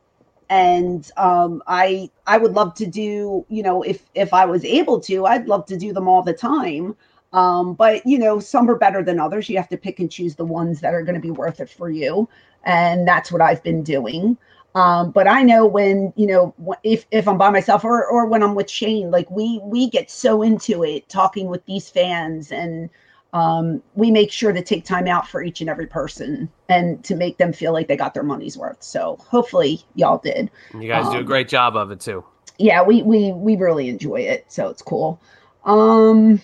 And 0.49 1.09
um 1.17 1.61
i 1.67 2.09
i 2.25 2.37
would 2.37 2.53
love 2.53 2.73
to 2.75 2.87
do 2.87 3.45
you 3.49 3.63
know 3.63 3.83
if 3.83 4.05
if 4.15 4.33
i 4.33 4.45
was 4.45 4.65
able 4.65 4.99
to 5.01 5.25
i'd 5.27 5.47
love 5.47 5.65
to 5.67 5.77
do 5.77 5.93
them 5.93 6.07
all 6.07 6.23
the 6.23 6.33
time 6.33 6.95
um 7.33 7.73
but 7.73 8.05
you 8.05 8.17
know 8.17 8.39
some 8.39 8.69
are 8.69 8.77
better 8.77 9.03
than 9.03 9.19
others 9.19 9.49
you 9.49 9.57
have 9.57 9.69
to 9.69 9.77
pick 9.77 9.99
and 9.99 10.11
choose 10.11 10.35
the 10.35 10.45
ones 10.45 10.79
that 10.81 10.93
are 10.93 11.03
going 11.03 11.15
to 11.15 11.21
be 11.21 11.31
worth 11.31 11.59
it 11.59 11.69
for 11.69 11.89
you 11.89 12.27
and 12.63 13.07
that's 13.07 13.31
what 13.31 13.41
i've 13.41 13.63
been 13.63 13.83
doing 13.83 14.37
um 14.75 15.11
but 15.11 15.27
i 15.27 15.41
know 15.41 15.65
when 15.65 16.11
you 16.15 16.27
know 16.27 16.53
if 16.83 17.05
if 17.11 17.27
i'm 17.27 17.37
by 17.37 17.49
myself 17.49 17.83
or 17.83 18.05
or 18.07 18.25
when 18.25 18.41
i'm 18.43 18.55
with 18.55 18.69
shane 18.69 19.11
like 19.11 19.29
we 19.29 19.59
we 19.63 19.89
get 19.89 20.09
so 20.09 20.41
into 20.41 20.83
it 20.83 21.07
talking 21.09 21.47
with 21.47 21.65
these 21.65 21.89
fans 21.89 22.51
and 22.51 22.89
um, 23.33 23.83
we 23.93 24.09
make 24.11 24.31
sure 24.31 24.51
to 24.53 24.61
take 24.63 24.85
time 24.85 25.07
out 25.07 25.27
for 25.27 25.43
each 25.43 25.61
and 25.61 25.69
every 25.69 25.85
person 25.85 26.49
and 26.67 27.03
to 27.03 27.15
make 27.15 27.37
them 27.37 27.53
feel 27.53 27.73
like 27.73 27.87
they 27.87 27.95
got 27.95 28.13
their 28.15 28.23
money's 28.23 28.57
worth. 28.57 28.81
So 28.81 29.17
hopefully 29.27 29.81
y'all 29.93 30.17
did. 30.17 30.49
You 30.73 30.87
guys 30.87 31.09
do 31.09 31.19
a 31.19 31.23
Um, 31.23 31.25
great 31.25 31.47
job 31.47 31.75
of 31.75 31.91
it 31.91 31.99
too. 31.99 32.23
Yeah, 32.57 32.83
we 32.83 33.03
we 33.03 33.31
we 33.31 33.55
really 33.55 33.87
enjoy 33.89 34.21
it. 34.21 34.45
So 34.47 34.67
it's 34.69 34.81
cool. 34.81 35.21
Um 35.63 36.41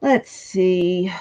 let's 0.00 0.30
see. 0.30 1.12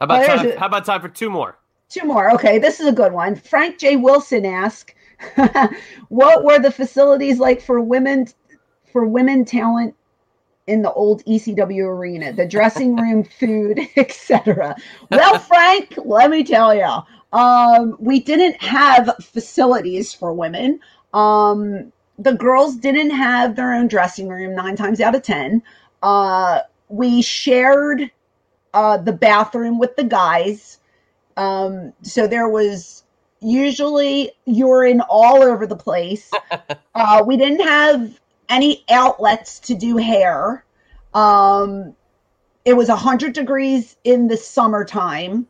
How 0.00 0.04
about 0.04 0.22
Oh, 0.22 0.26
time, 0.26 0.46
a- 0.46 0.58
how 0.58 0.66
about 0.66 0.84
time 0.86 1.00
for 1.00 1.08
two 1.08 1.30
more? 1.30 1.58
Two 1.88 2.04
more. 2.04 2.30
Okay, 2.32 2.58
this 2.58 2.80
is 2.80 2.88
a 2.88 2.92
good 2.92 3.12
one. 3.12 3.36
Frank 3.36 3.78
J. 3.78 3.96
Wilson 3.96 4.44
asked, 4.44 4.94
"What 6.08 6.44
were 6.44 6.58
the 6.58 6.70
facilities 6.72 7.38
like 7.38 7.60
for 7.62 7.80
women 7.80 8.26
for 8.92 9.06
women 9.06 9.44
talent 9.44 9.94
in 10.66 10.82
the 10.82 10.92
old 10.92 11.24
ECW 11.26 11.86
arena? 11.86 12.32
The 12.32 12.46
dressing 12.46 12.96
room, 13.00 13.24
food, 13.24 13.80
etc." 13.96 14.76
Well, 15.10 15.38
Frank, 15.38 15.94
let 16.04 16.30
me 16.30 16.44
tell 16.44 16.74
you, 16.74 17.38
um, 17.38 17.96
we 18.00 18.20
didn't 18.20 18.60
have 18.62 19.10
facilities 19.22 20.12
for 20.12 20.32
women. 20.32 20.80
Um, 21.14 21.92
the 22.18 22.32
girls 22.34 22.76
didn't 22.76 23.10
have 23.10 23.56
their 23.56 23.74
own 23.74 23.88
dressing 23.88 24.28
room 24.28 24.54
nine 24.56 24.76
times 24.76 25.00
out 25.00 25.14
of 25.14 25.22
ten. 25.22 25.62
Uh, 26.02 26.60
we 26.88 27.22
shared 27.22 28.10
uh, 28.74 28.98
the 28.98 29.12
bathroom 29.12 29.78
with 29.78 29.96
the 29.96 30.04
guys. 30.04 30.80
Um, 31.36 31.92
so 32.02 32.26
there 32.26 32.48
was 32.48 33.04
usually 33.40 34.32
urine 34.44 35.00
all 35.08 35.42
over 35.42 35.66
the 35.66 35.76
place. 35.76 36.30
uh, 36.94 37.22
we 37.26 37.36
didn't 37.36 37.66
have 37.66 38.18
any 38.48 38.84
outlets 38.90 39.58
to 39.60 39.74
do 39.74 39.96
hair. 39.96 40.64
Um, 41.14 41.94
it 42.64 42.76
was 42.76 42.88
100 42.88 43.32
degrees 43.32 43.96
in 44.04 44.28
the 44.28 44.36
summertime, 44.36 45.46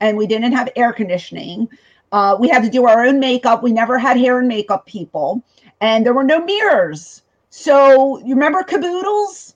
and 0.00 0.16
we 0.16 0.26
didn't 0.26 0.52
have 0.52 0.70
air 0.76 0.92
conditioning. 0.92 1.68
Uh, 2.12 2.36
we 2.38 2.48
had 2.48 2.62
to 2.62 2.70
do 2.70 2.86
our 2.86 3.04
own 3.04 3.20
makeup. 3.20 3.62
We 3.62 3.72
never 3.72 3.98
had 3.98 4.16
hair 4.16 4.38
and 4.38 4.48
makeup 4.48 4.86
people, 4.86 5.42
and 5.80 6.04
there 6.04 6.14
were 6.14 6.24
no 6.24 6.44
mirrors. 6.44 7.22
So 7.50 8.18
you 8.18 8.34
remember 8.34 8.62
caboodles? 8.62 9.54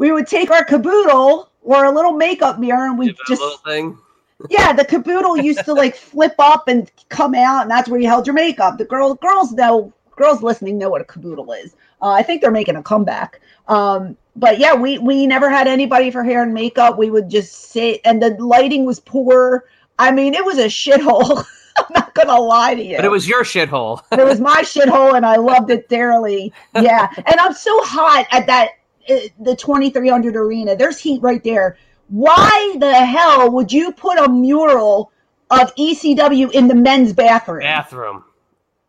We 0.00 0.12
would 0.12 0.26
take 0.26 0.50
our 0.50 0.64
caboodle 0.64 1.50
or 1.60 1.84
a 1.84 1.92
little 1.92 2.12
makeup 2.12 2.58
mirror, 2.58 2.86
and 2.86 2.98
we 2.98 3.08
Give 3.08 3.16
it 3.16 3.32
a 3.32 3.36
just 3.36 3.42
yeah, 4.48 4.72
the 4.72 4.86
caboodle 4.86 5.36
used 5.36 5.62
to 5.66 5.74
like 5.74 5.94
flip 5.94 6.34
up 6.38 6.68
and 6.68 6.90
come 7.10 7.34
out, 7.34 7.60
and 7.60 7.70
that's 7.70 7.86
where 7.86 8.00
you 8.00 8.06
held 8.06 8.26
your 8.26 8.32
makeup. 8.32 8.78
The 8.78 8.86
girls, 8.86 9.18
girls 9.20 9.52
know, 9.52 9.92
girls 10.16 10.42
listening 10.42 10.78
know 10.78 10.88
what 10.88 11.02
a 11.02 11.04
caboodle 11.04 11.52
is. 11.52 11.74
Uh, 12.00 12.12
I 12.12 12.22
think 12.22 12.40
they're 12.40 12.50
making 12.50 12.76
a 12.76 12.82
comeback. 12.82 13.42
Um, 13.68 14.16
but 14.36 14.58
yeah, 14.58 14.72
we 14.74 14.96
we 14.96 15.26
never 15.26 15.50
had 15.50 15.68
anybody 15.68 16.10
for 16.10 16.24
hair 16.24 16.42
and 16.42 16.54
makeup. 16.54 16.96
We 16.96 17.10
would 17.10 17.28
just 17.28 17.70
sit, 17.70 18.00
and 18.06 18.22
the 18.22 18.30
lighting 18.42 18.86
was 18.86 19.00
poor. 19.00 19.66
I 19.98 20.12
mean, 20.12 20.32
it 20.32 20.46
was 20.46 20.56
a 20.56 20.68
shithole. 20.68 21.44
I'm 21.76 21.86
not 21.94 22.14
gonna 22.14 22.40
lie 22.40 22.74
to 22.74 22.82
you. 22.82 22.96
But 22.96 23.04
it 23.04 23.10
was 23.10 23.28
your 23.28 23.44
shithole. 23.44 24.02
it 24.12 24.24
was 24.24 24.40
my 24.40 24.62
shithole, 24.62 25.14
and 25.14 25.26
I 25.26 25.36
loved 25.36 25.70
it 25.70 25.90
dearly. 25.90 26.54
Yeah, 26.74 27.08
and 27.18 27.38
I'm 27.38 27.52
so 27.52 27.82
hot 27.82 28.26
at 28.30 28.46
that 28.46 28.79
the 29.38 29.56
2300 29.56 30.36
arena. 30.36 30.76
There's 30.76 30.98
heat 30.98 31.22
right 31.22 31.42
there. 31.42 31.76
Why 32.08 32.76
the 32.78 32.92
hell 32.92 33.50
would 33.52 33.72
you 33.72 33.92
put 33.92 34.18
a 34.18 34.28
mural 34.28 35.12
of 35.50 35.74
ECW 35.76 36.52
in 36.52 36.68
the 36.68 36.74
men's 36.74 37.12
bathroom? 37.12 37.60
Bathroom. 37.60 38.24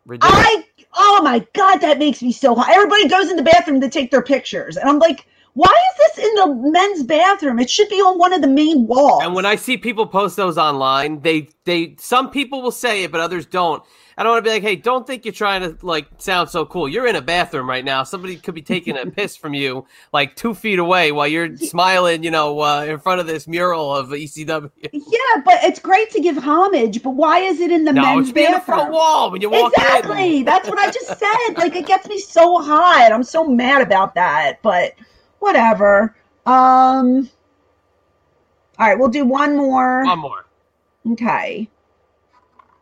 Ridiculous. 0.06 0.46
I 0.46 0.66
oh 0.96 1.22
my 1.24 1.46
god, 1.54 1.78
that 1.82 2.00
makes 2.00 2.22
me 2.22 2.32
so 2.32 2.56
hot. 2.56 2.70
Everybody 2.70 3.08
goes 3.08 3.30
in 3.30 3.36
the 3.36 3.44
bathroom 3.44 3.82
to 3.82 3.90
take 3.90 4.12
their 4.12 4.24
pictures, 4.24 4.78
and 4.78 4.90
I'm 4.90 5.00
like, 5.00 5.28
why 5.54 5.68
is 5.92 6.16
this 6.16 6.26
in 6.26 6.36
the 6.36 6.70
men's 6.72 7.04
bathroom? 7.04 7.60
It 7.60 7.70
should 7.70 7.90
be 7.90 7.96
on 7.96 8.18
one 8.18 8.32
of 8.34 8.42
the 8.42 8.48
main 8.48 8.88
walls. 8.88 9.22
And 9.24 9.34
when 9.36 9.46
I 9.46 9.56
see 9.56 9.78
people 9.78 10.08
post 10.08 10.36
those 10.38 10.58
online, 10.58 11.22
they 11.22 11.50
they 11.66 11.96
some 12.00 12.30
people 12.32 12.62
will 12.62 12.72
say 12.72 13.04
it, 13.04 13.12
but 13.12 13.22
others 13.22 13.46
don't. 13.46 13.84
I 14.18 14.24
don't 14.24 14.34
want 14.34 14.46
to 14.46 14.50
be 14.50 14.54
like, 14.54 14.62
hey, 14.62 14.76
don't 14.76 15.08
think 15.08 15.26
you're 15.26 15.34
trying 15.34 15.62
to 15.62 15.86
like 15.86 16.06
sound 16.20 16.50
so 16.50 16.66
cool. 16.66 16.88
You're 16.88 17.08
in 17.08 17.16
a 17.16 17.22
bathroom 17.22 17.68
right 17.68 17.84
now. 17.84 18.04
Somebody 18.04 18.36
could 18.38 18.54
be 18.54 18.62
taking 18.62 18.96
a 18.98 19.06
piss 19.12 19.36
from 19.36 19.54
you 19.54 19.86
like 20.14 20.36
two 20.36 20.54
feet 20.54 20.80
away 20.80 21.12
while 21.12 21.28
you're 21.28 21.56
smiling, 21.58 22.24
you 22.24 22.30
know, 22.30 22.60
uh, 22.62 22.84
in 22.84 23.00
front 23.00 23.20
of 23.20 23.26
this 23.28 23.48
mural 23.48 23.96
of 23.96 24.10
ECW. 24.10 24.70
yeah, 24.92 25.42
but 25.44 25.64
it's 25.64 25.80
great 25.80 26.12
to 26.12 26.20
give 26.20 26.38
homage, 26.38 27.02
but 27.02 27.12
why 27.12 27.40
is 27.40 27.60
it 27.62 27.72
in 27.72 27.84
the 27.86 27.94
No, 27.94 28.02
men's 28.04 28.28
it's 28.28 28.34
be 28.36 28.46
in 28.46 28.52
bathroom? 28.52 28.78
front 28.78 28.92
wall 28.94 29.32
when 29.32 29.42
you 29.42 29.50
walk 29.50 29.74
in. 29.78 29.84
Exactly. 29.84 30.44
That's 30.44 30.70
what 30.70 30.78
I 30.78 30.92
just 30.92 31.08
said. 31.18 31.58
Like 31.58 31.76
it 31.76 31.88
gets 31.88 32.08
me 32.08 32.20
so 32.20 32.62
hot. 32.62 33.12
I'm 33.12 33.24
so 33.24 33.46
mad 33.46 33.82
about 33.82 34.14
that, 34.16 34.60
but 34.62 34.94
whatever. 35.42 36.16
Um 36.46 37.30
All 38.80 38.88
right, 38.88 38.98
we'll 38.98 39.10
do 39.10 39.26
one 39.26 39.58
more. 39.58 40.06
One 40.06 40.20
more. 40.20 40.46
Okay. 41.12 41.68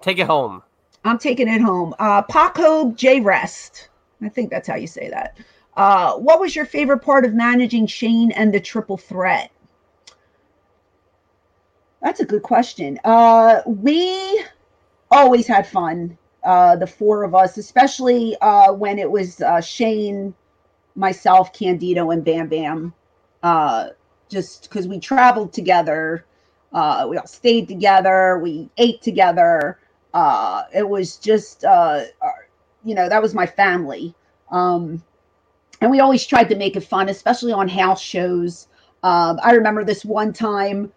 Take 0.01 0.19
it 0.19 0.27
home. 0.27 0.61
I'm 1.03 1.17
taking 1.17 1.47
it 1.47 1.61
home. 1.61 1.95
Uh 1.97 2.21
Paco 2.21 2.91
J 2.91 3.21
Rest. 3.21 3.89
I 4.21 4.29
think 4.29 4.51
that's 4.51 4.67
how 4.67 4.75
you 4.75 4.87
say 4.87 5.09
that. 5.09 5.37
Uh 5.75 6.13
what 6.15 6.39
was 6.39 6.55
your 6.55 6.65
favorite 6.65 6.99
part 6.99 7.25
of 7.25 7.33
managing 7.33 7.87
Shane 7.87 8.31
and 8.31 8.53
the 8.53 8.59
triple 8.59 8.97
threat? 8.97 9.51
That's 12.01 12.19
a 12.19 12.25
good 12.25 12.43
question. 12.43 12.99
Uh 13.03 13.61
we 13.65 14.43
always 15.11 15.47
had 15.47 15.65
fun. 15.65 16.17
Uh 16.43 16.75
the 16.75 16.87
four 16.87 17.23
of 17.23 17.33
us, 17.35 17.57
especially 17.57 18.35
uh 18.41 18.73
when 18.73 18.99
it 18.99 19.09
was 19.09 19.41
uh 19.41 19.61
Shane, 19.61 20.33
myself, 20.99 21.53
Candido, 21.53 22.11
and 22.11 22.23
Bam 22.25 22.49
Bam. 22.49 22.93
Uh 23.43 23.89
just 24.29 24.69
because 24.69 24.87
we 24.87 24.99
traveled 24.99 25.53
together. 25.53 26.25
Uh 26.73 27.07
we 27.09 27.17
all 27.17 27.27
stayed 27.27 27.67
together, 27.67 28.39
we 28.39 28.69
ate 28.77 29.01
together 29.01 29.79
uh 30.13 30.63
it 30.73 30.87
was 30.87 31.17
just 31.17 31.63
uh 31.65 32.03
you 32.83 32.95
know 32.95 33.09
that 33.09 33.21
was 33.21 33.33
my 33.33 33.45
family 33.45 34.15
um 34.51 35.03
and 35.81 35.91
we 35.91 35.99
always 35.99 36.25
tried 36.25 36.49
to 36.49 36.55
make 36.55 36.75
it 36.75 36.81
fun 36.81 37.09
especially 37.09 37.51
on 37.51 37.67
house 37.67 38.01
shows 38.01 38.67
um 39.03 39.39
i 39.43 39.51
remember 39.51 39.83
this 39.83 40.03
one 40.03 40.33
time 40.33 40.91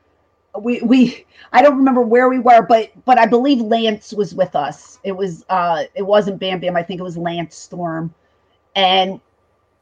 we 0.61 0.81
we 0.83 1.27
i 1.53 1.63
don't 1.63 1.77
remember 1.77 2.03
where 2.03 2.29
we 2.29 2.39
were 2.39 2.63
but 2.63 2.91
but 3.05 3.19
i 3.19 3.27
believe 3.27 3.61
lance 3.61 4.13
was 4.13 4.35
with 4.35 4.57
us 4.57 4.99
it 5.05 5.13
was 5.13 5.45
uh 5.51 5.85
it 5.95 6.03
wasn't 6.03 6.39
bam 6.41 6.61
bam 6.61 6.77
i 6.77 6.83
think 6.83 7.01
it 7.01 7.05
was 7.05 7.19
lance 7.19 7.55
storm 7.57 8.15
and 8.77 9.21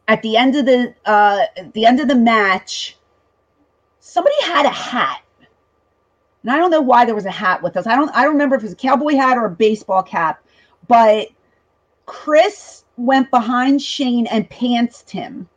at 0.08 0.22
the 0.22 0.36
end 0.36 0.56
of 0.56 0.66
the 0.66 0.94
uh 1.06 1.44
at 1.56 1.72
the 1.74 1.86
end 1.86 2.00
of 2.00 2.08
the 2.08 2.14
match 2.14 2.96
somebody 4.00 4.34
had 4.42 4.66
a 4.66 4.70
hat 4.70 5.22
and 6.42 6.52
I 6.52 6.56
don't 6.56 6.70
know 6.70 6.80
why 6.80 7.04
there 7.04 7.14
was 7.14 7.26
a 7.26 7.30
hat 7.30 7.62
with 7.62 7.76
us. 7.76 7.86
I 7.86 7.96
don't 7.96 8.10
I 8.14 8.22
don't 8.22 8.32
remember 8.32 8.56
if 8.56 8.62
it 8.62 8.66
was 8.66 8.72
a 8.72 8.76
cowboy 8.76 9.14
hat 9.14 9.36
or 9.36 9.46
a 9.46 9.50
baseball 9.50 10.02
cap, 10.02 10.42
but 10.88 11.28
Chris 12.06 12.84
went 12.96 13.30
behind 13.30 13.82
Shane 13.82 14.26
and 14.26 14.48
pantsed 14.48 15.10
him. 15.10 15.48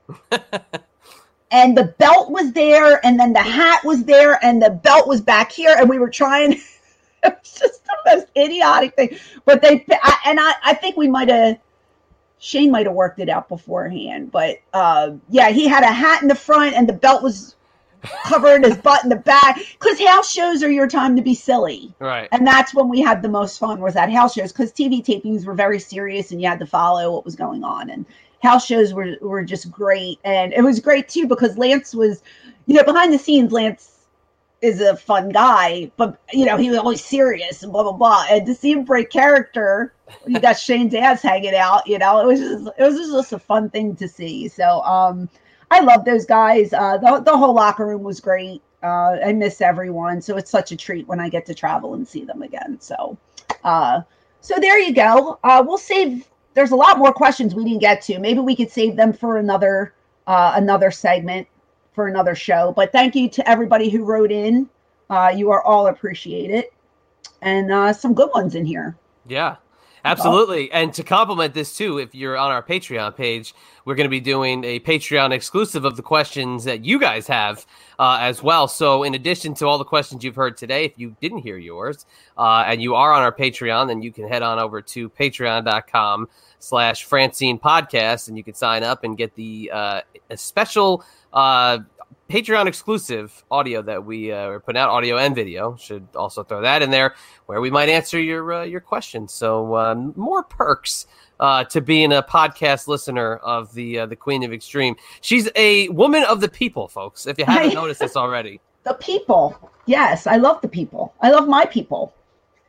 and 1.52 1.78
the 1.78 1.96
belt 1.98 2.32
was 2.32 2.52
there, 2.52 3.06
and 3.06 3.20
then 3.20 3.34
the 3.34 3.42
hat 3.42 3.84
was 3.84 4.04
there, 4.04 4.44
and 4.44 4.62
the 4.62 4.70
belt 4.70 5.08
was 5.08 5.22
back 5.22 5.52
here, 5.52 5.76
and 5.78 5.90
we 5.90 6.00
were 6.00 6.10
trying. 6.10 6.54
it 7.24 7.38
was 7.42 7.60
just 7.60 7.86
the 7.86 7.98
most 8.06 8.28
idiotic 8.38 8.96
thing. 8.96 9.18
But 9.46 9.62
they 9.62 9.86
I, 9.90 10.18
and 10.26 10.40
I 10.40 10.54
I 10.64 10.74
think 10.74 10.98
we 10.98 11.08
might 11.08 11.30
have. 11.30 11.58
Shane 12.44 12.72
might 12.72 12.86
have 12.86 12.96
worked 12.96 13.22
it 13.22 13.30
out 13.30 13.48
beforehand, 13.48 14.30
but 14.30 14.58
uh, 14.74 15.12
yeah, 15.30 15.50
he 15.50 15.66
had 15.66 15.84
a 15.84 15.88
hat 15.88 16.22
in 16.22 16.28
the 16.28 16.36
front 16.36 16.76
and 16.76 16.90
the 16.90 16.94
belt 16.94 17.24
was 17.24 17.56
covered 18.26 18.66
his 18.66 18.76
butt 18.76 19.02
in 19.02 19.10
the 19.10 19.16
back. 19.16 19.58
Because 19.80 19.98
house 20.02 20.30
shows 20.30 20.62
are 20.62 20.70
your 20.70 20.90
time 20.90 21.16
to 21.16 21.22
be 21.22 21.34
silly, 21.34 21.94
Right. 22.00 22.28
and 22.34 22.46
that's 22.46 22.74
when 22.74 22.90
we 22.90 23.00
had 23.00 23.22
the 23.22 23.30
most 23.30 23.60
fun. 23.60 23.80
Was 23.80 23.96
at 23.96 24.12
house 24.12 24.34
shows 24.34 24.52
because 24.52 24.74
TV 24.74 25.02
tapings 25.02 25.46
were 25.46 25.54
very 25.54 25.80
serious 25.80 26.32
and 26.32 26.42
you 26.42 26.50
had 26.50 26.60
to 26.60 26.66
follow 26.66 27.14
what 27.14 27.24
was 27.24 27.38
going 27.38 27.64
on. 27.64 27.90
And 27.90 28.06
house 28.42 28.66
shows 28.66 28.94
were 28.94 29.16
were 29.22 29.46
just 29.46 29.72
great, 29.72 30.20
and 30.26 30.52
it 30.52 30.64
was 30.64 30.82
great 30.82 31.08
too 31.08 31.28
because 31.28 31.58
Lance 31.58 31.96
was, 31.96 32.24
you 32.66 32.76
know, 32.76 32.84
behind 32.84 33.14
the 33.14 33.18
scenes, 33.18 33.54
Lance 33.54 33.93
is 34.64 34.80
a 34.80 34.96
fun 34.96 35.30
guy, 35.30 35.92
but 35.98 36.18
you 36.32 36.46
know 36.46 36.56
he 36.56 36.70
was 36.70 36.80
always 36.80 37.04
serious 37.04 37.62
and 37.64 37.72
blah 37.72 37.84
blah 37.84 37.92
blah. 37.92 38.26
And 38.32 38.46
to 38.48 38.56
see 38.56 38.72
him 38.72 38.86
break 38.86 39.10
character, 39.10 39.94
you 40.26 40.40
got 40.40 40.54
Shane's 40.60 40.96
ass 40.96 41.22
hanging 41.22 41.54
out. 41.54 41.86
You 41.86 42.00
know, 42.00 42.22
it 42.22 42.26
was 42.26 42.40
just 42.40 42.68
it 42.78 42.84
was 42.84 43.12
just 43.12 43.34
a 43.34 43.40
fun 43.40 43.70
thing 43.70 43.96
to 43.98 44.08
see. 44.08 44.48
So 44.48 44.82
um, 44.82 45.30
I 45.70 45.82
love 45.82 46.06
those 46.06 46.26
guys. 46.26 46.72
Uh, 46.72 46.98
the 46.98 47.20
the 47.20 47.38
whole 47.38 47.54
locker 47.54 47.86
room 47.86 48.04
was 48.04 48.22
great. 48.22 48.62
Uh, 48.82 49.18
I 49.26 49.34
miss 49.34 49.62
everyone, 49.62 50.22
so 50.22 50.38
it's 50.38 50.50
such 50.50 50.72
a 50.72 50.78
treat 50.78 51.08
when 51.08 51.20
I 51.20 51.30
get 51.30 51.46
to 51.48 51.54
travel 51.54 51.94
and 51.94 52.08
see 52.08 52.24
them 52.24 52.42
again. 52.42 52.78
So, 52.80 53.18
uh, 53.64 54.02
so 54.40 54.56
there 54.60 54.80
you 54.80 54.94
go. 54.94 55.40
Uh, 55.44 55.62
we'll 55.66 55.78
save. 55.78 56.26
There's 56.54 56.72
a 56.72 56.76
lot 56.76 56.98
more 56.98 57.12
questions 57.12 57.54
we 57.54 57.66
didn't 57.66 57.82
get 57.82 58.02
to. 58.04 58.20
Maybe 58.20 58.40
we 58.40 58.56
could 58.56 58.72
save 58.72 58.96
them 58.96 59.12
for 59.12 59.38
another 59.38 59.94
uh, 60.26 60.54
another 60.56 60.90
segment 60.90 61.48
for 61.94 62.08
another 62.08 62.36
show. 62.36 62.74
But 62.76 62.92
thank 62.92 63.16
you 63.16 63.30
to 63.30 63.50
everybody 63.50 63.90
who 63.90 64.04
wrote 64.04 64.32
in. 64.32 64.70
Uh, 65.10 65.32
you 65.36 65.52
are 65.52 65.64
all 65.64 65.88
appreciated, 65.88 66.66
and 67.42 67.72
uh, 67.72 67.94
some 67.94 68.14
good 68.14 68.30
ones 68.34 68.56
in 68.56 68.66
here. 68.66 68.98
Yeah, 69.28 69.58
absolutely. 70.06 70.72
And 70.72 70.94
to 70.96 71.04
complement 71.04 71.54
this 71.54 71.78
too, 71.78 72.00
if 72.00 72.16
you're 72.16 72.38
on 72.38 72.52
our 72.52 72.64
Patreon 72.64 73.16
page, 73.16 73.54
we're 73.86 73.96
going 73.96 74.06
to 74.06 74.10
be 74.10 74.22
doing 74.22 74.64
a 74.64 74.80
Patreon 74.80 75.34
exclusive 75.34 75.86
of 75.86 75.98
the 75.98 76.02
questions 76.02 76.64
that 76.64 76.86
you 76.86 77.00
guys 77.00 77.28
have 77.28 77.66
uh, 78.00 78.18
as 78.22 78.42
well. 78.42 78.68
So, 78.68 79.04
in 79.04 79.14
addition 79.14 79.54
to 79.56 79.68
all 79.68 79.78
the 79.78 79.86
questions 79.86 80.24
you've 80.24 80.36
heard 80.36 80.58
today, 80.58 80.86
if 80.86 80.94
you 80.98 81.16
didn't 81.22 81.40
hear 81.40 81.58
yours 81.58 82.06
uh, 82.38 82.64
and 82.66 82.82
you 82.82 82.96
are 82.96 83.14
on 83.14 83.22
our 83.22 83.32
Patreon, 83.32 83.88
then 83.88 84.02
you 84.02 84.12
can 84.12 84.28
head 84.28 84.42
on 84.42 84.58
over 84.58 84.82
to 84.82 85.10
patreon.com 85.10 86.28
slash 86.60 87.04
Francine 87.04 87.60
podcast 87.60 88.30
and 88.30 88.38
you 88.38 88.44
can 88.44 88.54
sign 88.54 88.84
up 88.84 89.04
and 89.04 89.18
get 89.18 89.36
the 89.36 89.70
uh, 89.72 90.02
a 90.30 90.38
special 90.38 91.04
uh, 91.34 91.80
Patreon 92.30 92.68
exclusive 92.68 93.44
audio 93.52 93.82
that 93.82 94.04
we 94.06 94.32
uh, 94.32 94.48
are 94.48 94.60
putting 94.60 94.80
out, 94.80 94.90
audio 94.90 95.18
and 95.18 95.36
video. 95.36 95.76
Should 95.76 96.08
also 96.16 96.44
throw 96.44 96.62
that 96.62 96.82
in 96.82 96.90
there 96.90 97.16
where 97.48 97.62
we 97.62 97.70
might 97.70 97.90
answer 97.90 98.20
your 98.20 98.54
uh, 98.54 98.64
your 98.64 98.80
questions. 98.80 99.34
So 99.34 99.76
um, 99.76 100.14
more 100.16 100.44
perks 100.44 101.08
uh, 101.40 101.66
to 101.66 101.82
being 101.82 102.14
a 102.14 102.24
podcast 102.24 102.88
listener 102.88 103.36
of 103.38 103.74
the 103.74 104.00
uh, 104.00 104.06
the 104.06 104.16
Queen 104.16 104.44
of 104.44 104.54
Extreme. 104.54 104.96
She's 105.22 105.50
a 105.56 105.90
woman 105.90 106.24
of 106.24 106.40
the 106.40 106.50
people, 106.50 106.88
folks. 106.88 107.28
If 107.28 107.38
you 107.38 107.46
haven't 107.46 107.74
noticed 107.74 108.00
this 108.00 108.16
already, 108.16 108.62
The 108.84 108.94
people. 108.96 109.72
Yes, 109.86 110.28
I 110.28 110.36
love 110.36 110.62
the 110.62 110.68
people. 110.68 111.14
I 111.22 111.32
love 111.32 111.48
my 111.48 111.66
people. 111.66 112.14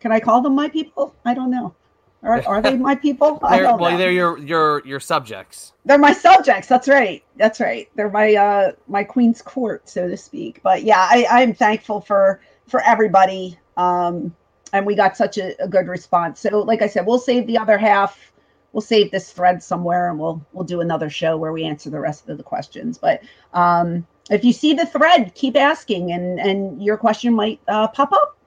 Can 0.00 0.12
I 0.12 0.20
call 0.20 0.40
them 0.42 0.54
my 0.54 0.68
people? 0.68 1.14
I 1.24 1.34
don't 1.34 1.50
know. 1.50 1.74
Are, 2.24 2.42
are 2.46 2.62
they 2.62 2.76
my 2.76 2.94
people? 2.94 3.38
I 3.42 3.56
they're, 3.56 3.66
don't 3.66 3.80
well, 3.80 3.92
know. 3.92 3.98
they're 3.98 4.10
your 4.10 4.38
your 4.38 4.82
your 4.86 5.00
subjects. 5.00 5.72
They're 5.84 5.98
my 5.98 6.12
subjects. 6.12 6.68
That's 6.68 6.88
right. 6.88 7.22
That's 7.36 7.60
right. 7.60 7.88
They're 7.96 8.10
my 8.10 8.34
uh 8.34 8.72
my 8.88 9.04
queen's 9.04 9.42
court, 9.42 9.88
so 9.88 10.08
to 10.08 10.16
speak. 10.16 10.60
But 10.62 10.84
yeah, 10.84 11.06
I, 11.10 11.26
I'm 11.30 11.54
thankful 11.54 12.00
for 12.00 12.40
for 12.66 12.80
everybody. 12.82 13.58
Um 13.76 14.34
and 14.72 14.86
we 14.86 14.94
got 14.94 15.16
such 15.16 15.36
a, 15.38 15.54
a 15.62 15.68
good 15.68 15.86
response. 15.86 16.40
So 16.40 16.60
like 16.60 16.80
I 16.80 16.88
said, 16.88 17.06
we'll 17.06 17.18
save 17.18 17.46
the 17.46 17.58
other 17.58 17.76
half. 17.76 18.32
We'll 18.72 18.80
save 18.80 19.10
this 19.10 19.30
thread 19.30 19.62
somewhere 19.62 20.08
and 20.08 20.18
we'll 20.18 20.44
we'll 20.52 20.64
do 20.64 20.80
another 20.80 21.10
show 21.10 21.36
where 21.36 21.52
we 21.52 21.64
answer 21.64 21.90
the 21.90 22.00
rest 22.00 22.28
of 22.30 22.38
the 22.38 22.42
questions. 22.42 22.96
But 22.96 23.20
um 23.52 24.06
if 24.30 24.42
you 24.44 24.54
see 24.54 24.72
the 24.72 24.86
thread, 24.86 25.34
keep 25.34 25.56
asking 25.56 26.12
and 26.12 26.40
and 26.40 26.82
your 26.82 26.96
question 26.96 27.34
might 27.34 27.60
uh, 27.68 27.88
pop 27.88 28.12
up. 28.12 28.38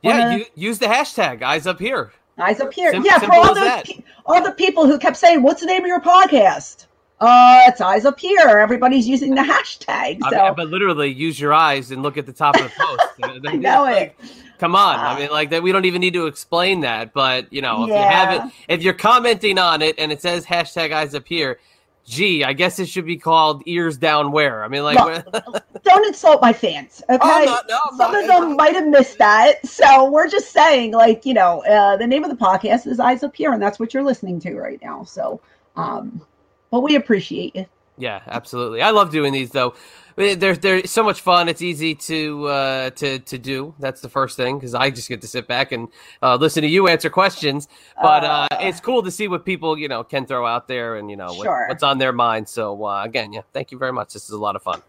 Yeah, 0.00 0.36
you, 0.36 0.46
use 0.54 0.78
the 0.78 0.86
hashtag 0.86 1.42
eyes 1.42 1.66
up 1.66 1.78
here. 1.78 2.12
Eyes 2.38 2.60
up 2.60 2.72
here. 2.72 2.94
Yeah, 2.94 3.18
for 3.18 3.32
all 3.32 3.54
those 3.54 3.82
pe- 3.84 4.02
all 4.26 4.42
the 4.42 4.52
people 4.52 4.86
who 4.86 4.98
kept 4.98 5.16
saying, 5.16 5.42
"What's 5.42 5.60
the 5.60 5.66
name 5.66 5.82
of 5.82 5.86
your 5.88 6.00
podcast?" 6.00 6.86
Uh, 7.18 7.60
it's 7.66 7.80
Eyes 7.80 8.04
Up 8.04 8.20
Here. 8.20 8.38
Everybody's 8.46 9.08
using 9.08 9.34
the 9.34 9.40
hashtag. 9.40 10.18
I 10.22 10.30
mean, 10.44 10.54
but 10.54 10.68
literally, 10.68 11.10
use 11.10 11.40
your 11.40 11.54
eyes 11.54 11.90
and 11.90 12.02
look 12.02 12.18
at 12.18 12.26
the 12.26 12.32
top 12.34 12.56
of 12.56 12.64
the 12.64 12.72
post. 12.76 13.02
I 13.48 13.56
know 13.56 13.86
it. 13.86 14.14
Come 14.58 14.74
on, 14.76 14.98
I 14.98 15.14
Ah. 15.14 15.18
mean, 15.18 15.30
like 15.30 15.48
that. 15.50 15.62
We 15.62 15.72
don't 15.72 15.86
even 15.86 16.00
need 16.02 16.12
to 16.12 16.26
explain 16.26 16.80
that. 16.80 17.14
But 17.14 17.50
you 17.50 17.62
know, 17.62 17.84
if 17.84 17.88
you 17.88 17.94
have 17.94 18.34
it, 18.46 18.52
if 18.68 18.82
you're 18.82 18.92
commenting 18.94 19.58
on 19.58 19.80
it 19.80 19.94
and 19.98 20.12
it 20.12 20.20
says 20.20 20.44
hashtag 20.44 20.92
eyes 20.92 21.14
up 21.14 21.26
here, 21.26 21.58
gee, 22.06 22.44
I 22.44 22.52
guess 22.52 22.78
it 22.78 22.88
should 22.88 23.04
be 23.04 23.16
called 23.16 23.62
ears 23.66 23.98
down 23.98 24.32
where. 24.32 24.64
I 24.64 24.68
mean, 24.68 24.84
like, 24.84 25.24
Look, 25.32 25.64
don't 25.82 26.06
insult 26.06 26.40
my 26.40 26.52
fans. 26.52 27.02
Okay, 27.10 27.18
I'm 27.20 27.44
not- 27.44 27.66
no, 27.68 27.78
some 27.96 28.12
not. 28.12 28.22
of 28.22 28.26
them 28.28 28.56
might 28.56 28.74
have 28.74 28.86
missed 28.86 29.18
that. 29.18 29.66
So 29.66 30.10
we're 30.10 30.28
just 30.28 30.52
saying, 30.52 30.92
like 30.92 31.26
you 31.26 31.34
know, 31.34 31.64
uh, 31.66 31.96
the 31.96 32.06
name 32.06 32.24
of 32.24 32.30
the 32.30 32.36
podcast 32.36 32.86
is 32.86 33.00
Eyes 33.00 33.22
Up 33.22 33.34
Here, 33.36 33.52
and 33.52 33.60
that's 33.60 33.78
what 33.78 33.92
you're 33.92 34.04
listening 34.04 34.40
to 34.40 34.54
right 34.56 34.80
now. 34.82 35.04
So, 35.04 35.40
um, 35.76 36.22
but 36.70 36.80
we 36.80 36.94
appreciate 36.94 37.54
you. 37.56 37.66
Yeah, 37.98 38.20
absolutely. 38.26 38.82
I 38.82 38.90
love 38.90 39.10
doing 39.10 39.32
these 39.32 39.50
though. 39.50 39.74
They're 40.16 40.56
they're 40.56 40.86
so 40.86 41.02
much 41.04 41.20
fun. 41.20 41.46
It's 41.48 41.60
easy 41.60 41.94
to 41.94 42.46
uh, 42.46 42.90
to 42.90 43.18
to 43.18 43.36
do. 43.38 43.74
That's 43.78 44.00
the 44.00 44.08
first 44.08 44.34
thing 44.38 44.58
because 44.58 44.74
I 44.74 44.88
just 44.90 45.10
get 45.10 45.20
to 45.20 45.26
sit 45.26 45.46
back 45.46 45.72
and 45.72 45.88
uh, 46.22 46.36
listen 46.36 46.62
to 46.62 46.68
you 46.68 46.88
answer 46.88 47.10
questions. 47.10 47.68
But 48.00 48.24
uh, 48.24 48.48
Uh. 48.50 48.56
it's 48.60 48.80
cool 48.80 49.02
to 49.02 49.10
see 49.10 49.28
what 49.28 49.44
people 49.44 49.76
you 49.78 49.88
know 49.88 50.02
can 50.02 50.24
throw 50.24 50.46
out 50.46 50.68
there 50.68 50.96
and 50.96 51.10
you 51.10 51.16
know 51.16 51.34
what, 51.34 51.46
what's 51.68 51.82
on 51.82 51.98
their 51.98 52.12
mind. 52.14 52.48
So 52.48 52.82
uh, 52.86 53.04
again, 53.04 53.34
yeah, 53.34 53.42
thank 53.52 53.70
you 53.70 53.76
very 53.78 53.92
much. 53.92 54.14
This 54.14 54.24
is 54.24 54.30
a 54.30 54.38
lot 54.38 54.56
of 54.56 54.62
fun. 54.62 54.80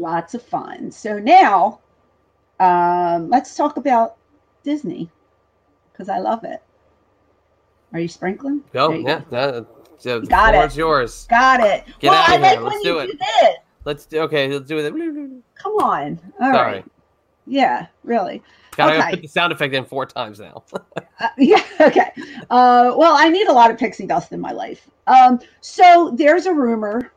Lots 0.00 0.34
of 0.34 0.42
fun. 0.42 0.90
So 0.90 1.16
now, 1.20 1.78
um, 2.58 3.30
let's 3.30 3.54
talk 3.54 3.76
about 3.76 4.16
Disney 4.64 5.08
because 5.92 6.08
I 6.08 6.18
love 6.18 6.42
it. 6.42 6.60
Are 7.92 8.00
you 8.00 8.08
sprinkling? 8.08 8.64
Go, 8.72 8.90
you 8.90 9.04
yeah, 9.06 9.20
go. 9.30 9.64
the 10.02 10.26
Got 10.28 10.54
it. 10.56 10.74
yours. 10.76 11.26
Got 11.30 11.60
it. 11.60 11.84
Get 12.00 12.10
well, 12.10 12.14
outta 12.20 12.32
I 12.32 12.38
here. 12.38 12.40
like 12.42 12.60
Let's 12.60 12.74
when 12.74 12.82
do 12.82 12.88
you 12.88 12.98
it. 12.98 13.06
do 13.12 13.18
this. 13.18 13.56
Let's 13.84 14.06
do 14.06 14.20
okay. 14.20 14.48
Let's 14.48 14.66
do 14.68 14.78
it. 14.78 14.92
Come 15.54 15.72
on. 15.74 16.20
All 16.40 16.50
right. 16.50 16.54
Sorry, 16.54 16.84
Yeah, 17.46 17.86
really. 18.04 18.42
gotta 18.76 18.98
Okay. 18.98 19.10
put 19.10 19.22
the 19.22 19.28
sound 19.28 19.52
effect 19.52 19.74
in 19.74 19.84
four 19.84 20.06
times 20.06 20.40
now. 20.40 20.64
Uh, 21.20 21.28
yeah. 21.38 21.62
Okay. 21.80 22.10
Uh, 22.50 22.94
well, 22.96 23.14
I 23.16 23.28
need 23.28 23.46
a 23.46 23.52
lot 23.52 23.70
of 23.70 23.78
pixie 23.78 24.06
dust 24.06 24.32
in 24.32 24.40
my 24.40 24.50
life. 24.50 24.88
Um, 25.06 25.38
so 25.60 26.12
there's 26.16 26.46
a 26.46 26.52
rumor, 26.52 27.12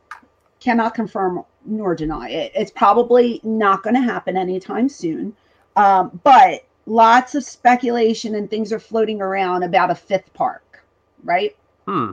cannot 0.60 0.94
confirm 0.94 1.42
nor 1.64 1.94
deny 1.96 2.28
it. 2.30 2.52
It's 2.54 2.70
probably 2.70 3.40
not 3.42 3.82
going 3.82 3.94
to 3.94 4.00
happen 4.00 4.36
anytime 4.36 4.88
soon. 4.88 5.34
Um, 5.74 6.20
but 6.22 6.64
lots 6.86 7.34
of 7.34 7.42
speculation 7.44 8.36
and 8.36 8.48
things 8.48 8.72
are 8.72 8.78
floating 8.78 9.20
around 9.20 9.64
about 9.64 9.90
a 9.90 9.94
fifth 9.96 10.32
park, 10.34 10.84
right? 11.24 11.56
hmm. 11.86 12.10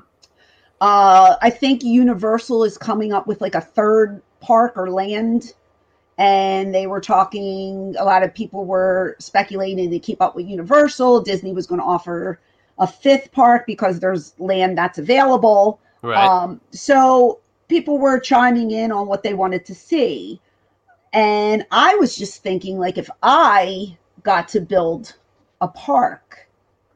Uh, 0.81 1.35
I 1.41 1.49
think 1.49 1.83
Universal 1.83 2.63
is 2.65 2.77
coming 2.77 3.13
up 3.13 3.25
with 3.27 3.39
like 3.39 3.55
a 3.55 3.61
third 3.61 4.21
park 4.43 4.73
or 4.75 4.91
land. 4.91 5.53
And 6.17 6.75
they 6.75 6.85
were 6.85 7.01
talking, 7.01 7.95
a 7.97 8.03
lot 8.03 8.21
of 8.21 8.33
people 8.33 8.65
were 8.65 9.15
speculating 9.19 9.89
to 9.89 9.99
keep 9.99 10.21
up 10.21 10.35
with 10.35 10.47
Universal. 10.47 11.21
Disney 11.21 11.53
was 11.53 11.65
going 11.65 11.81
to 11.81 11.85
offer 11.85 12.39
a 12.77 12.85
fifth 12.85 13.31
park 13.31 13.65
because 13.65 13.99
there's 13.99 14.33
land 14.37 14.77
that's 14.77 14.99
available. 14.99 15.79
Right. 16.03 16.23
Um, 16.23 16.61
so 16.71 17.39
people 17.67 17.97
were 17.97 18.19
chiming 18.19 18.71
in 18.71 18.91
on 18.91 19.07
what 19.07 19.23
they 19.23 19.33
wanted 19.33 19.65
to 19.65 19.73
see. 19.75 20.39
And 21.13 21.65
I 21.71 21.95
was 21.95 22.15
just 22.15 22.43
thinking, 22.43 22.77
like, 22.77 22.97
if 22.97 23.09
I 23.23 23.97
got 24.23 24.47
to 24.49 24.59
build 24.59 25.15
a 25.61 25.67
park 25.67 26.47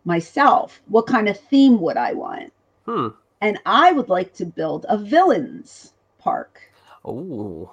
myself, 0.05 0.79
what 0.87 1.07
kind 1.07 1.27
of 1.27 1.39
theme 1.39 1.79
would 1.81 1.97
I 1.97 2.13
want? 2.13 2.53
hmm. 2.87 3.09
and 3.41 3.59
I 3.65 3.91
would 3.91 4.09
like 4.09 4.33
to 4.35 4.45
build 4.45 4.85
a 4.89 4.97
villains 4.97 5.93
park. 6.17 6.61
Oh, 7.07 7.71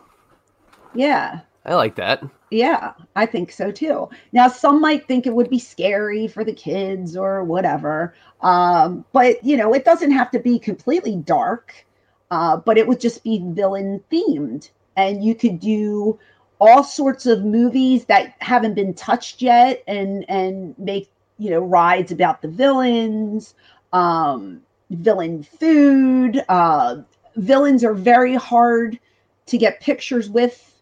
Yeah. 0.95 1.41
I 1.67 1.75
like 1.75 1.97
that. 1.97 2.23
Yeah, 2.51 2.93
I 3.17 3.27
think 3.27 3.51
so 3.51 3.73
too. 3.73 4.09
Now, 4.33 4.49
some 4.49 4.81
might 4.81 5.09
think 5.09 5.27
it 5.27 5.35
would 5.35 5.51
be 5.51 5.59
scary 5.59 6.29
for 6.29 6.45
the 6.45 6.53
kids 6.53 7.17
or 7.17 7.43
whatever. 7.43 8.15
Um, 8.43 9.05
but, 9.13 9.43
you 9.45 9.57
know, 9.57 9.75
it 9.75 9.85
doesn't 9.85 10.13
have 10.13 10.31
to 10.33 10.39
be 10.39 10.59
completely 10.59 11.17
dark, 11.17 11.87
uh, 12.31 12.59
but 12.59 12.79
it 12.79 12.87
would 12.87 13.01
just 13.01 13.25
be 13.25 13.43
villain 13.45 14.05
themed. 14.13 14.71
And 14.97 15.25
you 15.25 15.35
could 15.35 15.59
do 15.59 16.19
all 16.61 16.85
sorts 16.85 17.27
of 17.27 17.45
movies 17.45 18.05
that 18.05 18.35
haven't 18.41 18.75
been 18.75 18.95
touched 18.95 19.43
yet 19.43 19.83
and, 19.89 20.25
and 20.29 20.79
make, 20.79 21.11
you 21.39 21.51
know, 21.51 21.61
rides 21.61 22.13
about 22.13 22.43
the 22.43 22.49
villains, 22.49 23.55
um, 23.93 24.63
villain 24.91 25.43
food. 25.43 26.45
Uh, 26.49 26.99
villains 27.37 27.83
are 27.83 27.95
very 27.95 28.37
hard 28.37 29.01
to 29.47 29.59
get 29.59 29.81
pictures 29.81 30.29
with 30.29 30.75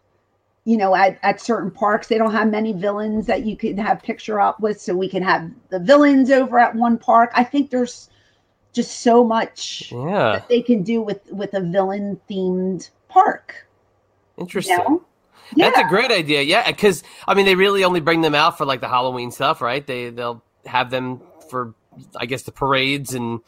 you 0.64 0.76
know, 0.76 0.94
at, 0.94 1.18
at 1.22 1.40
certain 1.40 1.70
parks, 1.70 2.06
they 2.06 2.18
don't 2.18 2.32
have 2.32 2.48
many 2.48 2.72
villains 2.72 3.26
that 3.26 3.44
you 3.44 3.56
can 3.56 3.76
have 3.78 4.02
picture 4.02 4.40
up 4.40 4.60
with. 4.60 4.80
So 4.80 4.94
we 4.94 5.08
can 5.08 5.22
have 5.22 5.50
the 5.70 5.80
villains 5.80 6.30
over 6.30 6.58
at 6.58 6.74
one 6.74 6.98
park. 6.98 7.32
I 7.34 7.42
think 7.44 7.70
there's 7.70 8.08
just 8.72 9.00
so 9.00 9.24
much 9.24 9.90
Yeah, 9.92 10.32
that 10.32 10.48
they 10.48 10.62
can 10.62 10.82
do 10.82 11.02
with 11.02 11.20
with 11.32 11.54
a 11.54 11.60
villain 11.60 12.20
themed 12.30 12.90
park. 13.08 13.66
You 14.36 14.42
interesting. 14.42 14.76
know? 14.78 15.04
That's 15.56 15.78
a 15.78 15.88
great 15.88 16.10
idea. 16.10 16.42
Yeah, 16.42 16.70
because 16.70 17.02
I 17.26 17.34
mean, 17.34 17.44
they 17.44 17.56
really 17.56 17.84
only 17.84 18.00
bring 18.00 18.20
them 18.20 18.34
out 18.34 18.56
for 18.56 18.64
like 18.64 18.80
the 18.80 18.88
Halloween 18.88 19.30
stuff, 19.30 19.60
right? 19.60 19.84
They 19.86 20.10
they'll 20.10 20.42
have 20.64 20.90
them 20.90 21.20
for, 21.50 21.74
I 22.16 22.26
guess, 22.26 22.42
the 22.42 22.52
parades 22.52 23.14
and 23.14 23.40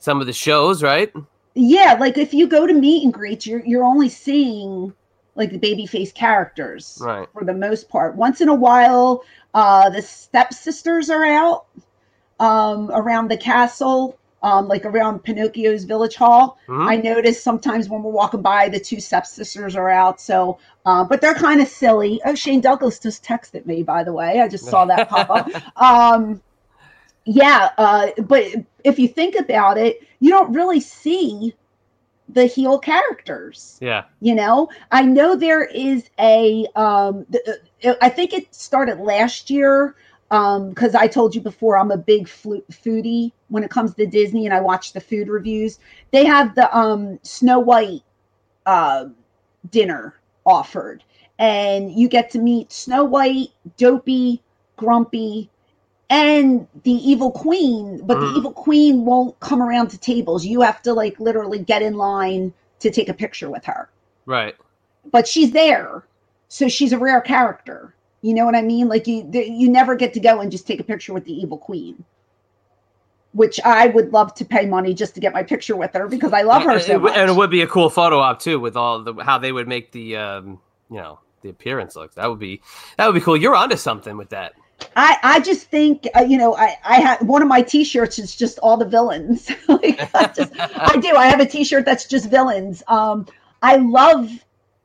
some 0.00 0.20
of 0.20 0.26
the 0.26 0.32
shows, 0.32 0.82
right? 0.82 1.12
Yeah, 1.54 1.96
like 2.00 2.16
if 2.18 2.32
you 2.34 2.46
go 2.46 2.66
to 2.66 2.72
meet 2.74 3.04
and 3.04 3.12
greets, 3.12 3.46
you're 3.46 3.64
you're 3.64 3.84
only 3.84 4.08
seeing 4.08 4.92
like 5.34 5.50
the 5.50 5.58
baby 5.58 5.86
face 5.86 6.12
characters 6.12 6.98
Right. 7.00 7.26
for 7.32 7.44
the 7.44 7.54
most 7.54 7.88
part. 7.88 8.16
Once 8.16 8.40
in 8.40 8.48
a 8.48 8.54
while, 8.54 9.24
uh, 9.54 9.88
the 9.90 10.02
stepsisters 10.02 11.08
are 11.10 11.24
out 11.24 11.66
um, 12.38 12.90
around 12.92 13.28
the 13.30 13.36
castle, 13.36 14.18
um, 14.42 14.68
like 14.68 14.84
around 14.84 15.20
Pinocchio's 15.24 15.84
village 15.84 16.16
hall. 16.16 16.58
Mhm. 16.68 16.86
I 16.88 16.96
notice 16.96 17.42
sometimes 17.42 17.88
when 17.88 18.02
we're 18.02 18.10
walking 18.10 18.42
by, 18.42 18.68
the 18.68 18.80
two 18.80 19.00
stepsisters 19.00 19.74
are 19.76 19.88
out. 19.88 20.20
So, 20.20 20.58
uh, 20.84 21.04
but 21.04 21.20
they're 21.20 21.34
kind 21.34 21.60
of 21.62 21.68
silly. 21.68 22.20
Oh, 22.26 22.34
Shane 22.34 22.60
Douglas 22.60 22.98
just 22.98 23.24
texted 23.24 23.64
me, 23.64 23.82
by 23.82 24.04
the 24.04 24.12
way. 24.12 24.40
I 24.40 24.48
just 24.48 24.66
saw 24.66 24.84
that 24.86 25.08
pop 25.08 25.30
up. 25.30 25.48
Um, 25.76 26.42
yeah, 27.24 27.70
uh, 27.78 28.08
but 28.24 28.44
if 28.84 28.98
you 28.98 29.08
think 29.08 29.36
about 29.36 29.78
it, 29.78 30.00
you 30.20 30.30
don't 30.30 30.52
really 30.52 30.80
see 30.80 31.54
the 32.28 32.46
heel 32.46 32.78
characters. 32.78 33.78
Yeah. 33.80 34.04
you 34.20 34.34
know 34.34 34.68
i 34.90 35.02
know 35.02 35.36
there 35.36 35.64
is 35.64 36.08
a 36.18 36.66
um 36.76 37.26
th- 37.30 37.44
uh, 37.84 37.94
i 38.00 38.08
think 38.08 38.32
it 38.32 38.54
started 38.54 39.00
last 39.00 39.50
year 39.50 39.96
um 40.30 40.70
because 40.70 40.94
i 40.94 41.06
told 41.06 41.34
you 41.34 41.40
before 41.40 41.76
i'm 41.76 41.90
a 41.90 41.96
big 41.96 42.28
flu- 42.28 42.64
foodie 42.70 43.32
when 43.48 43.62
it 43.64 43.70
comes 43.70 43.94
to 43.94 44.06
disney 44.06 44.46
and 44.46 44.54
i 44.54 44.60
watch 44.60 44.92
the 44.92 45.00
food 45.00 45.28
reviews. 45.28 45.78
They 46.12 46.24
have 46.24 46.54
the 46.54 46.74
um 46.76 47.18
snow 47.22 47.58
white 47.58 48.02
uh 48.66 49.06
dinner 49.70 50.14
offered. 50.46 51.04
And 51.38 51.92
you 51.92 52.08
get 52.08 52.30
to 52.30 52.38
meet 52.38 52.72
snow 52.72 53.04
white 53.04 53.48
dopey 53.76 54.42
grumpy 54.76 55.50
and 56.12 56.66
the 56.84 56.92
evil 56.92 57.30
queen 57.30 58.00
but 58.04 58.18
Mm. 58.18 58.20
the 58.32 58.38
evil 58.38 58.52
queen 58.52 59.04
won't 59.06 59.38
come 59.40 59.62
around 59.62 59.88
to 59.88 59.98
tables 59.98 60.44
you 60.44 60.60
have 60.60 60.82
to 60.82 60.92
like 60.92 61.18
literally 61.18 61.58
get 61.58 61.80
in 61.82 61.94
line 61.94 62.52
to 62.80 62.90
take 62.90 63.08
a 63.08 63.14
picture 63.14 63.50
with 63.50 63.64
her 63.64 63.88
Right. 64.26 64.54
but 65.10 65.26
she's 65.26 65.50
there 65.52 66.04
so 66.48 66.68
she's 66.68 66.92
a 66.92 66.98
rare 66.98 67.20
character 67.22 67.94
you 68.20 68.34
know 68.34 68.44
what 68.44 68.54
i 68.54 68.62
mean 68.62 68.88
like 68.88 69.06
you 69.06 69.28
you 69.32 69.68
never 69.70 69.94
get 69.96 70.12
to 70.14 70.20
go 70.20 70.40
and 70.40 70.50
just 70.52 70.66
take 70.66 70.80
a 70.80 70.84
picture 70.84 71.12
with 71.14 71.24
the 71.24 71.32
evil 71.32 71.56
queen 71.58 72.04
which 73.32 73.58
i 73.64 73.86
would 73.86 74.12
love 74.12 74.34
to 74.34 74.44
pay 74.44 74.66
money 74.66 74.92
just 74.92 75.14
to 75.14 75.20
get 75.20 75.32
my 75.32 75.42
picture 75.42 75.76
with 75.76 75.92
her 75.94 76.06
because 76.08 76.32
i 76.34 76.42
love 76.42 76.62
her 76.62 76.72
And- 76.72 76.82
so 76.82 76.98
much. 76.98 77.16
and 77.16 77.30
it 77.30 77.34
would 77.36 77.50
be 77.50 77.62
a 77.62 77.66
cool 77.66 77.88
photo 77.88 78.18
op 78.18 78.38
too, 78.38 78.60
with 78.60 78.76
all 78.76 79.02
the 79.02 79.14
how 79.24 79.38
they 79.38 79.50
would 79.52 79.66
make 79.68 79.92
the 79.92 80.16
um, 80.16 80.60
you 80.90 80.98
know 80.98 81.18
the 81.40 81.48
appearance 81.48 81.96
look. 81.96 82.14
That 82.14 82.28
would 82.28 82.38
be 82.38 82.60
that 82.98 83.06
would 83.06 83.14
be 83.14 83.20
cool. 83.20 83.36
You're 83.36 83.56
onto 83.56 83.76
something 83.76 84.16
with 84.18 84.28
that. 84.30 84.52
I, 84.96 85.16
I 85.22 85.40
just 85.40 85.68
think 85.68 86.06
uh, 86.16 86.22
you 86.22 86.38
know 86.38 86.54
I 86.56 86.76
I 86.84 87.00
have 87.00 87.22
one 87.22 87.42
of 87.42 87.48
my 87.48 87.62
T-shirts 87.62 88.18
is 88.18 88.36
just 88.36 88.58
all 88.58 88.76
the 88.76 88.84
villains. 88.84 89.50
like, 89.68 90.14
I, 90.14 90.26
just, 90.26 90.52
I 90.58 90.96
do. 91.00 91.16
I 91.16 91.26
have 91.26 91.40
a 91.40 91.46
T-shirt 91.46 91.84
that's 91.84 92.06
just 92.06 92.30
villains. 92.30 92.82
Um, 92.88 93.26
I 93.62 93.76
love 93.76 94.30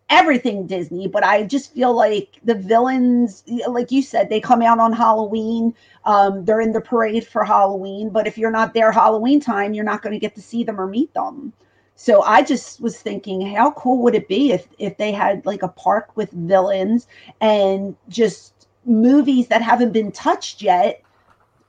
everything 0.10 0.68
Disney, 0.68 1.08
but 1.08 1.24
I 1.24 1.44
just 1.44 1.74
feel 1.74 1.94
like 1.94 2.40
the 2.44 2.56
villains, 2.56 3.44
like 3.68 3.92
you 3.92 4.02
said, 4.02 4.30
they 4.30 4.40
come 4.40 4.62
out 4.62 4.80
on 4.80 4.94
Halloween. 4.94 5.74
Um, 6.06 6.46
they're 6.46 6.62
in 6.62 6.72
the 6.72 6.82
parade 6.82 7.28
for 7.28 7.44
Halloween, 7.44 8.10
but 8.10 8.28
if 8.28 8.38
you're 8.38 8.52
not 8.52 8.74
there 8.74 8.92
Halloween 8.92 9.40
time, 9.40 9.74
you're 9.74 9.84
not 9.84 10.02
going 10.02 10.14
to 10.14 10.20
get 10.20 10.36
to 10.36 10.42
see 10.42 10.64
them 10.64 10.80
or 10.80 10.88
meet 10.88 11.14
them. 11.14 11.52
So 11.96 12.22
I 12.22 12.44
just 12.44 12.80
was 12.80 13.02
thinking, 13.02 13.42
how 13.42 13.72
cool 13.72 14.04
would 14.04 14.14
it 14.14 14.28
be 14.28 14.52
if 14.52 14.68
if 14.78 14.98
they 14.98 15.12
had 15.12 15.46
like 15.46 15.64
a 15.64 15.68
park 15.68 16.16
with 16.16 16.30
villains 16.32 17.08
and 17.42 17.96
just 18.08 18.54
movies 18.88 19.48
that 19.48 19.62
haven't 19.62 19.92
been 19.92 20.12
touched 20.12 20.62
yet, 20.62 21.04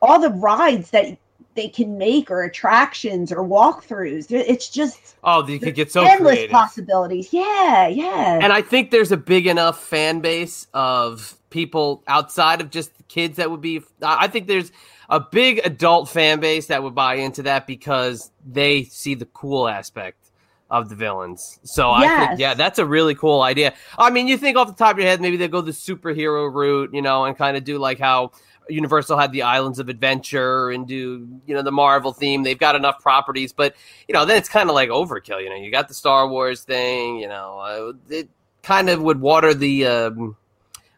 all 0.01 0.21
the 0.21 0.31
rides 0.31 0.91
that 0.91 1.19
they 1.55 1.69
can 1.69 1.99
make 1.99 2.31
or 2.31 2.45
attractions 2.45 3.33
or 3.33 3.45
walkthroughs. 3.45 4.31
It's 4.31 4.69
just 4.69 5.17
oh, 5.25 5.47
you 5.47 5.59
could 5.59 5.75
get 5.75 5.91
so 5.91 6.05
endless 6.05 6.35
creative. 6.35 6.53
possibilities. 6.53 7.33
Yeah, 7.33 7.89
yeah. 7.89 8.39
And 8.41 8.53
I 8.53 8.63
think 8.63 8.93
there's 8.93 9.11
a 9.11 9.17
big 9.17 9.47
enough 9.47 9.83
fan 9.83 10.21
base 10.21 10.69
of 10.73 11.37
people 11.51 12.05
outside 12.07 12.61
of 12.61 12.71
just 12.71 12.93
kids 13.09 13.37
that 13.37 13.51
would 13.51 13.61
be. 13.61 13.83
I 14.03 14.29
think 14.29 14.47
there's 14.47 14.71
a 15.09 15.19
big 15.19 15.61
adult 15.65 16.09
fan 16.09 16.39
base 16.39 16.67
that 16.67 16.83
would 16.83 16.95
buy 16.95 17.17
into 17.17 17.43
that 17.43 17.67
because 17.67 18.31
they 18.47 18.85
see 18.85 19.15
the 19.15 19.27
cool 19.27 19.69
aspect 19.69 20.28
of 20.71 20.89
the 20.89 20.95
villains. 20.95 21.59
So 21.63 21.91
I 21.91 22.27
think, 22.27 22.41
yeah, 22.41 22.55
that's 22.55 22.79
a 22.79 22.85
really 22.85 23.15
cool 23.15 23.43
idea. 23.43 23.75
I 23.97 24.11
mean, 24.11 24.29
you 24.29 24.37
think 24.37 24.57
off 24.57 24.69
the 24.69 24.75
top 24.75 24.93
of 24.93 24.99
your 24.99 25.09
head, 25.09 25.21
maybe 25.21 25.37
they 25.37 25.49
go 25.49 25.61
the 25.61 25.73
superhero 25.73 26.53
route, 26.53 26.91
you 26.93 27.01
know, 27.01 27.25
and 27.25 27.37
kind 27.37 27.57
of 27.57 27.65
do 27.65 27.79
like 27.79 27.99
how 27.99 28.33
Universal 28.69 29.17
had 29.17 29.33
the 29.33 29.43
Islands 29.43 29.79
of 29.79 29.89
Adventure 29.89 30.71
and 30.71 30.87
do, 30.87 31.27
you 31.47 31.55
know, 31.55 31.63
the 31.63 31.73
Marvel 31.73 32.13
theme. 32.13 32.43
They've 32.43 32.59
got 32.59 32.77
enough 32.77 33.01
properties, 33.01 33.51
but, 33.51 33.75
you 34.07 34.13
know, 34.13 34.27
then 34.27 34.37
it's 34.37 34.49
kind 34.51 34.69
of 34.69 34.75
like 34.75 34.91
overkill. 34.91 35.43
You 35.43 35.49
know, 35.49 35.57
you 35.57 35.71
got 35.71 35.89
the 35.89 35.95
Star 35.95 36.29
Wars 36.29 36.65
thing, 36.65 37.17
you 37.17 37.29
know, 37.29 37.59
uh, 37.59 37.93
it 38.11 38.29
kind 38.63 38.91
of 38.91 39.01
would 39.01 39.23
water 39.23 39.55
the, 39.55 39.87
um, 39.87 40.37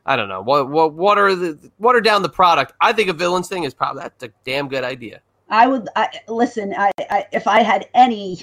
I 0.05 0.17
don't 0.17 0.29
know, 0.29 0.41
what, 0.41 0.69
what 0.69 0.95
water 0.95 1.37
the 1.37 1.71
water 1.79 2.01
down 2.01 2.23
the 2.23 2.29
product. 2.29 2.73
I 2.81 2.93
think 2.93 3.09
a 3.09 3.13
villains 3.13 3.47
thing 3.47 3.63
is 3.63 3.73
probably 3.73 4.03
that's 4.03 4.25
a 4.25 4.31
damn 4.45 4.67
good 4.67 4.83
idea. 4.83 5.21
I 5.49 5.67
would 5.69 5.89
I, 5.95 6.09
listen. 6.27 6.75
I, 6.77 6.91
I 7.11 7.27
if 7.33 7.47
I 7.47 7.63
had 7.63 7.89
any 7.95 8.41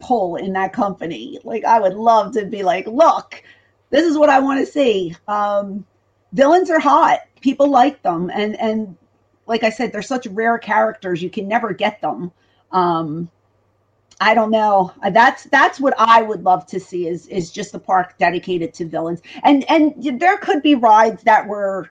pull 0.00 0.36
in 0.36 0.52
that 0.54 0.72
company, 0.72 1.38
like 1.44 1.64
I 1.64 1.80
would 1.80 1.94
love 1.94 2.32
to 2.34 2.44
be 2.46 2.62
like, 2.62 2.86
look, 2.86 3.42
this 3.90 4.04
is 4.04 4.18
what 4.18 4.30
I 4.30 4.40
want 4.40 4.60
to 4.64 4.72
see. 4.72 5.16
Um, 5.26 5.86
villains 6.32 6.70
are 6.70 6.80
hot. 6.80 7.20
People 7.40 7.70
like 7.70 8.02
them, 8.02 8.30
and 8.34 8.58
and 8.60 8.96
like 9.46 9.62
I 9.64 9.70
said, 9.70 9.92
they're 9.92 10.02
such 10.02 10.26
rare 10.28 10.58
characters. 10.58 11.22
You 11.22 11.30
can 11.30 11.48
never 11.48 11.72
get 11.72 12.00
them. 12.00 12.32
Um, 12.72 13.30
I 14.20 14.34
don't 14.34 14.50
know. 14.50 14.92
Uh, 15.02 15.10
That's 15.10 15.44
that's 15.44 15.80
what 15.80 15.94
I 15.98 16.22
would 16.22 16.42
love 16.44 16.66
to 16.68 16.80
see 16.80 17.06
is 17.08 17.26
is 17.28 17.50
just 17.52 17.74
a 17.74 17.78
park 17.78 18.18
dedicated 18.18 18.74
to 18.74 18.86
villains. 18.86 19.22
And 19.44 19.64
and 19.70 20.20
there 20.20 20.38
could 20.38 20.62
be 20.62 20.74
rides 20.74 21.22
that 21.24 21.46
were 21.46 21.90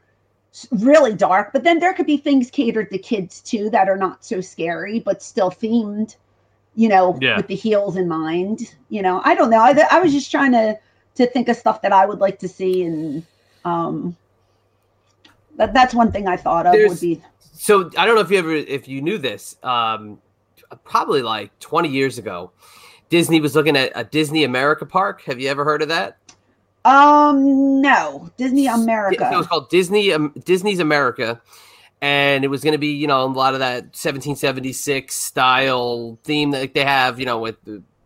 really 0.71 1.13
dark, 1.15 1.53
but 1.53 1.63
then 1.63 1.79
there 1.79 1.93
could 1.93 2.05
be 2.07 2.17
things 2.17 2.51
catered 2.51 2.91
to 2.91 2.97
kids 2.97 3.41
too 3.41 3.69
that 3.71 3.89
are 3.89 3.97
not 3.97 4.25
so 4.25 4.41
scary 4.41 4.99
but 4.99 5.21
still 5.23 5.51
themed. 5.51 6.17
You 6.77 6.87
know, 6.87 7.17
Yeah. 7.19 7.35
with 7.37 7.47
the 7.47 7.55
heels 7.55 7.97
in 7.97 8.07
mind. 8.07 8.73
You 8.89 9.01
know, 9.01 9.19
I 9.25 9.35
don't 9.35 9.49
know. 9.49 9.59
I, 9.59 9.75
I 9.91 9.99
was 9.99 10.13
just 10.13 10.31
trying 10.31 10.51
to 10.53 10.77
to 11.15 11.25
think 11.27 11.49
of 11.49 11.57
stuff 11.57 11.81
that 11.81 11.91
I 11.91 12.05
would 12.05 12.19
like 12.19 12.37
to 12.39 12.47
see, 12.47 12.83
and 12.83 13.25
um, 13.65 14.15
that 15.57 15.73
that's 15.73 15.93
one 15.93 16.11
thing 16.11 16.27
I 16.27 16.37
thought 16.37 16.65
of 16.67 16.73
There's- 16.73 16.89
would 16.91 16.99
be 17.01 17.21
So 17.53 17.89
I 17.97 18.05
don't 18.05 18.15
know 18.15 18.21
if 18.21 18.29
you 18.31 18.37
ever 18.37 18.53
if 18.53 18.87
you 18.87 19.01
knew 19.01 19.17
this. 19.17 19.57
Um, 19.63 20.19
probably 20.83 21.21
like 21.21 21.57
20 21.59 21.89
years 21.89 22.17
ago, 22.17 22.51
Disney 23.09 23.39
was 23.41 23.55
looking 23.55 23.75
at 23.75 23.91
a 23.95 24.03
Disney 24.03 24.43
America 24.43 24.85
park. 24.85 25.23
Have 25.23 25.39
you 25.39 25.49
ever 25.49 25.63
heard 25.65 25.81
of 25.81 25.89
that? 25.89 26.17
um 26.85 27.81
no 27.81 28.29
Disney 28.37 28.67
America. 28.67 29.29
It 29.33 29.35
was 29.35 29.47
called 29.47 29.69
Disney 29.69 30.13
um, 30.13 30.31
Disney's 30.45 30.79
America, 30.79 31.41
and 32.01 32.43
it 32.43 32.47
was 32.49 32.63
going 32.63 32.73
to 32.73 32.77
be 32.77 32.93
you 32.93 33.07
know 33.07 33.23
a 33.23 33.25
lot 33.25 33.53
of 33.53 33.59
that 33.59 33.83
1776 33.95 35.15
style 35.15 36.17
theme 36.23 36.51
that 36.51 36.73
they 36.73 36.83
have 36.83 37.19
you 37.19 37.25
know 37.25 37.39
with 37.39 37.55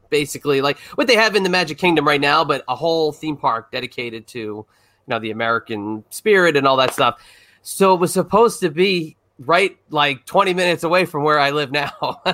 basically 0.09 0.61
like 0.61 0.77
what 0.95 1.07
they 1.07 1.15
have 1.15 1.35
in 1.35 1.43
the 1.43 1.49
Magic 1.49 1.77
Kingdom 1.77 2.05
right 2.05 2.21
now, 2.21 2.43
but 2.43 2.63
a 2.67 2.75
whole 2.75 3.11
theme 3.11 3.37
park 3.37 3.71
dedicated 3.71 4.27
to 4.27 4.39
you 4.39 4.65
know 5.07 5.19
the 5.19 5.31
American 5.31 6.03
spirit 6.09 6.55
and 6.55 6.67
all 6.67 6.77
that 6.77 6.93
stuff. 6.93 7.19
So 7.63 7.93
it 7.93 7.99
was 7.99 8.13
supposed 8.13 8.59
to 8.61 8.69
be 8.69 9.15
right 9.39 9.77
like 9.89 10.25
20 10.25 10.53
minutes 10.53 10.83
away 10.83 11.05
from 11.05 11.23
where 11.23 11.39
I 11.39 11.51
live 11.51 11.71
now. 11.71 12.21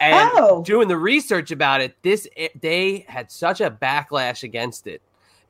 and 0.00 0.30
Oh. 0.34 0.62
doing 0.64 0.88
the 0.88 0.96
research 0.96 1.50
about 1.50 1.80
it, 1.80 1.96
this 2.02 2.28
eh, 2.36 2.48
they 2.60 3.04
had 3.08 3.30
such 3.30 3.60
a 3.60 3.70
backlash 3.70 4.42
against 4.42 4.86
it 4.86 5.00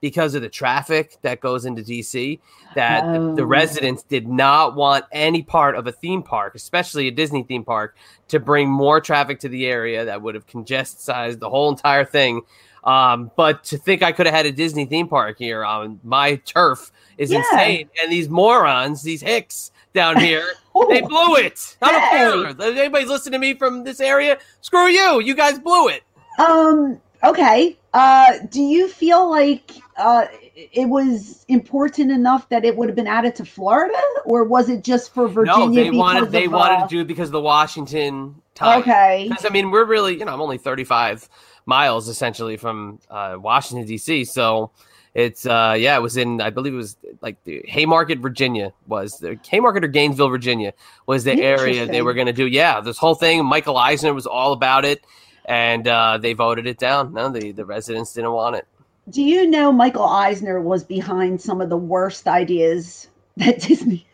because 0.09 0.34
of 0.36 0.42
the 0.42 0.48
traffic 0.48 1.16
that 1.22 1.40
goes 1.40 1.64
into 1.64 1.82
DC 1.82 2.38
that 2.76 3.02
the, 3.12 3.18
the 3.34 3.42
Oh. 3.42 3.46
residents 3.61 4.02
did 4.04 4.28
not 4.28 4.76
want 4.76 5.04
any 5.11 5.42
part 5.42 5.74
of 5.74 5.86
a 5.88 5.92
theme 5.92 6.22
park, 6.22 6.54
especially 6.54 7.09
a 7.09 7.11
Disney 7.11 7.42
theme 7.42 7.64
park, 7.64 7.96
to 8.28 8.38
bring 8.38 8.68
more 8.68 9.00
traffic 9.00 9.40
to 9.40 9.48
the 9.48 9.66
area 9.66 10.04
that 10.04 10.22
would 10.22 10.34
have 10.36 10.46
congested 10.46 11.40
the 11.40 11.50
whole 11.50 11.68
entire 11.70 12.04
thing. 12.04 12.42
Um, 12.84 13.32
but 13.36 13.64
to 13.64 13.78
think 13.78 14.04
I 14.04 14.12
could 14.12 14.26
have 14.26 14.34
had 14.34 14.46
a 14.46 14.52
Disney 14.52 14.84
theme 14.84 15.09
park 15.09 15.38
here 15.38 15.64
on 15.64 15.98
my 16.04 16.36
turf 16.44 16.92
is 17.18 17.32
Yeah. 17.32 17.38
insane. 17.38 17.88
And 18.00 18.12
these 18.12 18.28
morons, 18.28 19.02
these 19.02 19.22
hicks 19.22 19.72
down 19.92 20.20
here, 20.20 20.44
they 20.88 21.02
Oh, 21.02 21.09
blew 21.09 21.36
it. 21.36 21.76
I 21.82 21.86
Hey. 21.98 22.18
don't 22.30 22.59
care. 22.59 22.68
If 22.70 22.76
anybody's 22.78 23.09
listening 23.09 23.32
to 23.32 23.38
me 23.40 23.54
from 23.54 23.82
this 23.82 23.98
area, 24.00 24.38
screw 24.61 24.86
you. 24.86 25.20
You 25.20 25.34
guys 25.34 25.59
blew 25.59 25.88
it. 25.88 26.02
Um. 26.38 27.00
Okay. 27.24 27.76
Uh. 27.94 28.34
Do 28.50 28.61
you 28.61 28.86
feel 28.88 29.28
like 29.28 29.70
uh 29.97 30.26
it 30.55 30.88
was 30.88 31.44
important 31.49 32.11
enough 32.11 32.49
that 32.49 32.64
it 32.64 32.76
would 32.76 32.88
have 32.88 32.97
been 32.97 33.07
added 33.07 33.34
to 33.36 33.44
Florida, 33.44 34.01
or 34.24 34.44
was 34.44 34.68
it 34.68 34.84
just 34.84 35.12
for 35.14 35.28
Virginia? 35.28 35.66
no, 35.66 35.74
they 35.74 35.90
wanted 35.90 36.30
they 36.30 36.47
of, 36.47 36.53
wanted 36.53 36.76
uh, 36.76 36.82
to 36.82 36.88
do 36.88 37.01
it 37.01 37.07
because 37.07 37.28
of 37.28 37.32
the 37.32 37.40
Washington 37.40 38.40
time. 38.57 38.80
Okay. 38.80 39.26
Because 39.28 39.44
I 39.44 39.51
mean, 39.51 39.70
we're 39.70 39.84
really, 39.84 40.18
you 40.18 40.24
know, 40.24 40.32
I'm 40.32 40.40
only 40.40 40.59
35 40.59 41.28
miles 41.66 42.09
essentially 42.09 42.57
from 42.57 42.99
uh, 43.09 43.36
Washington 43.38 43.86
D.C. 43.86 44.24
So 44.24 44.72
it's, 45.14 45.47
uh, 45.47 45.76
yeah, 45.78 45.97
it 45.97 46.03
was 46.03 46.16
in, 46.16 46.40
I 46.40 46.51
believe 46.51 46.74
it 46.74 46.78
was 46.78 46.97
like 47.20 47.42
the 47.44 47.62
Haymarket, 47.66 48.18
Virginia 48.18 48.72
was 48.86 49.18
the 49.18 49.38
Haymarket 49.49 49.84
or 49.84 49.88
Gainesville, 49.88 50.28
Virginia 50.28 50.72
was 51.07 51.24
the 51.24 51.40
area 51.40 51.86
they 51.86 52.03
were 52.03 52.14
going 52.14 52.26
to 52.26 52.32
do. 52.32 52.47
Yeah, 52.47 52.80
this 52.80 52.99
whole 52.99 53.14
thing. 53.14 53.44
Michael 53.44 53.76
Eisner 53.76 54.12
was 54.12 54.26
all 54.26 54.53
about 54.53 54.84
it, 54.84 55.05
and 55.44 55.86
uh, 55.86 56.18
they 56.18 56.32
voted 56.32 56.66
it 56.66 56.78
down. 56.78 57.14
No, 57.14 57.28
the 57.30 57.53
the 57.53 57.64
residents 57.64 58.14
didn't 58.14 58.32
want 58.32 58.57
it. 58.57 58.66
Do 59.11 59.22
you 59.22 59.46
know 59.46 59.70
Michael 59.72 60.04
Eisner 60.04 60.61
was 60.61 60.82
behind 60.84 61.40
some 61.40 61.61
of 61.61 61.68
the 61.70 61.76
worst 61.76 62.26
ideas 62.26 63.09
that 63.36 63.61
Disney 63.61 64.07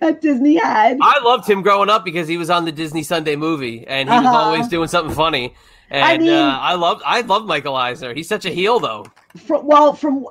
that 0.00 0.20
Disney 0.20 0.56
had? 0.56 0.98
I 1.02 1.18
loved 1.24 1.48
him 1.48 1.62
growing 1.62 1.90
up 1.90 2.04
because 2.04 2.28
he 2.28 2.36
was 2.36 2.48
on 2.50 2.64
the 2.64 2.72
Disney 2.72 3.02
Sunday 3.02 3.34
movie, 3.36 3.84
and 3.86 4.08
he 4.08 4.14
was 4.14 4.24
Uh-huh. 4.26 4.36
always 4.36 4.68
doing 4.68 4.88
something 4.88 5.14
funny. 5.14 5.54
And 5.90 6.04
I 6.04 6.18
mean- 6.18 6.30
uh, 6.30 6.58
I 6.60 6.74
loved 6.74 7.02
I 7.04 7.20
loved 7.22 7.46
Michael 7.46 7.74
Eisner. 7.76 8.14
He's 8.14 8.28
such 8.28 8.44
a 8.44 8.50
heel, 8.50 8.78
though. 8.80 9.06
from, 9.36 9.66
well 9.66 9.92
from 9.94 10.26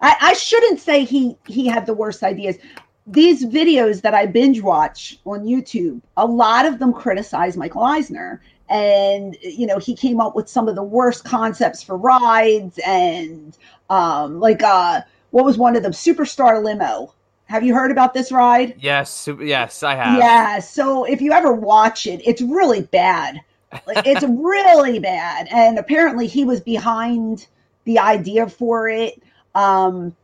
I, 0.00 0.16
I 0.20 0.32
shouldn't 0.34 0.80
say 0.80 1.04
he 1.04 1.36
he 1.46 1.66
had 1.66 1.86
the 1.86 1.94
worst 1.94 2.22
ideas 2.22 2.56
these 3.10 3.42
videos 3.46 4.02
that 4.02 4.12
i 4.12 4.26
binge 4.26 4.60
watch 4.60 5.18
on 5.24 5.40
youtube 5.46 5.98
a 6.18 6.26
lot 6.26 6.66
of 6.66 6.78
them 6.78 6.92
criticize 6.92 7.56
michael 7.56 7.82
eisner 7.82 8.42
and 8.70 9.36
you 9.42 9.66
know 9.66 9.78
he 9.78 9.94
came 9.94 10.20
up 10.20 10.36
with 10.36 10.48
some 10.48 10.68
of 10.68 10.74
the 10.74 10.82
worst 10.82 11.24
concepts 11.24 11.82
for 11.82 11.96
rides 11.96 12.78
and 12.86 13.56
um 13.90 14.40
like 14.40 14.62
uh 14.62 15.00
what 15.30 15.44
was 15.44 15.56
one 15.56 15.76
of 15.76 15.82
them 15.82 15.92
superstar 15.92 16.62
limo 16.62 17.12
have 17.48 17.62
you 17.64 17.74
heard 17.74 17.90
about 17.90 18.12
this 18.12 18.30
ride 18.30 18.74
Yes, 18.78 19.28
yes, 19.40 19.82
I 19.82 19.94
have. 19.94 20.18
yeah. 20.18 20.58
So 20.58 21.04
if 21.04 21.22
you 21.22 21.32
ever 21.32 21.52
watch 21.52 22.06
it, 22.06 22.20
it's 22.26 22.42
really 22.42 22.82
bad. 22.82 23.40
Like 23.86 24.06
it's 24.06 24.22
really 24.28 24.98
bad. 24.98 25.48
And 25.50 25.78
apparently 25.78 26.26
he 26.26 26.44
was 26.44 26.60
behind 26.60 27.46
the 27.84 27.98
idea 27.98 28.48
for 28.48 28.88
it. 28.88 29.22
Um 29.54 30.14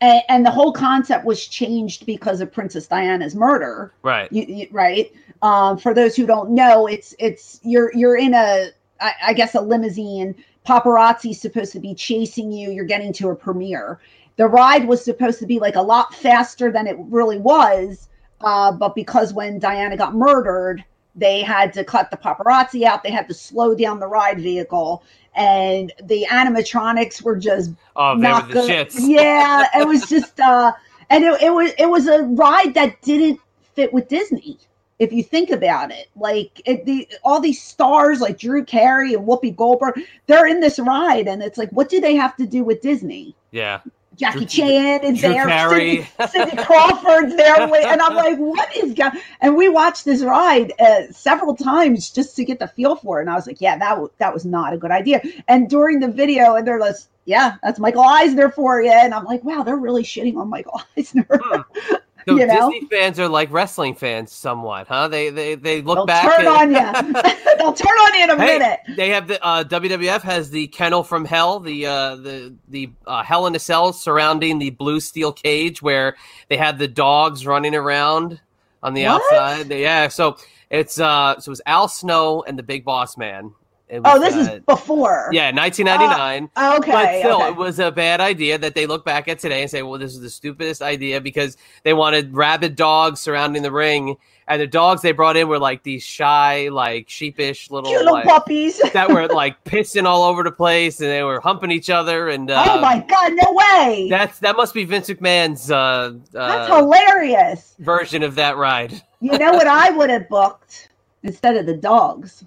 and, 0.00 0.22
and 0.28 0.46
the 0.46 0.50
whole 0.50 0.72
concept 0.72 1.24
was 1.26 1.46
changed 1.46 2.06
because 2.06 2.40
of 2.40 2.50
Princess 2.52 2.86
Diana's 2.86 3.34
murder. 3.34 3.92
Right. 4.02 4.32
You, 4.32 4.44
you, 4.44 4.66
right. 4.70 5.12
Um, 5.44 5.76
for 5.76 5.92
those 5.92 6.16
who 6.16 6.24
don't 6.26 6.52
know, 6.52 6.86
it's 6.86 7.14
it's 7.18 7.60
you're 7.62 7.94
you're 7.94 8.16
in 8.16 8.32
a 8.32 8.70
I, 8.98 9.12
I 9.26 9.32
guess 9.34 9.54
a 9.54 9.60
limousine. 9.60 10.34
Paparazzi's 10.66 11.38
supposed 11.38 11.72
to 11.72 11.80
be 11.80 11.94
chasing 11.94 12.50
you. 12.50 12.70
You're 12.70 12.86
getting 12.86 13.12
to 13.12 13.28
a 13.28 13.36
premiere. 13.36 14.00
The 14.36 14.48
ride 14.48 14.88
was 14.88 15.04
supposed 15.04 15.38
to 15.40 15.46
be 15.46 15.58
like 15.60 15.76
a 15.76 15.82
lot 15.82 16.14
faster 16.14 16.72
than 16.72 16.86
it 16.86 16.96
really 16.98 17.36
was, 17.38 18.08
uh, 18.40 18.72
but 18.72 18.94
because 18.94 19.34
when 19.34 19.58
Diana 19.58 19.98
got 19.98 20.14
murdered, 20.14 20.82
they 21.14 21.42
had 21.42 21.74
to 21.74 21.84
cut 21.84 22.10
the 22.10 22.16
paparazzi 22.16 22.84
out. 22.84 23.02
They 23.02 23.10
had 23.10 23.28
to 23.28 23.34
slow 23.34 23.74
down 23.74 24.00
the 24.00 24.08
ride 24.08 24.40
vehicle, 24.40 25.04
and 25.36 25.92
the 26.04 26.26
animatronics 26.30 27.20
were 27.20 27.36
just 27.36 27.70
Oh, 27.96 28.16
they 28.16 28.22
not 28.22 28.48
were 28.48 28.54
the 28.54 28.54
good. 28.54 28.70
shits. 28.88 28.94
Yeah, 28.98 29.66
it 29.74 29.86
was 29.86 30.06
just 30.08 30.40
uh 30.40 30.72
and 31.10 31.22
it, 31.22 31.42
it 31.42 31.52
was 31.52 31.72
it 31.78 31.86
was 31.90 32.08
a 32.08 32.22
ride 32.22 32.72
that 32.72 33.02
didn't 33.02 33.38
fit 33.74 33.92
with 33.92 34.08
Disney. 34.08 34.58
If 34.98 35.12
you 35.12 35.22
think 35.22 35.50
about 35.50 35.90
it, 35.90 36.08
like 36.16 36.62
it, 36.64 36.84
the 36.86 37.08
all 37.24 37.40
these 37.40 37.60
stars 37.62 38.20
like 38.20 38.38
Drew 38.38 38.64
Carey 38.64 39.14
and 39.14 39.26
Whoopi 39.26 39.54
Goldberg, 39.54 39.98
they're 40.26 40.46
in 40.46 40.60
this 40.60 40.78
ride, 40.78 41.26
and 41.28 41.42
it's 41.42 41.58
like, 41.58 41.70
what 41.70 41.88
do 41.88 42.00
they 42.00 42.14
have 42.14 42.36
to 42.36 42.46
do 42.46 42.62
with 42.64 42.80
Disney? 42.80 43.34
Yeah. 43.50 43.80
Jackie 44.16 44.38
Drew- 44.40 44.46
Chan 44.46 45.02
is 45.02 45.18
Drew 45.20 45.30
there, 45.30 45.46
Carey. 45.46 46.08
Cindy, 46.28 46.28
Cindy 46.50 46.62
Crawford's 46.62 47.34
there, 47.36 47.56
and 47.60 48.00
I'm 48.00 48.14
like, 48.14 48.38
what 48.38 48.74
is 48.76 48.94
going? 48.94 49.10
And 49.40 49.56
we 49.56 49.68
watched 49.68 50.04
this 50.04 50.22
ride 50.22 50.72
uh, 50.78 51.10
several 51.10 51.56
times 51.56 52.10
just 52.10 52.36
to 52.36 52.44
get 52.44 52.60
the 52.60 52.68
feel 52.68 52.94
for 52.94 53.18
it. 53.18 53.22
And 53.22 53.30
I 53.30 53.34
was 53.34 53.48
like, 53.48 53.60
yeah, 53.60 53.76
that 53.76 53.90
w- 53.90 54.10
that 54.18 54.32
was 54.32 54.44
not 54.44 54.72
a 54.72 54.78
good 54.78 54.92
idea. 54.92 55.20
And 55.48 55.68
during 55.68 55.98
the 55.98 56.06
video, 56.06 56.54
and 56.54 56.64
they're 56.64 56.78
like, 56.78 56.94
yeah, 57.24 57.56
that's 57.64 57.80
Michael 57.80 58.04
Eisner 58.04 58.50
for 58.50 58.80
you. 58.80 58.92
And 58.92 59.12
I'm 59.12 59.24
like, 59.24 59.42
wow, 59.42 59.64
they're 59.64 59.76
really 59.76 60.04
shitting 60.04 60.36
on 60.36 60.48
Michael 60.48 60.80
Eisner. 60.96 61.26
Hmm. 61.30 61.94
So 62.26 62.36
You 62.36 62.46
know? 62.46 62.70
Disney 62.70 62.88
fans 62.88 63.18
are 63.20 63.28
like 63.28 63.52
wrestling 63.52 63.94
fans 63.94 64.32
somewhat, 64.32 64.86
huh? 64.88 65.08
They 65.08 65.30
they 65.30 65.54
they 65.56 65.82
look 65.82 65.96
They'll 65.96 66.06
back. 66.06 66.36
turn 66.36 66.46
at- 66.46 66.62
on 66.62 66.70
you. 66.70 67.12
They'll 67.58 67.72
turn 67.72 67.86
on 67.88 68.14
you 68.18 68.24
in 68.24 68.30
a 68.30 68.36
Hey, 68.36 68.58
minute. 68.58 68.80
they 68.96 69.10
have 69.10 69.28
the 69.28 69.44
uh, 69.44 69.64
WWF 69.64 70.22
has 70.22 70.50
the 70.50 70.66
kennel 70.68 71.02
from 71.04 71.24
hell, 71.24 71.60
the 71.60 71.86
uh, 71.86 72.16
the 72.16 72.54
the 72.68 72.90
uh, 73.06 73.22
Hell 73.22 73.46
in 73.46 73.54
a 73.54 73.58
Cell 73.58 73.92
surrounding 73.92 74.58
the 74.58 74.70
blue 74.70 75.00
steel 75.00 75.32
cage 75.32 75.82
where 75.82 76.16
they 76.48 76.56
had 76.56 76.78
the 76.78 76.88
dogs 76.88 77.46
running 77.46 77.74
around 77.74 78.40
on 78.82 78.94
the 78.94 79.04
What? 79.04 79.22
outside. 79.32 79.70
Yeah, 79.70 80.08
so 80.08 80.36
it's 80.70 80.98
uh 80.98 81.38
so 81.40 81.48
it 81.48 81.52
was 81.52 81.60
Al 81.66 81.88
Snow 81.88 82.42
and 82.46 82.58
the 82.58 82.62
Big 82.62 82.84
Boss 82.84 83.16
Man. 83.16 83.52
It 83.88 84.00
Oh, 84.04 84.18
this 84.18 84.34
uh, 84.34 84.52
is 84.54 84.60
before. 84.60 85.28
yeah, 85.32 85.50
1999. 85.52 86.50
Okay. 86.78 86.90
But 86.92 87.18
still, 87.20 87.36
okay. 87.42 87.48
it 87.48 87.56
was 87.56 87.78
a 87.78 87.90
bad 87.92 88.20
idea 88.20 88.56
that 88.58 88.74
they 88.74 88.86
look 88.86 89.04
back 89.04 89.28
at 89.28 89.38
today 89.38 89.60
and 89.62 89.70
say, 89.70 89.82
well, 89.82 89.98
this 89.98 90.14
is 90.14 90.20
the 90.20 90.30
stupidest 90.30 90.80
idea 90.82 91.20
because 91.20 91.56
they 91.82 91.92
wanted 91.92 92.34
rabid 92.34 92.76
dogs 92.76 93.20
surrounding 93.20 93.62
the 93.62 93.72
ring. 93.72 94.16
And 94.46 94.60
the 94.60 94.66
dogs 94.66 95.00
they 95.00 95.12
brought 95.12 95.36
in 95.38 95.48
were 95.48 95.58
like 95.58 95.84
these 95.84 96.02
shy, 96.02 96.68
like 96.68 97.08
sheepish 97.08 97.70
little, 97.70 97.90
Cute 97.90 98.00
little 98.00 98.14
like, 98.14 98.24
puppies. 98.26 98.78
that 98.92 99.08
were 99.10 99.26
like 99.28 99.62
pissing 99.64 100.04
all 100.04 100.22
over 100.22 100.42
the 100.42 100.52
place 100.52 101.00
and 101.00 101.08
they 101.08 101.22
were 101.22 101.40
humping 101.40 101.70
each 101.70 101.88
other. 101.88 102.28
And 102.28 102.50
uh, 102.50 102.62
oh 102.68 102.80
my 102.80 102.98
god, 103.08 103.32
no 103.34 103.52
way. 103.52 104.08
that's 104.10 104.38
that 104.40 104.54
must 104.56 104.74
be 104.74 104.84
Vince 104.84 105.08
McMahon's 105.08 105.70
uh, 105.70 106.12
That's 106.32 106.70
uh, 106.70 106.76
hilarious. 106.76 107.74
version 107.78 108.22
of 108.22 108.34
that 108.34 108.58
ride. 108.58 109.00
You 109.20 109.38
know 109.38 109.52
what 109.52 109.66
I 109.66 109.88
would 109.90 110.10
have 110.10 110.28
booked 110.28 110.90
instead 111.22 111.56
of 111.56 111.64
the 111.64 111.76
dogs? 111.78 112.44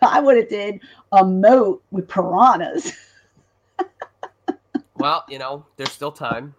I 0.02 0.20
would 0.20 0.36
have 0.36 0.48
did 0.48 0.80
a 1.12 1.24
moat 1.24 1.82
with 1.90 2.08
piranhas. 2.08 2.92
Well, 5.00 5.24
you 5.28 5.38
know, 5.38 5.64
there's 5.76 5.90
still 5.92 6.12
time. 6.12 6.54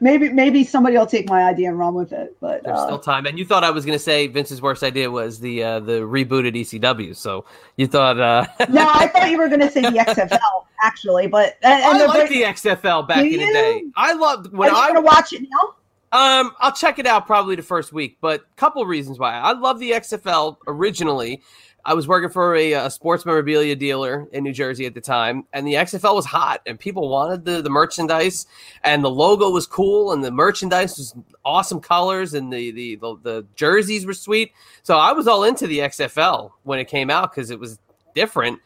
maybe 0.00 0.30
maybe 0.30 0.64
somebody 0.64 0.96
will 0.96 1.06
take 1.06 1.28
my 1.28 1.44
idea 1.44 1.68
and 1.68 1.78
run 1.78 1.94
with 1.94 2.12
it. 2.12 2.36
But 2.40 2.62
There's 2.64 2.78
uh, 2.78 2.86
still 2.86 2.98
time. 2.98 3.26
And 3.26 3.38
you 3.38 3.44
thought 3.44 3.64
I 3.64 3.70
was 3.70 3.84
going 3.84 3.96
to 3.96 4.02
say 4.02 4.26
Vince's 4.26 4.62
worst 4.62 4.82
idea 4.82 5.10
was 5.10 5.40
the 5.40 5.62
uh, 5.62 5.80
the 5.80 6.00
rebooted 6.00 6.54
ECW. 6.54 7.16
So 7.16 7.44
you 7.76 7.86
thought. 7.86 8.20
Uh, 8.20 8.46
no, 8.68 8.86
I 8.88 9.08
thought 9.08 9.30
you 9.30 9.38
were 9.38 9.48
going 9.48 9.60
to 9.60 9.70
say 9.70 9.82
the 9.82 9.88
XFL 9.88 10.38
actually, 10.82 11.26
but 11.26 11.56
and, 11.62 11.82
and 11.82 11.94
I 11.94 11.98
they're 11.98 12.08
like 12.08 12.28
the 12.28 12.42
XFL 12.42 13.08
back 13.08 13.24
in 13.24 13.32
the 13.32 13.38
day. 13.38 13.84
I 13.96 14.12
loved 14.12 14.52
when 14.52 14.70
Are 14.70 14.72
you 14.72 14.78
I 14.78 14.92
going 14.92 15.02
to 15.02 15.06
watch 15.06 15.32
it 15.32 15.42
now? 15.42 15.74
um 16.10 16.52
I'll 16.58 16.72
check 16.72 16.98
it 16.98 17.06
out 17.06 17.26
probably 17.26 17.56
the 17.56 17.62
first 17.62 17.92
week, 17.92 18.18
but 18.20 18.44
couple 18.56 18.84
reasons 18.86 19.18
why 19.18 19.34
I 19.34 19.52
love 19.52 19.78
the 19.78 19.92
XFL 19.92 20.56
originally. 20.66 21.42
I 21.88 21.94
was 21.94 22.06
working 22.06 22.28
for 22.28 22.54
a, 22.54 22.74
a 22.74 22.90
sports 22.90 23.24
memorabilia 23.24 23.74
dealer 23.74 24.28
in 24.32 24.44
New 24.44 24.52
Jersey 24.52 24.84
at 24.84 24.92
the 24.92 25.00
time, 25.00 25.46
and 25.54 25.66
the 25.66 25.72
XFL 25.72 26.14
was 26.14 26.26
hot, 26.26 26.60
and 26.66 26.78
people 26.78 27.08
wanted 27.08 27.46
the, 27.46 27.62
the 27.62 27.70
merchandise, 27.70 28.46
and 28.84 29.02
the 29.02 29.10
logo 29.10 29.48
was 29.48 29.66
cool, 29.66 30.12
and 30.12 30.22
the 30.22 30.30
merchandise 30.30 30.98
was 30.98 31.14
awesome 31.46 31.80
colors, 31.80 32.34
and 32.34 32.52
the 32.52 32.72
the 32.72 32.96
the, 32.96 33.16
the 33.22 33.46
jerseys 33.56 34.04
were 34.04 34.12
sweet. 34.12 34.52
So 34.82 34.98
I 34.98 35.12
was 35.12 35.26
all 35.26 35.44
into 35.44 35.66
the 35.66 35.78
XFL 35.78 36.50
when 36.64 36.78
it 36.78 36.88
came 36.88 37.08
out 37.08 37.30
because 37.30 37.50
it 37.50 37.58
was 37.58 37.78
different. 38.14 38.60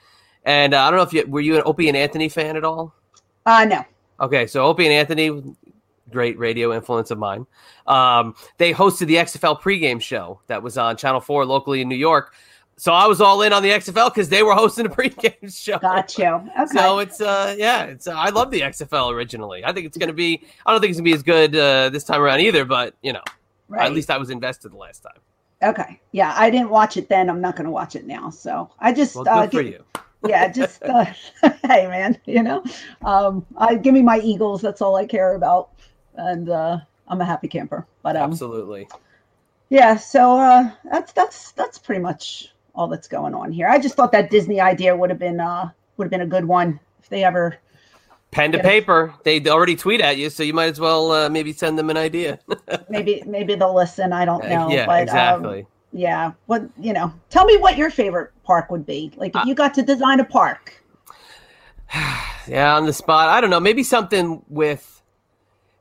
And 0.44 0.74
uh, 0.74 0.82
I 0.82 0.90
don't 0.90 0.96
know 0.96 1.04
if 1.04 1.12
you 1.12 1.24
were 1.28 1.40
you 1.40 1.54
an 1.54 1.62
Opie 1.64 1.86
and 1.86 1.96
Anthony 1.96 2.28
fan 2.28 2.56
at 2.56 2.64
all. 2.64 2.92
Uh 3.46 3.64
no. 3.66 3.84
Okay, 4.18 4.48
so 4.48 4.64
Opie 4.64 4.86
and 4.86 4.94
Anthony, 4.94 5.54
great 6.10 6.36
radio 6.40 6.74
influence 6.74 7.12
of 7.12 7.18
mine. 7.18 7.46
Um, 7.86 8.34
they 8.58 8.72
hosted 8.72 9.06
the 9.06 9.16
XFL 9.16 9.60
pregame 9.60 10.00
show 10.00 10.40
that 10.48 10.60
was 10.60 10.76
on 10.76 10.96
Channel 10.96 11.20
4 11.20 11.46
locally 11.46 11.82
in 11.82 11.88
New 11.88 11.94
York. 11.94 12.34
So 12.82 12.92
I 12.92 13.06
was 13.06 13.20
all 13.20 13.42
in 13.42 13.52
on 13.52 13.62
the 13.62 13.70
XFL 13.70 14.12
because 14.12 14.28
they 14.28 14.42
were 14.42 14.54
hosting 14.54 14.86
a 14.86 14.88
pregame 14.98 15.56
show. 15.56 15.78
Got 15.78 16.18
you. 16.18 16.24
Okay. 16.62 16.72
So 16.72 16.98
it's 16.98 17.20
uh 17.20 17.54
yeah, 17.56 17.84
it's 17.84 18.08
uh, 18.08 18.12
I 18.12 18.30
love 18.30 18.50
the 18.50 18.62
XFL 18.62 19.12
originally. 19.12 19.64
I 19.64 19.72
think 19.72 19.86
it's 19.86 19.96
gonna 19.96 20.12
be 20.12 20.42
I 20.66 20.72
don't 20.72 20.80
think 20.80 20.90
it's 20.90 20.98
gonna 20.98 21.04
be 21.04 21.12
as 21.12 21.22
good 21.22 21.54
uh, 21.54 21.90
this 21.90 22.02
time 22.02 22.20
around 22.20 22.40
either, 22.40 22.64
but 22.64 22.96
you 23.00 23.12
know, 23.12 23.22
right. 23.68 23.86
at 23.86 23.92
least 23.92 24.10
I 24.10 24.18
was 24.18 24.30
invested 24.30 24.72
the 24.72 24.78
last 24.78 25.04
time. 25.04 25.20
Okay. 25.62 26.00
Yeah, 26.10 26.34
I 26.36 26.50
didn't 26.50 26.70
watch 26.70 26.96
it 26.96 27.08
then. 27.08 27.30
I'm 27.30 27.40
not 27.40 27.54
going 27.54 27.66
to 27.66 27.70
watch 27.70 27.94
it 27.94 28.04
now. 28.04 28.30
So 28.30 28.68
I 28.80 28.92
just 28.92 29.14
Well, 29.14 29.28
uh, 29.28 29.46
good 29.46 29.52
for 29.52 29.62
you. 29.62 29.84
yeah, 30.28 30.50
just 30.50 30.82
uh, 30.82 31.04
hey 31.40 31.86
man, 31.86 32.18
you 32.24 32.42
know, 32.42 32.64
um, 33.02 33.46
I 33.58 33.76
give 33.76 33.94
me 33.94 34.02
my 34.02 34.18
Eagles. 34.18 34.60
That's 34.60 34.82
all 34.82 34.96
I 34.96 35.06
care 35.06 35.36
about, 35.36 35.70
and 36.16 36.48
uh, 36.48 36.78
I'm 37.06 37.20
a 37.20 37.24
happy 37.24 37.46
camper. 37.46 37.86
But 38.02 38.16
um, 38.16 38.32
Absolutely. 38.32 38.88
yeah, 39.70 39.94
so 39.96 40.36
uh, 40.36 40.72
that's 40.90 41.12
that's 41.12 41.52
that's 41.52 41.78
pretty 41.78 42.00
much 42.00 42.51
all 42.74 42.88
that's 42.88 43.08
going 43.08 43.34
on 43.34 43.52
here. 43.52 43.68
I 43.68 43.78
just 43.78 43.94
thought 43.96 44.12
that 44.12 44.30
Disney 44.30 44.60
idea 44.60 44.96
would 44.96 45.10
have 45.10 45.18
been 45.18 45.40
uh, 45.40 45.70
would 45.96 46.04
have 46.06 46.10
been 46.10 46.22
a 46.22 46.26
good 46.26 46.44
one 46.44 46.78
if 47.02 47.08
they 47.08 47.24
ever. 47.24 47.56
Pen 48.30 48.50
to 48.52 48.58
Yeah. 48.58 48.62
paper. 48.64 49.14
They 49.24 49.40
already 49.46 49.76
tweet 49.76 50.00
at 50.00 50.16
you, 50.16 50.30
so 50.30 50.42
you 50.42 50.54
might 50.54 50.70
as 50.70 50.80
well 50.80 51.12
uh, 51.12 51.28
maybe 51.28 51.52
send 51.52 51.78
them 51.78 51.90
an 51.90 51.98
idea. 51.98 52.38
Maybe 52.88 53.22
maybe 53.26 53.54
they'll 53.54 53.74
listen. 53.74 54.12
I 54.12 54.24
don't 54.24 54.48
know. 54.48 54.68
yeah, 54.70 54.86
but, 54.86 55.00
Um, 55.00 55.02
exactly. 55.02 55.66
yeah. 55.92 56.32
What 56.46 56.62
you 56.80 56.92
know? 56.94 57.12
Tell 57.28 57.44
me 57.44 57.58
what 57.58 57.76
your 57.76 57.90
favorite 57.90 58.30
park 58.44 58.70
would 58.70 58.86
be. 58.86 59.12
Like 59.16 59.30
if 59.34 59.42
Uh, 59.42 59.44
you 59.46 59.54
got 59.54 59.74
to 59.74 59.82
design 59.82 60.20
a 60.20 60.24
park. 60.24 60.82
Yeah, 62.48 62.74
on 62.76 62.86
the 62.86 62.92
spot. 62.92 63.28
I 63.28 63.40
don't 63.40 63.50
know. 63.50 63.60
Maybe 63.60 63.84
something 63.84 64.42
with 64.48 65.00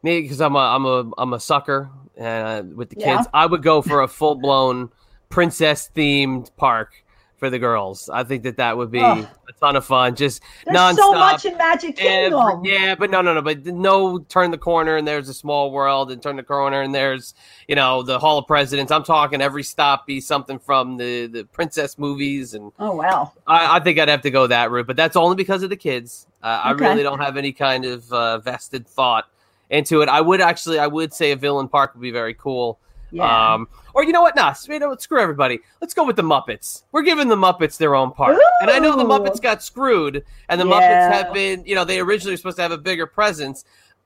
maybe 0.03 0.21
because 0.23 0.39
I'm 0.41 0.55
a 0.55 0.59
I'm 0.59 0.85
a 0.85 1.11
I'm 1.17 1.33
a 1.33 1.39
sucker 1.39 1.89
uh, 2.19 2.61
with 2.75 2.89
the 2.91 2.97
Yeah. 2.99 3.15
kids. 3.17 3.27
I 3.33 3.45
would 3.47 3.63
go 3.63 3.81
for 3.81 4.01
a 4.01 4.07
full 4.07 4.35
blown 4.35 4.91
princess 5.31 5.89
themed 5.95 6.51
park 6.57 6.93
for 7.37 7.49
the 7.49 7.57
girls. 7.57 8.07
I 8.13 8.23
think 8.23 8.43
that 8.43 8.57
that 8.57 8.77
would 8.77 8.91
be 8.91 8.99
Oh. 8.99 9.27
a 9.49 9.53
ton 9.59 9.75
of 9.75 9.83
fun. 9.83 10.15
Just 10.15 10.43
There's 10.63 10.77
nonstop. 10.77 10.95
so 10.97 11.11
much 11.13 11.45
in 11.45 11.57
Magic 11.57 11.95
Kingdom. 11.95 12.63
yeah, 12.63 12.93
but 12.93 13.09
no, 13.09 13.21
no, 13.23 13.33
no. 13.33 13.41
But 13.41 13.65
no, 13.65 14.19
turn 14.19 14.51
the 14.51 14.59
corner 14.59 14.95
and 14.97 15.07
there's 15.07 15.27
a 15.27 15.33
small 15.33 15.71
world, 15.71 16.11
and 16.11 16.21
turn 16.21 16.35
the 16.35 16.43
corner 16.43 16.83
and 16.83 16.93
there's 16.93 17.33
you 17.67 17.73
know 17.75 18.03
the 18.03 18.19
Hall 18.19 18.37
of 18.37 18.45
Presidents. 18.45 18.91
I'm 18.91 19.03
talking 19.03 19.41
every 19.41 19.63
stop 19.63 20.05
be 20.05 20.21
something 20.21 20.59
from 20.59 20.97
the 20.97 21.25
the 21.25 21.45
princess 21.45 21.97
movies 21.97 22.53
and 22.53 22.71
Oh 22.77 22.95
wow. 22.95 23.31
I, 23.47 23.77
I 23.77 23.79
think 23.79 23.97
I'd 23.97 24.09
have 24.09 24.21
to 24.21 24.31
go 24.31 24.45
that 24.45 24.69
route, 24.69 24.85
but 24.85 24.95
that's 24.95 25.15
only 25.15 25.35
because 25.35 25.63
of 25.63 25.71
the 25.71 25.75
kids. 25.77 26.27
Uh, 26.43 26.61
I 26.65 26.71
really 26.71 27.01
don't 27.01 27.19
have 27.19 27.37
any 27.37 27.53
kind 27.53 27.85
of 27.85 28.11
uh, 28.13 28.37
vested 28.37 28.87
thought 28.87 29.25
into 29.71 30.01
it. 30.01 30.09
I 30.09 30.21
would 30.21 30.41
actually, 30.41 30.77
I 30.77 30.85
would 30.87 31.11
say 31.13 31.31
a 31.31 31.35
villain 31.35 31.67
park 31.69 31.95
would 31.95 32.01
be 32.01 32.11
very 32.11 32.33
cool. 32.35 32.77
Yeah. 33.11 33.53
Um, 33.53 33.67
or 33.93 34.03
you 34.03 34.11
know 34.13 34.21
what? 34.21 34.35
Nah, 34.35 34.53
you 34.67 34.79
know? 34.79 34.95
Screw 34.95 35.19
everybody. 35.19 35.59
Let's 35.81 35.93
go 35.93 36.05
with 36.05 36.15
the 36.15 36.23
Muppets. 36.23 36.83
We're 36.91 37.01
giving 37.01 37.27
the 37.27 37.35
Muppets 37.35 37.77
their 37.77 37.93
own 37.95 38.11
park, 38.11 38.39
and 38.61 38.69
I 38.69 38.79
know 38.79 38.95
the 38.95 39.03
Muppets 39.03 39.41
got 39.41 39.61
screwed, 39.61 40.23
and 40.49 40.61
the 40.61 40.65
Yeah. 40.65 40.79
Muppets 40.79 41.11
have 41.13 41.33
been, 41.33 41.63
you 41.65 41.75
know, 41.75 41.83
they 41.83 41.99
originally 41.99 42.33
were 42.33 42.37
supposed 42.37 42.55
to 42.57 42.61
have 42.63 42.71
a 42.71 42.77
bigger 42.77 43.05
presence. 43.05 43.65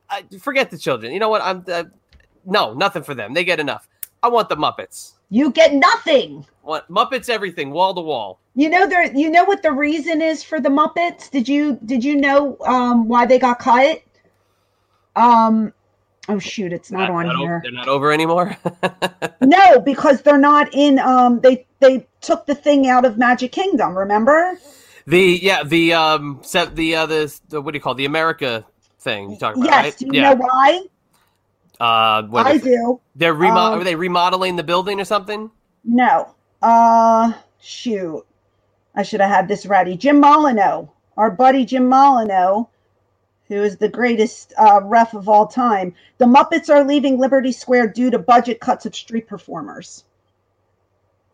I, 0.09 0.23
forget 0.39 0.71
the 0.71 0.77
children. 0.77 1.13
You 1.13 1.19
know 1.19 1.29
what? 1.29 1.41
I'm 1.41 1.63
uh, 1.71 1.83
no 2.45 2.73
nothing 2.73 3.03
for 3.03 3.13
them. 3.15 3.33
They 3.33 3.43
get 3.43 3.59
enough. 3.59 3.87
I 4.23 4.27
want 4.27 4.49
the 4.49 4.55
Muppets. 4.55 5.13
you 5.29 5.51
get 5.51 5.73
nothing. 5.73 6.45
What 6.63 6.89
Muppets 6.91 7.29
everything, 7.29 7.69
wall 7.71 7.93
to 7.93 8.01
wall. 8.01 8.39
You 8.55 8.69
know 8.69 8.87
there 8.87 9.11
you 9.15 9.29
know 9.29 9.43
what 9.43 9.61
the 9.61 9.71
reason 9.71 10.21
is 10.21 10.43
for 10.43 10.59
the 10.59 10.69
Muppets? 10.69 11.29
Did 11.29 11.47
you 11.47 11.77
did 11.85 12.03
you 12.03 12.15
know 12.15 12.57
um 12.65 13.07
why 13.07 13.25
they 13.27 13.37
got 13.37 13.59
cut? 13.59 14.01
Um 15.15 15.73
oh 16.29 16.39
shoot, 16.39 16.73
it's 16.73 16.91
not, 16.91 17.09
on 17.09 17.27
o- 17.29 17.37
here. 17.37 17.59
they're 17.63 17.71
not 17.71 17.87
over 17.87 18.11
anymore. 18.11 18.57
No, 19.41 19.79
because 19.79 20.21
they're 20.21 20.37
not 20.39 20.69
in 20.73 20.97
um 20.99 21.39
they 21.41 21.67
they 21.79 22.07
took 22.21 22.45
the 22.45 22.55
thing 22.55 22.87
out 22.87 23.05
of 23.05 23.17
Magic 23.17 23.51
Kingdom, 23.51 23.95
remember? 23.97 24.57
The 25.05 25.39
yeah 25.41 25.63
the 25.63 25.93
um 25.93 26.39
set 26.41 26.75
the 26.75 26.95
uh 26.95 27.05
the, 27.05 27.39
the 27.49 27.61
what 27.61 27.71
do 27.71 27.77
you 27.77 27.81
call 27.81 27.93
it? 27.93 27.97
the 27.97 28.05
America 28.05 28.65
thing 28.99 29.29
you 29.31 29.37
talking 29.37 29.61
about 29.61 29.71
yes, 29.71 29.83
right? 29.83 29.97
do 29.97 30.05
you 30.17 30.21
know 30.21 30.33
why? 30.35 30.81
Uh, 31.79 32.23
what 32.23 32.47
I 32.47 32.57
do. 32.57 32.99
They're 33.15 33.33
remo- 33.33 33.57
Um, 33.73 33.81
are 33.81 33.83
they 33.83 33.95
remodeling 33.95 34.55
the 34.55 34.63
building 34.63 34.99
or 34.99 35.05
something? 35.05 35.51
No. 35.83 36.33
Uh 36.61 37.33
shoot. 37.61 38.25
I 38.95 39.03
should 39.03 39.19
have 39.21 39.29
had 39.29 39.47
this 39.47 39.65
ready. 39.65 39.97
Jim 39.97 40.21
Molineaux, 40.21 40.89
our 41.17 41.29
buddy 41.29 41.65
Jim 41.65 41.89
Molineaux, 41.89 42.69
who 43.47 43.63
is 43.63 43.77
the 43.77 43.89
greatest 43.89 44.53
uh, 44.57 44.81
ref 44.83 45.13
of 45.13 45.29
all 45.29 45.47
time. 45.47 45.93
The 46.17 46.25
Muppets 46.25 46.69
are 46.69 46.83
leaving 46.83 47.19
Liberty 47.19 47.51
Square 47.51 47.89
due 47.89 48.09
to 48.11 48.19
budget 48.19 48.59
cuts 48.59 48.85
of 48.85 48.95
street 48.95 49.27
performers. 49.27 50.03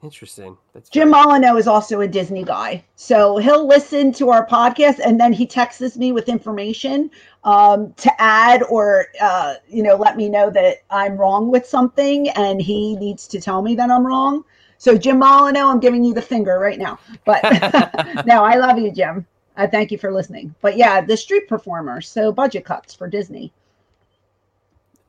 Interesting. 0.04 0.58
That's 0.74 0.90
Jim 0.90 1.12
Molineaux 1.12 1.60
is 1.60 1.68
also 1.68 2.02
a 2.02 2.08
Disney 2.08 2.44
guy. 2.44 2.84
So 2.96 3.38
he'll 3.38 3.68
listen 3.68 4.12
to 4.14 4.32
our 4.32 4.48
podcast 4.48 5.00
and 5.00 5.20
then 5.20 5.32
he 5.32 5.46
texts 5.46 5.96
me 5.96 6.12
with 6.12 6.28
information 6.28 7.12
um, 7.44 7.94
to 7.98 8.12
add 8.22 8.64
or, 8.64 9.08
uh, 9.22 9.56
you 9.70 9.84
know, 9.84 9.96
let 9.96 10.18
me 10.18 10.28
know 10.28 10.50
that 10.50 10.78
I'm 10.90 11.18
wrong 11.18 11.52
with 11.52 11.68
something 11.68 12.30
and 12.30 12.60
he 12.60 12.96
needs 12.96 13.28
to 13.28 13.40
tell 13.40 13.62
me 13.62 13.76
that 13.76 13.92
I'm 13.92 14.06
wrong. 14.06 14.44
So, 14.80 14.98
Jim 14.98 15.22
Molineaux, 15.22 15.72
I'm 15.72 15.80
giving 15.80 16.04
you 16.04 16.16
the 16.16 16.22
finger 16.24 16.58
right 16.58 16.80
now. 16.80 16.98
But 17.24 17.44
no, 18.26 18.44
I 18.44 18.56
love 18.56 18.80
you, 18.80 18.92
Jim. 18.92 19.28
I 19.62 19.68
thank 19.68 19.92
you 19.92 19.98
for 20.00 20.12
listening. 20.12 20.56
But 20.62 20.76
yeah, 20.76 21.02
the 21.02 21.16
street 21.16 21.48
performer. 21.48 22.02
So, 22.02 22.32
budget 22.32 22.66
cuts 22.66 22.96
for 22.96 23.08
Disney. 23.08 23.54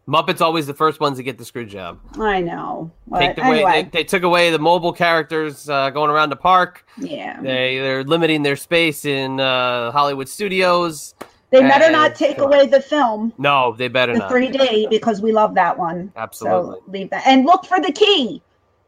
Muppets 0.06 0.40
always 0.42 0.66
the 0.66 0.74
first 0.74 1.00
ones 1.00 1.16
to 1.16 1.22
get 1.22 1.38
the 1.38 1.44
screw 1.44 1.64
job. 1.64 1.98
I 2.18 2.40
know. 2.42 2.90
But 3.06 3.20
Take 3.20 3.38
away, 3.38 3.56
anyway, 3.64 3.82
they, 3.84 4.00
they 4.00 4.04
took 4.04 4.24
away 4.24 4.50
the 4.50 4.58
mobile 4.58 4.92
characters 4.92 5.70
uh, 5.70 5.88
going 5.90 6.10
around 6.10 6.28
the 6.30 6.36
park. 6.36 6.84
yeah. 6.98 7.40
They 7.40 7.78
they're 7.78 8.04
limiting 8.04 8.42
their 8.42 8.56
space 8.56 9.04
in 9.06 9.40
uh, 9.40 9.90
Hollywood 9.92 10.28
studios. 10.28 11.14
They 11.50 11.60
better 11.60 11.84
and- 11.84 11.92
not 11.92 12.14
take 12.14 12.38
away 12.38 12.66
the 12.66 12.80
film, 12.80 13.32
No, 13.38 13.74
they 13.76 13.88
better 13.88 14.14
the 14.14 14.20
not. 14.20 14.30
3D, 14.32 14.88
because 14.90 15.20
we 15.22 15.32
love 15.32 15.54
that 15.54 15.78
one. 15.78 16.10
Absolutely. 16.16 16.76
So 16.76 16.82
leave 16.90 17.10
that. 17.10 17.26
And 17.26 17.44
look 17.44 17.64
for 17.66 17.78
the 17.80 17.92
key. 17.92 18.42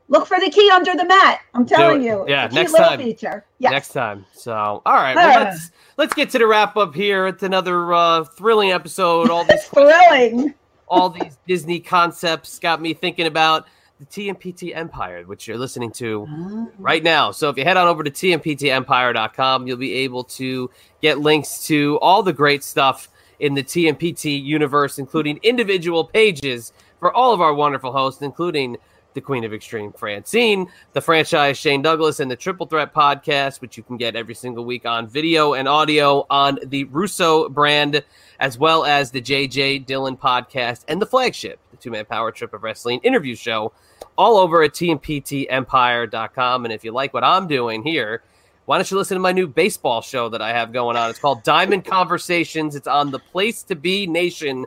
Look 0.09 0.26
for 0.26 0.38
the 0.38 0.50
key 0.50 0.70
under 0.70 0.94
the 0.94 1.05
mat. 1.07 1.40
I'm 1.55 1.64
telling 1.64 2.02
you. 2.02 2.24
Yeah, 2.28 2.48
next 2.52 2.72
little 2.72 2.88
time. 2.88 2.98
Feature. 3.00 3.46
Yes. 3.59 3.70
Next 3.72 3.88
time. 3.92 4.26
So, 4.34 4.52
all 4.55 4.94
right. 4.94 5.14
Well, 5.16 5.38
Ah. 5.40 5.44
let's 5.44 5.70
let's 5.96 6.14
get 6.14 6.30
to 6.30 6.38
the 6.38 6.46
wrap 6.46 6.76
up 6.76 6.94
here. 6.94 7.26
It's 7.26 7.42
another 7.42 7.92
uh, 7.92 8.24
thrilling 8.24 8.70
episode. 8.70 9.30
All 9.30 9.44
these 9.44 9.64
Thrilling. 9.68 10.52
all 10.88 11.09
these 11.09 11.38
Disney 11.46 11.80
concepts 11.80 12.59
got 12.59 12.82
me 12.82 12.92
thinking 12.92 13.26
about 13.26 13.66
the 13.98 14.05
TMPT 14.07 14.76
Empire, 14.76 15.22
which 15.24 15.48
you're 15.48 15.57
listening 15.57 15.90
to 15.92 16.68
right 16.78 17.02
now. 17.02 17.30
So 17.30 17.48
if 17.48 17.57
you 17.57 17.64
head 17.64 17.76
on 17.78 17.86
over 17.88 18.02
to 18.05 18.11
tmptempire.com, 18.11 19.66
you'll 19.66 19.76
be 19.76 19.94
able 19.94 20.24
to 20.24 20.70
get 21.00 21.20
links 21.20 21.66
to 21.66 21.98
all 22.00 22.22
the 22.22 22.32
great 22.32 22.62
stuff 22.62 23.09
in 23.40 23.55
the 23.55 23.62
TMPT 23.62 24.42
universe, 24.42 24.98
including 24.98 25.38
individual 25.42 26.05
pages 26.05 26.72
for 26.98 27.12
all 27.14 27.32
of 27.32 27.40
our 27.40 27.55
wonderful 27.55 27.92
hosts, 27.92 28.22
including 28.22 28.76
the 29.15 29.21
Queen 29.21 29.45
of 29.45 29.55
Extreme 29.55 29.93
Francine, 29.93 30.69
the 30.93 31.01
franchise 31.01 31.57
Shane 31.57 31.83
Douglas, 31.83 32.21
and 32.21 32.31
the 32.31 32.37
Triple 32.37 32.67
Threat 32.67 32.93
podcast, 32.93 33.61
which 33.61 33.77
you 33.77 33.83
can 33.83 33.97
get 33.97 34.17
every 34.17 34.35
single 34.35 34.65
week 34.65 34.85
on 34.85 35.09
video 35.09 35.55
and 35.55 35.67
audio 35.67 36.27
on 36.29 36.59
the 36.65 36.85
Russo 36.85 37.49
brand, 37.49 38.05
as 38.41 38.59
well 38.59 38.85
as 38.85 39.11
the 39.11 39.23
JJ 39.23 39.87
Dillon 39.87 40.17
podcast 40.17 40.85
and 40.89 41.01
the 41.01 41.07
flagship, 41.07 41.59
the 41.71 41.77
two 41.77 41.91
man 41.91 42.05
power 42.05 42.31
trip 42.31 42.53
of 42.53 42.62
wrestling 42.62 43.01
interview 43.03 43.37
show, 43.37 43.73
all 44.19 44.37
over 44.37 44.62
at 44.62 44.73
tmptempire.com. 44.73 46.65
And 46.65 46.75
if 46.75 46.85
you 46.85 46.93
like 46.93 47.15
what 47.15 47.25
I'm 47.25 47.47
doing 47.47 47.83
here, 47.83 48.23
why 48.67 48.79
don't 48.79 48.91
you 48.91 48.97
listen 48.97 49.17
to 49.17 49.21
my 49.21 49.33
new 49.33 49.47
baseball 49.47 50.01
show 50.01 50.31
that 50.31 50.41
I 50.41 50.51
have 50.51 50.73
going 50.73 50.97
on? 50.97 51.11
It's 51.11 51.19
called 51.19 51.43
Diamond 51.43 51.85
Conversations. 51.85 52.75
It's 52.75 52.87
on 52.89 53.11
the 53.11 53.19
Place 53.19 53.62
to 53.65 53.77
Be 53.77 54.07
Nation, 54.07 54.65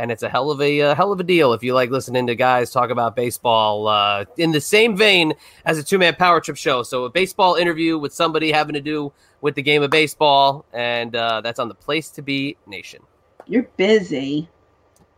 and 0.00 0.10
it's 0.10 0.22
a 0.22 0.28
hell 0.28 0.50
of 0.50 0.60
a 0.60 0.80
uh, 0.80 0.94
hell 0.94 1.12
of 1.12 1.20
a 1.20 1.22
deal 1.22 1.52
if 1.52 1.62
you 1.62 1.74
like 1.74 1.90
listening 1.90 2.26
to 2.26 2.34
guys 2.34 2.70
talk 2.70 2.90
about 2.90 3.14
baseball 3.14 3.86
uh, 3.86 4.24
in 4.38 4.50
the 4.50 4.60
same 4.60 4.96
vein 4.96 5.34
as 5.66 5.78
a 5.78 5.82
two 5.84 5.98
man 5.98 6.14
power 6.14 6.40
trip 6.40 6.56
show. 6.56 6.82
So 6.82 7.04
a 7.04 7.10
baseball 7.10 7.56
interview 7.56 7.98
with 7.98 8.14
somebody 8.14 8.50
having 8.50 8.74
to 8.74 8.80
do 8.80 9.12
with 9.42 9.54
the 9.54 9.62
game 9.62 9.82
of 9.82 9.90
baseball, 9.90 10.64
and 10.72 11.14
uh, 11.14 11.42
that's 11.42 11.58
on 11.58 11.68
the 11.68 11.74
Place 11.74 12.10
to 12.10 12.22
Be 12.22 12.56
Nation. 12.66 13.02
You're 13.46 13.68
busy. 13.76 14.48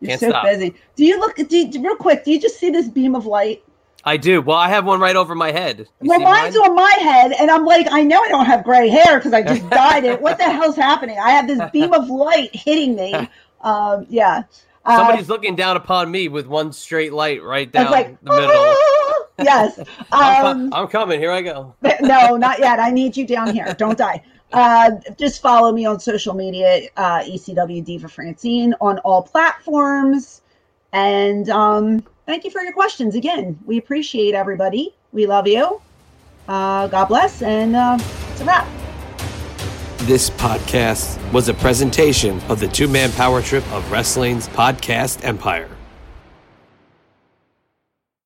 You're 0.01 0.11
Can't 0.11 0.20
so 0.20 0.28
stop. 0.30 0.45
busy. 0.45 0.74
Do 0.97 1.05
you 1.05 1.18
look, 1.20 1.37
do 1.37 1.57
you, 1.57 1.80
real 1.80 1.97
quick, 1.97 2.24
do 2.24 2.33
you 2.33 2.41
just 2.41 2.59
see 2.59 2.70
this 2.70 2.89
beam 2.89 3.14
of 3.14 3.26
light? 3.26 3.62
I 4.05 4.16
do. 4.16 4.43
Well, 4.43 4.57
I 4.57 4.68
have 4.68 4.85
one 4.85 4.99
right 4.99 5.14
over 5.14 5.37
my 5.37 5.53
head. 5.53 5.87
You 6.01 6.09
well, 6.09 6.18
mine's 6.20 6.57
mine? 6.57 6.70
on 6.70 6.74
my 6.74 6.97
head, 7.03 7.33
and 7.39 7.51
I'm 7.53 7.64
like, 7.64 7.87
I 7.89 8.03
know 8.03 8.20
I 8.20 8.28
don't 8.28 8.47
have 8.47 8.64
gray 8.64 8.89
hair 8.89 9.18
because 9.18 9.33
I 9.33 9.43
just 9.43 9.68
dyed 9.70 10.03
it. 10.05 10.20
What 10.20 10.39
the 10.39 10.45
hell's 10.51 10.74
happening? 10.74 11.18
I 11.20 11.30
have 11.30 11.47
this 11.47 11.61
beam 11.72 11.93
of 11.93 12.09
light 12.11 12.51
hitting 12.53 12.97
me. 12.97 13.28
Um, 13.62 14.07
yeah. 14.09 14.43
Uh, 14.85 14.97
Somebody's 14.97 15.28
looking 15.28 15.55
down 15.55 15.76
upon 15.76 16.11
me 16.11 16.28
with 16.28 16.47
one 16.47 16.72
straight 16.72 17.12
light 17.12 17.43
right 17.43 17.70
down 17.70 17.91
like, 17.91 18.20
the 18.22 18.30
middle. 18.30 18.51
"Ah!" 18.51 19.14
yes. 19.43 19.80
I'm, 20.12 20.47
Um, 20.47 20.74
I'm 20.74 20.89
coming. 20.89 21.20
Here 21.20 21.30
I 21.30 21.43
go. 21.43 21.74
no, 22.01 22.37
not 22.37 22.59
yet. 22.59 22.78
I 22.80 22.91
need 22.91 23.16
you 23.16 23.26
down 23.26 23.55
here. 23.55 23.72
Don't 23.74 23.99
die. 23.99 24.22
Uh, 24.53 24.91
just 25.18 25.41
follow 25.41 25.72
me 25.72 25.87
on 25.87 25.99
social 25.99 26.35
media, 26.35 26.89
uh, 26.97 27.20
ECW 27.20 27.83
Diva 27.85 28.09
Francine 28.09 28.74
on 28.80 28.99
all 28.99 29.22
platforms. 29.22 30.43
And 30.93 31.49
um, 31.49 32.05
thank 32.26 32.45
you 32.45 32.51
for 32.51 32.61
your 32.61 32.72
questions 32.72 33.14
again. 33.14 33.59
We 33.64 33.78
appreciate 33.78 34.35
everybody. 34.35 34.95
We 35.12 35.26
love 35.26 35.47
you. 35.47 35.80
Uh, 36.49 36.87
God 36.89 37.07
bless. 37.07 37.41
And 37.41 37.74
uh, 37.76 37.99
it's 38.33 38.41
a 38.43 38.45
wrap. 38.45 38.82
This 40.07 40.30
podcast 40.30 41.32
was 41.32 41.48
a 41.48 41.55
presentation 41.55 42.40
of 42.48 42.59
the 42.59 42.66
two 42.66 42.88
man 42.88 43.12
power 43.12 43.40
trip 43.40 43.64
of 43.72 43.88
wrestling's 43.92 44.48
podcast 44.48 45.24
empire. 45.24 45.72